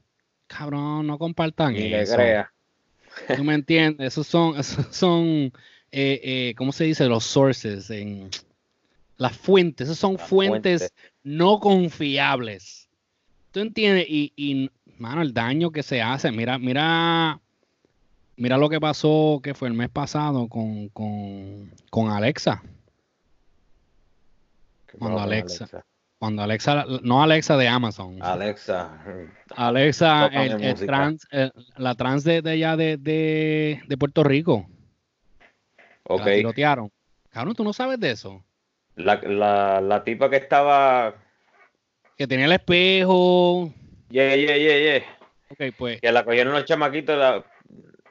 cabrón, 0.48 1.06
no 1.06 1.18
compartan 1.18 1.76
eso. 1.76 2.16
crea. 2.16 2.52
¿Tú 3.36 3.44
me 3.44 3.54
entiendes? 3.54 4.08
Esos 4.08 4.26
son, 4.26 4.58
esos 4.58 4.86
son 4.90 5.52
eh, 5.92 6.20
eh, 6.24 6.54
¿cómo 6.56 6.72
se 6.72 6.82
dice? 6.84 7.06
Los 7.06 7.24
sources, 7.24 7.90
en 7.90 8.30
las 9.18 9.36
fuentes, 9.36 9.86
esos 9.86 9.98
son 9.98 10.14
Las 10.14 10.28
fuentes 10.28 10.80
fuentes. 10.80 11.11
No 11.24 11.60
confiables. 11.60 12.88
¿Tú 13.50 13.60
entiendes? 13.60 14.06
Y, 14.08 14.32
y, 14.36 14.70
mano, 14.98 15.22
el 15.22 15.32
daño 15.34 15.70
que 15.70 15.82
se 15.82 16.00
hace, 16.02 16.32
mira, 16.32 16.58
mira, 16.58 17.40
mira 18.36 18.56
lo 18.56 18.68
que 18.68 18.80
pasó, 18.80 19.40
que 19.42 19.54
fue 19.54 19.68
el 19.68 19.74
mes 19.74 19.90
pasado 19.90 20.48
con, 20.48 20.88
con, 20.88 21.70
con 21.90 22.10
Alexa. 22.10 22.62
¿Qué 24.86 24.98
Cuando 24.98 25.18
Alexa- 25.20 25.84
Cuando 26.18 26.42
Alexa, 26.42 26.84
no 27.02 27.22
Alexa 27.22 27.56
de 27.56 27.66
Amazon, 27.68 28.18
Alexa. 28.22 29.02
Alexa, 29.56 30.28
Tócame 30.28 30.46
el, 30.46 30.52
el 30.62 30.70
música. 30.70 30.86
trans, 30.86 31.26
el- 31.30 31.52
la 31.76 31.94
trans 31.94 32.24
de, 32.24 32.42
de 32.42 32.50
allá 32.52 32.76
de, 32.76 32.96
de, 32.96 33.82
de 33.86 33.96
Puerto 33.98 34.22
Rico. 34.22 34.66
Ok. 36.04 36.20
La 36.20 36.24
tirotearon. 36.34 36.90
Cabrón, 37.30 37.54
tú 37.54 37.64
no 37.64 37.72
sabes 37.72 37.98
de 37.98 38.10
eso. 38.12 38.44
La, 38.96 39.20
la, 39.22 39.80
la 39.80 40.04
tipa 40.04 40.28
que 40.28 40.36
estaba. 40.36 41.14
Que 42.16 42.26
tenía 42.26 42.46
el 42.46 42.52
espejo. 42.52 43.72
Yeah, 44.10 44.36
yeah, 44.36 44.56
yeah, 44.56 44.78
yeah. 44.78 45.18
Ok, 45.48 45.74
pues. 45.76 46.00
Que 46.00 46.12
la 46.12 46.24
cogieron 46.24 46.52
los 46.52 46.64
chamaquitos, 46.64 47.18
la- 47.18 47.44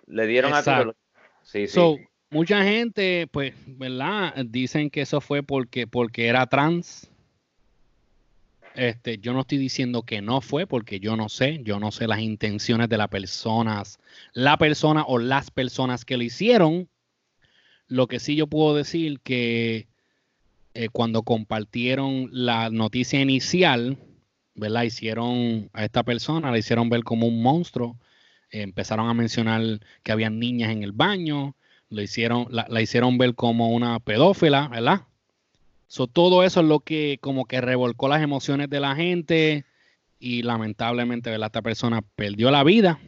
le 0.08 0.28
dieron 0.28 0.54
a 0.54 0.60
Exacto. 0.60 0.84
todos. 0.84 0.96
Sí, 1.44 1.68
sí. 1.68 1.74
So, 1.74 1.98
mucha 2.30 2.64
gente, 2.64 3.28
pues, 3.32 3.54
¿verdad? 3.66 4.34
Dicen 4.46 4.90
que 4.90 5.02
eso 5.02 5.22
fue 5.22 5.44
porque, 5.44 5.88
porque 5.88 6.28
era 6.28 6.48
trans. 6.48 7.10
Este, 8.74 9.18
yo 9.18 9.34
no 9.34 9.42
estoy 9.42 9.58
diciendo 9.58 10.04
que 10.04 10.22
no 10.22 10.40
fue, 10.42 10.66
porque 10.66 11.00
yo 11.00 11.18
no 11.18 11.28
sé, 11.30 11.60
yo 11.64 11.80
no 11.80 11.92
sé 11.92 12.08
las 12.08 12.20
intenciones 12.20 12.88
de 12.88 12.98
las 12.98 13.10
personas, 13.10 14.00
la 14.34 14.58
persona 14.58 15.04
o 15.06 15.20
las 15.20 15.52
personas 15.52 16.06
que 16.06 16.18
lo 16.18 16.24
hicieron. 16.24 16.88
Lo 17.88 18.08
que 18.08 18.20
sí 18.20 18.36
yo 18.38 18.48
puedo 18.48 18.74
decir 18.76 19.20
que 19.20 19.88
eh, 20.74 20.90
cuando 20.90 21.24
compartieron 21.24 22.30
la 22.32 22.70
noticia 22.70 23.20
inicial, 23.22 23.98
¿verdad? 24.56 24.84
Hicieron 24.84 25.70
a 25.74 25.84
esta 25.86 26.04
persona, 26.04 26.52
la 26.52 26.58
hicieron 26.58 26.90
ver 26.90 27.04
como 27.04 27.28
un 27.28 27.42
monstruo. 27.42 27.98
Empezaron 28.50 29.10
a 29.10 29.14
mencionar 29.14 29.80
que 30.04 30.12
habían 30.12 30.40
niñas 30.40 30.72
en 30.72 30.84
el 30.84 30.92
baño, 30.92 31.56
lo 31.90 32.02
hicieron, 32.02 32.48
la, 32.50 32.66
la 32.70 32.82
hicieron 32.82 33.18
ver 33.18 33.36
como 33.36 33.70
una 33.70 34.00
pedófila, 34.00 34.68
¿verdad? 34.68 35.02
So, 35.88 36.08
todo 36.08 36.44
eso 36.44 36.62
es 36.62 36.66
lo 36.68 36.80
que 36.80 37.18
como 37.20 37.46
que 37.46 37.60
revolcó 37.60 38.08
las 38.08 38.22
emociones 38.22 38.70
de 38.70 38.80
la 38.80 38.96
gente 38.96 39.66
y 40.20 40.42
lamentablemente, 40.42 41.30
¿verdad? 41.30 41.48
Esta 41.48 41.62
persona 41.62 42.02
perdió 42.16 42.50
la 42.50 42.64
vida 42.64 43.00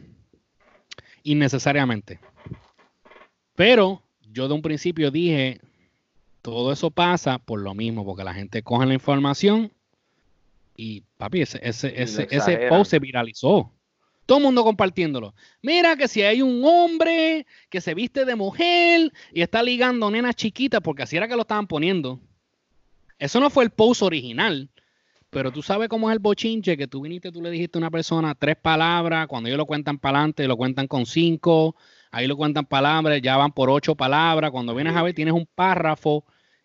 innecesariamente. 1.22 2.20
Pero 3.54 4.02
yo 4.30 4.48
de 4.48 4.54
un 4.54 4.60
principio 4.60 5.10
dije, 5.10 5.60
todo 6.44 6.72
eso 6.72 6.90
pasa 6.90 7.38
por 7.38 7.58
lo 7.58 7.74
mismo, 7.74 8.04
porque 8.04 8.22
la 8.22 8.34
gente 8.34 8.62
coge 8.62 8.84
la 8.84 8.92
información 8.92 9.72
y, 10.76 11.00
papi, 11.16 11.40
ese, 11.40 11.58
ese, 11.62 12.02
ese, 12.02 12.28
ese 12.30 12.68
post 12.68 12.90
se 12.90 12.98
viralizó. 12.98 13.72
Todo 14.26 14.38
el 14.38 14.44
mundo 14.44 14.62
compartiéndolo. 14.62 15.34
Mira 15.62 15.96
que 15.96 16.06
si 16.06 16.20
hay 16.20 16.42
un 16.42 16.62
hombre 16.62 17.46
que 17.70 17.80
se 17.80 17.94
viste 17.94 18.26
de 18.26 18.34
mujer 18.36 19.10
y 19.32 19.40
está 19.40 19.62
ligando 19.62 20.10
nenas 20.10 20.36
chiquitas, 20.36 20.82
porque 20.82 21.04
así 21.04 21.16
era 21.16 21.28
que 21.28 21.34
lo 21.34 21.42
estaban 21.42 21.66
poniendo. 21.66 22.20
Eso 23.18 23.40
no 23.40 23.48
fue 23.48 23.64
el 23.64 23.70
post 23.70 24.02
original, 24.02 24.68
pero 25.30 25.50
tú 25.50 25.62
sabes 25.62 25.88
cómo 25.88 26.10
es 26.10 26.12
el 26.12 26.18
bochinche, 26.18 26.76
que 26.76 26.86
tú 26.86 27.00
viniste, 27.00 27.32
tú 27.32 27.40
le 27.40 27.50
dijiste 27.50 27.78
a 27.78 27.80
una 27.80 27.90
persona 27.90 28.34
tres 28.34 28.56
palabras, 28.56 29.28
cuando 29.28 29.48
ellos 29.48 29.56
lo 29.58 29.64
cuentan 29.64 29.98
para 29.98 30.18
adelante, 30.18 30.46
lo 30.46 30.58
cuentan 30.58 30.88
con 30.88 31.06
cinco, 31.06 31.74
ahí 32.10 32.26
lo 32.26 32.36
cuentan 32.36 32.66
palabras, 32.66 33.22
ya 33.22 33.38
van 33.38 33.52
por 33.52 33.70
ocho 33.70 33.94
palabras, 33.94 34.50
cuando 34.50 34.74
vienes 34.74 34.94
a 34.94 35.02
ver 35.02 35.14
tienes 35.14 35.32
un 35.32 35.46
párrafo 35.46 36.22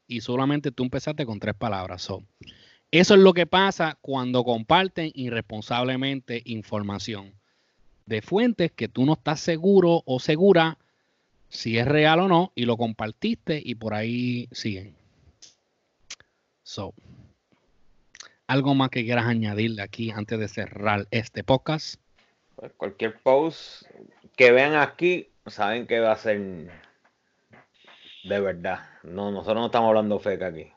y 0.09 0.21
solamente 0.21 0.71
tú 0.71 0.83
empezaste 0.83 1.25
con 1.25 1.39
tres 1.39 1.55
palabras. 1.55 2.01
So, 2.01 2.23
eso 2.91 3.13
es 3.13 3.19
lo 3.19 3.33
que 3.33 3.45
pasa 3.45 3.97
cuando 4.01 4.43
comparten 4.43 5.11
irresponsablemente 5.13 6.41
información 6.45 7.35
de 8.07 8.23
fuentes 8.23 8.71
que 8.71 8.87
tú 8.89 9.05
no 9.05 9.13
estás 9.13 9.39
seguro 9.39 10.01
o 10.05 10.19
segura 10.19 10.79
si 11.47 11.77
es 11.77 11.87
real 11.87 12.21
o 12.21 12.27
no 12.27 12.51
y 12.55 12.65
lo 12.65 12.75
compartiste 12.75 13.61
y 13.63 13.75
por 13.75 13.93
ahí 13.93 14.49
siguen. 14.51 14.95
So, 16.63 16.93
algo 18.47 18.73
más 18.73 18.89
que 18.89 19.05
quieras 19.05 19.27
añadirle 19.27 19.83
aquí 19.83 20.09
antes 20.09 20.39
de 20.39 20.47
cerrar 20.47 21.07
este 21.11 21.43
podcast. 21.43 22.01
Pues 22.55 22.71
cualquier 22.73 23.19
post 23.21 23.83
que 24.35 24.51
vean 24.51 24.73
aquí, 24.73 25.29
saben 25.45 25.85
que 25.85 25.99
va 25.99 26.13
a 26.13 26.17
ser 26.17 26.71
de 28.23 28.39
verdad. 28.39 28.79
No, 29.03 29.31
nosotros 29.31 29.57
no 29.57 29.65
estamos 29.67 29.89
hablando 29.89 30.19
feca 30.19 30.47
aquí. 30.47 30.71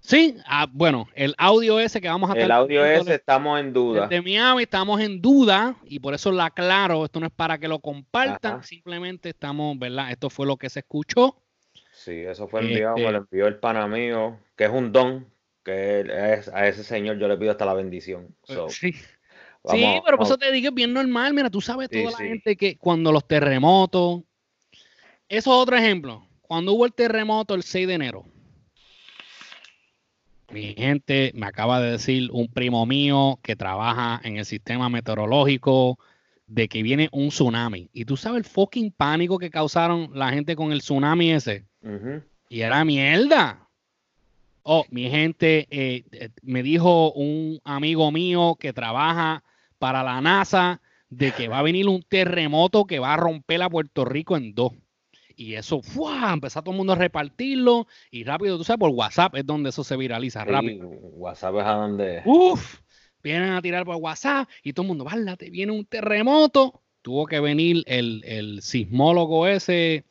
Sí, 0.00 0.36
ah, 0.46 0.68
bueno, 0.70 1.08
el 1.16 1.34
audio 1.36 1.80
ese 1.80 2.00
que 2.00 2.06
vamos 2.08 2.30
a 2.30 2.34
El 2.34 2.52
audio 2.52 2.84
ese 2.84 3.14
estamos 3.16 3.58
en 3.58 3.72
duda. 3.72 4.06
desde 4.06 4.22
Miami 4.22 4.62
estamos 4.62 5.00
en 5.00 5.20
duda 5.20 5.74
y 5.84 5.98
por 5.98 6.14
eso 6.14 6.30
lo 6.30 6.42
aclaro, 6.42 7.04
esto 7.04 7.18
no 7.18 7.26
es 7.26 7.32
para 7.32 7.58
que 7.58 7.66
lo 7.66 7.80
compartan, 7.80 8.54
Ajá. 8.58 8.62
simplemente 8.62 9.30
estamos, 9.30 9.76
¿verdad? 9.78 10.12
Esto 10.12 10.30
fue 10.30 10.46
lo 10.46 10.56
que 10.56 10.70
se 10.70 10.80
escuchó. 10.80 11.36
Sí, 11.92 12.12
eso 12.20 12.46
fue 12.46 12.60
enviado, 12.60 12.94
me 12.94 13.00
Este- 13.02 13.12
lo 13.12 13.18
envió 13.18 13.46
el 13.48 13.56
pana 13.56 13.88
mío, 13.88 14.38
que 14.54 14.64
es 14.64 14.70
un 14.70 14.92
don, 14.92 15.26
que 15.64 16.00
es- 16.34 16.48
a 16.48 16.68
ese 16.68 16.84
señor 16.84 17.18
yo 17.18 17.26
le 17.26 17.36
pido 17.36 17.50
hasta 17.50 17.64
la 17.66 17.74
bendición. 17.74 18.28
So, 18.44 18.68
sí. 18.68 18.94
vamos- 19.64 19.80
sí, 19.80 20.00
pero 20.04 20.18
por 20.18 20.26
eso 20.26 20.38
te 20.38 20.52
digo, 20.52 20.68
es 20.68 20.74
bien 20.74 20.92
normal. 20.92 21.34
Mira, 21.34 21.50
tú 21.50 21.60
sabes 21.60 21.88
Sí, 21.90 21.98
toda 22.00 22.12
la 22.12 22.18
sí. 22.18 22.28
gente 22.28 22.56
que 22.56 22.78
cuando 22.78 23.10
los 23.10 23.26
terremotos. 23.26 24.22
Eso 25.28 25.50
es 25.50 25.62
otro 25.62 25.76
ejemplo. 25.76 26.26
Cuando 26.42 26.72
hubo 26.72 26.86
el 26.86 26.92
terremoto 26.92 27.54
el 27.54 27.62
6 27.62 27.88
de 27.88 27.94
enero. 27.94 28.24
Mi 30.52 30.74
gente 30.74 31.32
me 31.34 31.46
acaba 31.46 31.80
de 31.80 31.92
decir 31.92 32.30
un 32.32 32.46
primo 32.46 32.86
mío 32.86 33.40
que 33.42 33.56
trabaja 33.56 34.20
en 34.22 34.36
el 34.36 34.44
sistema 34.44 34.88
meteorológico 34.88 35.98
de 36.46 36.68
que 36.68 36.84
viene 36.84 37.08
un 37.10 37.30
tsunami. 37.30 37.90
Y 37.92 38.04
tú 38.04 38.16
sabes 38.16 38.38
el 38.38 38.44
fucking 38.44 38.92
pánico 38.92 39.38
que 39.38 39.50
causaron 39.50 40.10
la 40.14 40.30
gente 40.30 40.54
con 40.54 40.70
el 40.70 40.78
tsunami 40.78 41.32
ese. 41.32 41.66
Y 42.48 42.60
era 42.60 42.84
mierda. 42.84 43.68
Oh, 44.62 44.84
mi 44.90 45.10
gente, 45.10 45.66
eh, 45.70 46.04
eh, 46.12 46.30
me 46.42 46.62
dijo 46.62 47.12
un 47.12 47.60
amigo 47.64 48.12
mío 48.12 48.56
que 48.58 48.72
trabaja 48.72 49.42
para 49.78 50.04
la 50.04 50.20
NASA 50.20 50.80
de 51.08 51.32
que 51.32 51.48
va 51.48 51.58
a 51.58 51.62
venir 51.62 51.88
un 51.88 52.02
terremoto 52.02 52.84
que 52.84 52.98
va 53.00 53.14
a 53.14 53.16
romper 53.16 53.62
a 53.62 53.70
Puerto 53.70 54.04
Rico 54.04 54.36
en 54.36 54.54
dos. 54.54 54.72
Y 55.38 55.54
eso, 55.54 55.82
¡fua! 55.82 56.32
empezó 56.32 56.58
a 56.58 56.62
todo 56.62 56.72
el 56.72 56.78
mundo 56.78 56.94
a 56.94 56.96
repartirlo 56.96 57.86
y 58.10 58.24
rápido, 58.24 58.56
tú 58.56 58.64
sabes, 58.64 58.80
por 58.80 58.90
WhatsApp 58.90 59.34
es 59.36 59.44
donde 59.44 59.68
eso 59.68 59.84
se 59.84 59.96
viraliza 59.96 60.44
Sí, 60.44 60.50
rápido. 60.50 60.88
WhatsApp 60.88 61.56
es 61.56 61.64
a 61.64 61.72
donde. 61.72 62.22
Uf, 62.24 62.80
vienen 63.22 63.50
a 63.50 63.60
tirar 63.60 63.84
por 63.84 63.96
WhatsApp 63.96 64.48
y 64.62 64.72
todo 64.72 64.84
el 64.84 64.88
mundo, 64.88 65.06
te 65.38 65.50
viene 65.50 65.72
un 65.72 65.84
terremoto. 65.84 66.80
Tuvo 67.02 67.26
que 67.26 67.38
venir 67.38 67.84
el, 67.86 68.24
el 68.24 68.62
sismólogo 68.62 69.46
ese 69.46 70.04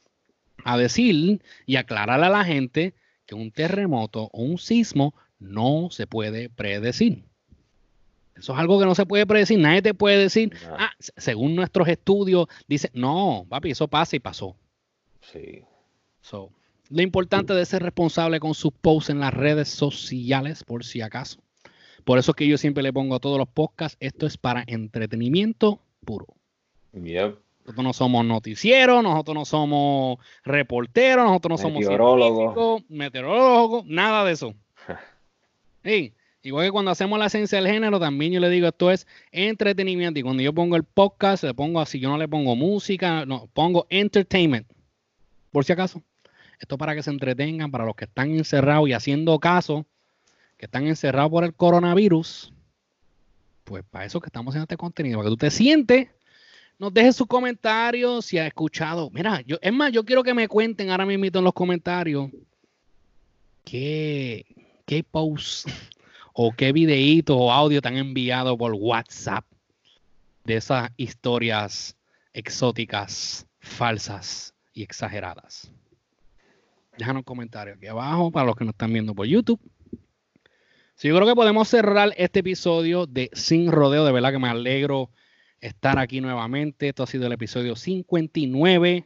a 0.64 0.78
decir 0.78 1.42
y 1.66 1.76
aclararle 1.76 2.28
a 2.28 2.30
la 2.30 2.44
gente 2.46 2.94
que 3.26 3.36
un 3.36 3.52
terremoto 3.52 4.30
o 4.32 4.44
un 4.44 4.58
sismo 4.60 5.14
no 5.40 5.90
se 5.92 6.06
puede 6.08 6.50
predecir. 6.50 7.24
Eso 8.36 8.54
es 8.54 8.60
algo 8.60 8.80
que 8.80 8.86
no 8.86 8.96
se 8.96 9.06
puede 9.06 9.26
predecir. 9.26 9.58
Nadie 9.60 9.82
te 9.82 9.94
puede 9.94 10.18
decir, 10.20 10.54
ah, 10.78 10.92
se- 11.00 11.14
según 11.18 11.56
nuestros 11.56 11.88
estudios, 11.88 12.48
dice, 12.68 12.92
no, 12.94 13.46
papi, 13.50 13.72
eso 13.72 13.88
pasa 13.88 14.16
y 14.16 14.20
pasó. 14.20 14.56
Sí. 15.32 15.64
So, 16.22 16.52
lo 16.90 17.02
importante 17.02 17.54
de 17.54 17.66
ser 17.66 17.82
responsable 17.84 18.40
con 18.40 18.54
sus 18.54 18.72
posts 18.72 19.10
en 19.10 19.20
las 19.20 19.34
redes 19.34 19.70
sociales, 19.70 20.64
por 20.64 20.84
si 20.84 21.02
acaso. 21.02 21.40
Por 22.04 22.20
eso 22.20 22.32
es 22.32 22.36
que 22.36 22.48
yo 22.48 22.58
siempre 22.58 22.84
le 22.84 22.94
pongo 22.94 23.16
a 23.16 23.20
todos 23.20 23.40
los 23.40 23.48
podcasts, 23.48 23.98
esto 24.00 24.28
es 24.28 24.38
para 24.38 24.64
entretenimiento 24.68 25.80
puro. 26.06 26.28
Yep. 26.94 27.38
Nosotros 27.66 27.84
no 27.84 27.94
somos 27.94 28.26
noticieros, 28.26 29.02
nosotros 29.02 29.36
no 29.36 29.46
somos 29.46 30.20
reporteros, 30.44 31.26
nosotros 31.26 31.50
no 31.50 31.58
somos 31.58 31.80
Meteorólogos. 31.80 32.54
científicos, 32.54 32.84
meteorólogos, 32.90 33.86
nada 33.88 34.24
de 34.26 34.32
eso. 34.34 34.54
Sí, 35.84 36.14
igual 36.42 36.66
que 36.66 36.72
cuando 36.72 36.90
hacemos 36.90 37.20
la 37.20 37.28
esencia 37.28 37.62
del 37.62 37.72
género, 37.72 38.00
también 38.00 38.34
yo 38.34 38.40
le 38.40 38.50
digo 38.50 38.68
esto 38.68 38.90
es 38.90 39.06
entretenimiento. 39.32 40.20
Y 40.20 40.24
cuando 40.24 40.42
yo 40.42 40.52
pongo 40.52 40.76
el 40.76 40.84
podcast, 40.84 41.44
le 41.44 41.54
pongo 41.54 41.80
así, 41.80 42.00
yo 42.00 42.10
no 42.10 42.18
le 42.18 42.28
pongo 42.28 42.56
música, 42.56 43.24
no, 43.28 43.48
pongo 43.54 43.86
entertainment. 43.92 44.66
Por 45.56 45.64
si 45.64 45.72
acaso. 45.72 46.04
Esto 46.60 46.78
para 46.78 46.94
que 46.96 47.02
se 47.02 47.10
entretengan, 47.10 47.72
para 47.72 47.86
los 47.86 47.96
que 47.96 48.04
están 48.04 48.30
encerrados 48.32 48.90
y 48.90 48.92
haciendo 48.92 49.40
caso, 49.40 49.86
que 50.58 50.66
están 50.66 50.86
encerrados 50.86 51.32
por 51.32 51.46
el 51.46 51.54
coronavirus. 51.54 52.52
Pues 53.64 53.82
para 53.90 54.04
eso 54.04 54.20
que 54.20 54.28
estamos 54.28 54.52
haciendo 54.52 54.66
este 54.66 54.76
contenido, 54.76 55.20
para 55.20 55.30
que 55.30 55.32
tú 55.32 55.38
te 55.38 55.50
sientes, 55.50 56.10
nos 56.78 56.94
dejes 56.94 57.16
sus 57.16 57.28
comentarios 57.28 58.26
si 58.26 58.38
has 58.38 58.48
escuchado. 58.48 59.10
Mira, 59.12 59.44
yo, 59.48 59.56
es 59.62 59.72
más, 59.72 59.94
yo 59.94 60.04
quiero 60.04 60.24
que 60.24 60.34
me 60.34 60.50
cuenten 60.50 60.90
ahora 60.90 61.06
mismo 61.06 61.24
en 61.24 61.44
los 61.46 61.54
comentarios 61.54 62.30
qué, 63.64 64.46
qué 64.86 65.04
posts 65.04 65.72
o 66.34 66.52
qué 66.52 66.74
videitos 66.74 67.38
o 67.40 67.50
audio 67.50 67.82
te 67.82 67.88
han 67.88 67.96
enviado 67.96 68.58
por 68.58 68.74
WhatsApp 68.74 69.46
de 70.44 70.58
esas 70.58 70.90
historias 70.98 71.96
exóticas, 72.34 73.48
falsas 73.62 74.54
y 74.76 74.84
exageradas. 74.84 75.72
Déjanos 76.98 77.22
un 77.22 77.24
comentario 77.24 77.74
aquí 77.74 77.88
abajo 77.88 78.32
para 78.32 78.46
los 78.46 78.56
que 78.56 78.66
nos 78.66 78.74
están 78.74 78.94
viendo 78.94 79.16
por 79.16 79.26
YouTube. 79.26 79.60
Sí, 80.96 81.08
yo 81.08 81.16
creo 81.16 81.28
que 81.28 81.36
podemos 81.36 81.68
cerrar 81.68 82.14
este 82.16 82.42
episodio 82.42 83.08
de 83.08 83.30
Sin 83.34 83.72
Rodeo. 83.72 84.06
De 84.06 84.12
verdad 84.12 84.32
que 84.32 84.38
me 84.40 84.50
alegro 84.50 85.10
estar 85.60 85.98
aquí 86.00 86.22
nuevamente. 86.22 86.90
Esto 86.90 87.04
ha 87.04 87.08
sido 87.08 87.28
el 87.28 87.34
episodio 87.34 87.76
59. 87.76 89.06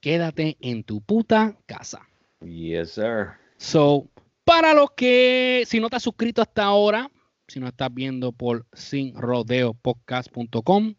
Quédate 0.00 0.58
en 0.60 0.84
tu 0.84 1.00
puta 1.00 1.56
casa. 1.64 2.06
Yes, 2.44 2.92
sir. 2.92 3.38
So, 3.56 4.06
para 4.44 4.74
los 4.74 4.90
que, 4.90 5.64
si 5.66 5.80
no 5.80 5.88
te 5.88 5.96
has 5.96 6.02
suscrito 6.02 6.42
hasta 6.42 6.64
ahora, 6.64 7.10
si 7.48 7.58
no 7.60 7.68
estás 7.68 7.88
viendo 7.92 8.32
por 8.32 8.66
sinrodeopodcast.com 8.74 10.94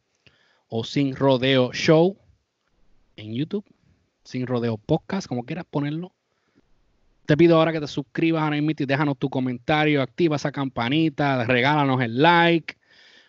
o 0.68 0.84
Sin 0.84 1.16
Rodeo 1.16 1.72
Show 1.72 2.18
en 3.16 3.36
YouTube, 3.36 3.64
Sin 4.26 4.46
Rodeo 4.46 4.78
Podcast, 4.78 5.28
como 5.28 5.46
quieras 5.46 5.66
ponerlo, 5.70 6.12
te 7.26 7.38
pido 7.38 7.58
ahora 7.58 7.72
que 7.72 7.80
te 7.80 7.88
suscribas 7.88 8.44
ahora 8.44 8.58
mismo 8.58 8.72
y 8.72 8.86
déjanos 8.86 9.18
tu 9.18 9.30
comentario, 9.30 10.02
activa 10.02 10.36
esa 10.36 10.52
campanita, 10.52 11.46
regálanos 11.46 12.02
el 12.02 12.22
like, 12.22 12.76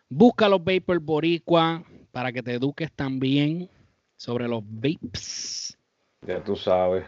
busca 0.08 0.48
los 0.48 0.64
Vapor 0.64 0.98
Boricua 0.98 1.84
para 2.12 2.32
que 2.32 2.42
te 2.42 2.54
eduques 2.54 2.90
también 2.92 3.70
sobre 4.16 4.48
los 4.48 4.62
vapes. 4.66 5.78
Ya 6.26 6.42
tú 6.42 6.56
sabes. 6.56 7.04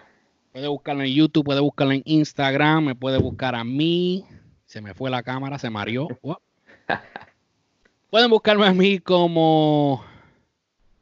Puedes 0.53 0.69
buscarlo 0.69 1.03
en 1.03 1.15
YouTube, 1.15 1.45
puedes 1.45 1.63
buscarlo 1.63 1.93
en 1.93 2.03
Instagram, 2.05 2.85
me 2.85 2.95
puedes 2.95 3.21
buscar 3.21 3.55
a 3.55 3.65
mí. 3.65 4.25
Se 4.65 4.81
me 4.81 4.95
fue 4.95 5.11
la 5.11 5.23
cámara, 5.23 5.59
se 5.59 5.71
mareó. 5.71 6.09
Pueden 8.11 8.31
buscarme 8.31 8.67
a 8.67 8.73
mí 8.73 8.99
como 8.99 10.03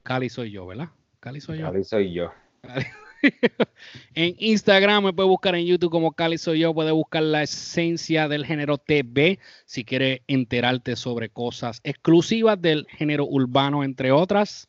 Cali 0.03 0.29
soy 0.29 0.51
yo, 0.51 0.67
¿verdad? 0.67 0.89
Cali 1.21 1.41
soy 1.41 1.59
yo. 1.59 1.67
Cali 1.67 1.85
soy 1.85 2.13
yo. 2.13 2.33
en 4.15 4.35
Instagram 4.39 5.05
me 5.05 5.13
puede 5.13 5.29
buscar 5.29 5.55
en 5.55 5.67
YouTube 5.67 5.91
como 5.91 6.13
Cali 6.13 6.39
soy 6.39 6.61
yo, 6.61 6.75
puede 6.75 6.93
buscar 6.93 7.23
la 7.23 7.43
esencia 7.43 8.29
del 8.29 8.45
género 8.45 8.79
TV 8.79 9.39
si 9.65 9.85
quiere 9.85 10.23
enterarte 10.27 10.97
sobre 10.97 11.29
cosas 11.29 11.81
exclusivas 11.85 12.61
del 12.61 12.87
género 12.91 13.27
urbano, 13.27 13.85
entre 13.85 14.13
otras. 14.13 14.69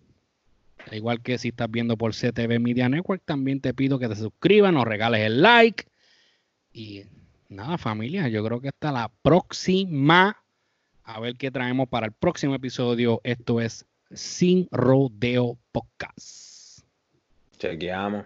Al 0.85 0.93
igual 0.93 1.21
que 1.21 1.37
si 1.37 1.49
estás 1.49 1.69
viendo 1.69 1.97
por 1.97 2.13
CTV 2.13 2.59
Media 2.59 2.87
Network, 2.87 3.21
también 3.25 3.59
te 3.59 3.73
pido 3.73 3.99
que 3.99 4.07
te 4.07 4.15
suscribas, 4.15 4.71
nos 4.71 4.85
regales 4.85 5.21
el 5.21 5.41
like. 5.41 5.85
Y 6.71 7.03
nada, 7.49 7.77
familia, 7.77 8.27
yo 8.29 8.43
creo 8.43 8.61
que 8.61 8.69
hasta 8.69 8.91
la 8.91 9.11
próxima. 9.21 10.37
A 11.03 11.19
ver 11.19 11.35
qué 11.35 11.51
traemos 11.51 11.87
para 11.87 12.05
el 12.05 12.11
próximo 12.11 12.55
episodio. 12.55 13.21
Esto 13.23 13.61
es 13.61 13.85
Sin 14.11 14.67
Rodeo 14.71 15.57
Podcast. 15.71 16.46
Cioè, 17.57 17.71
Ci 17.71 17.73
auguriamo. 17.73 18.25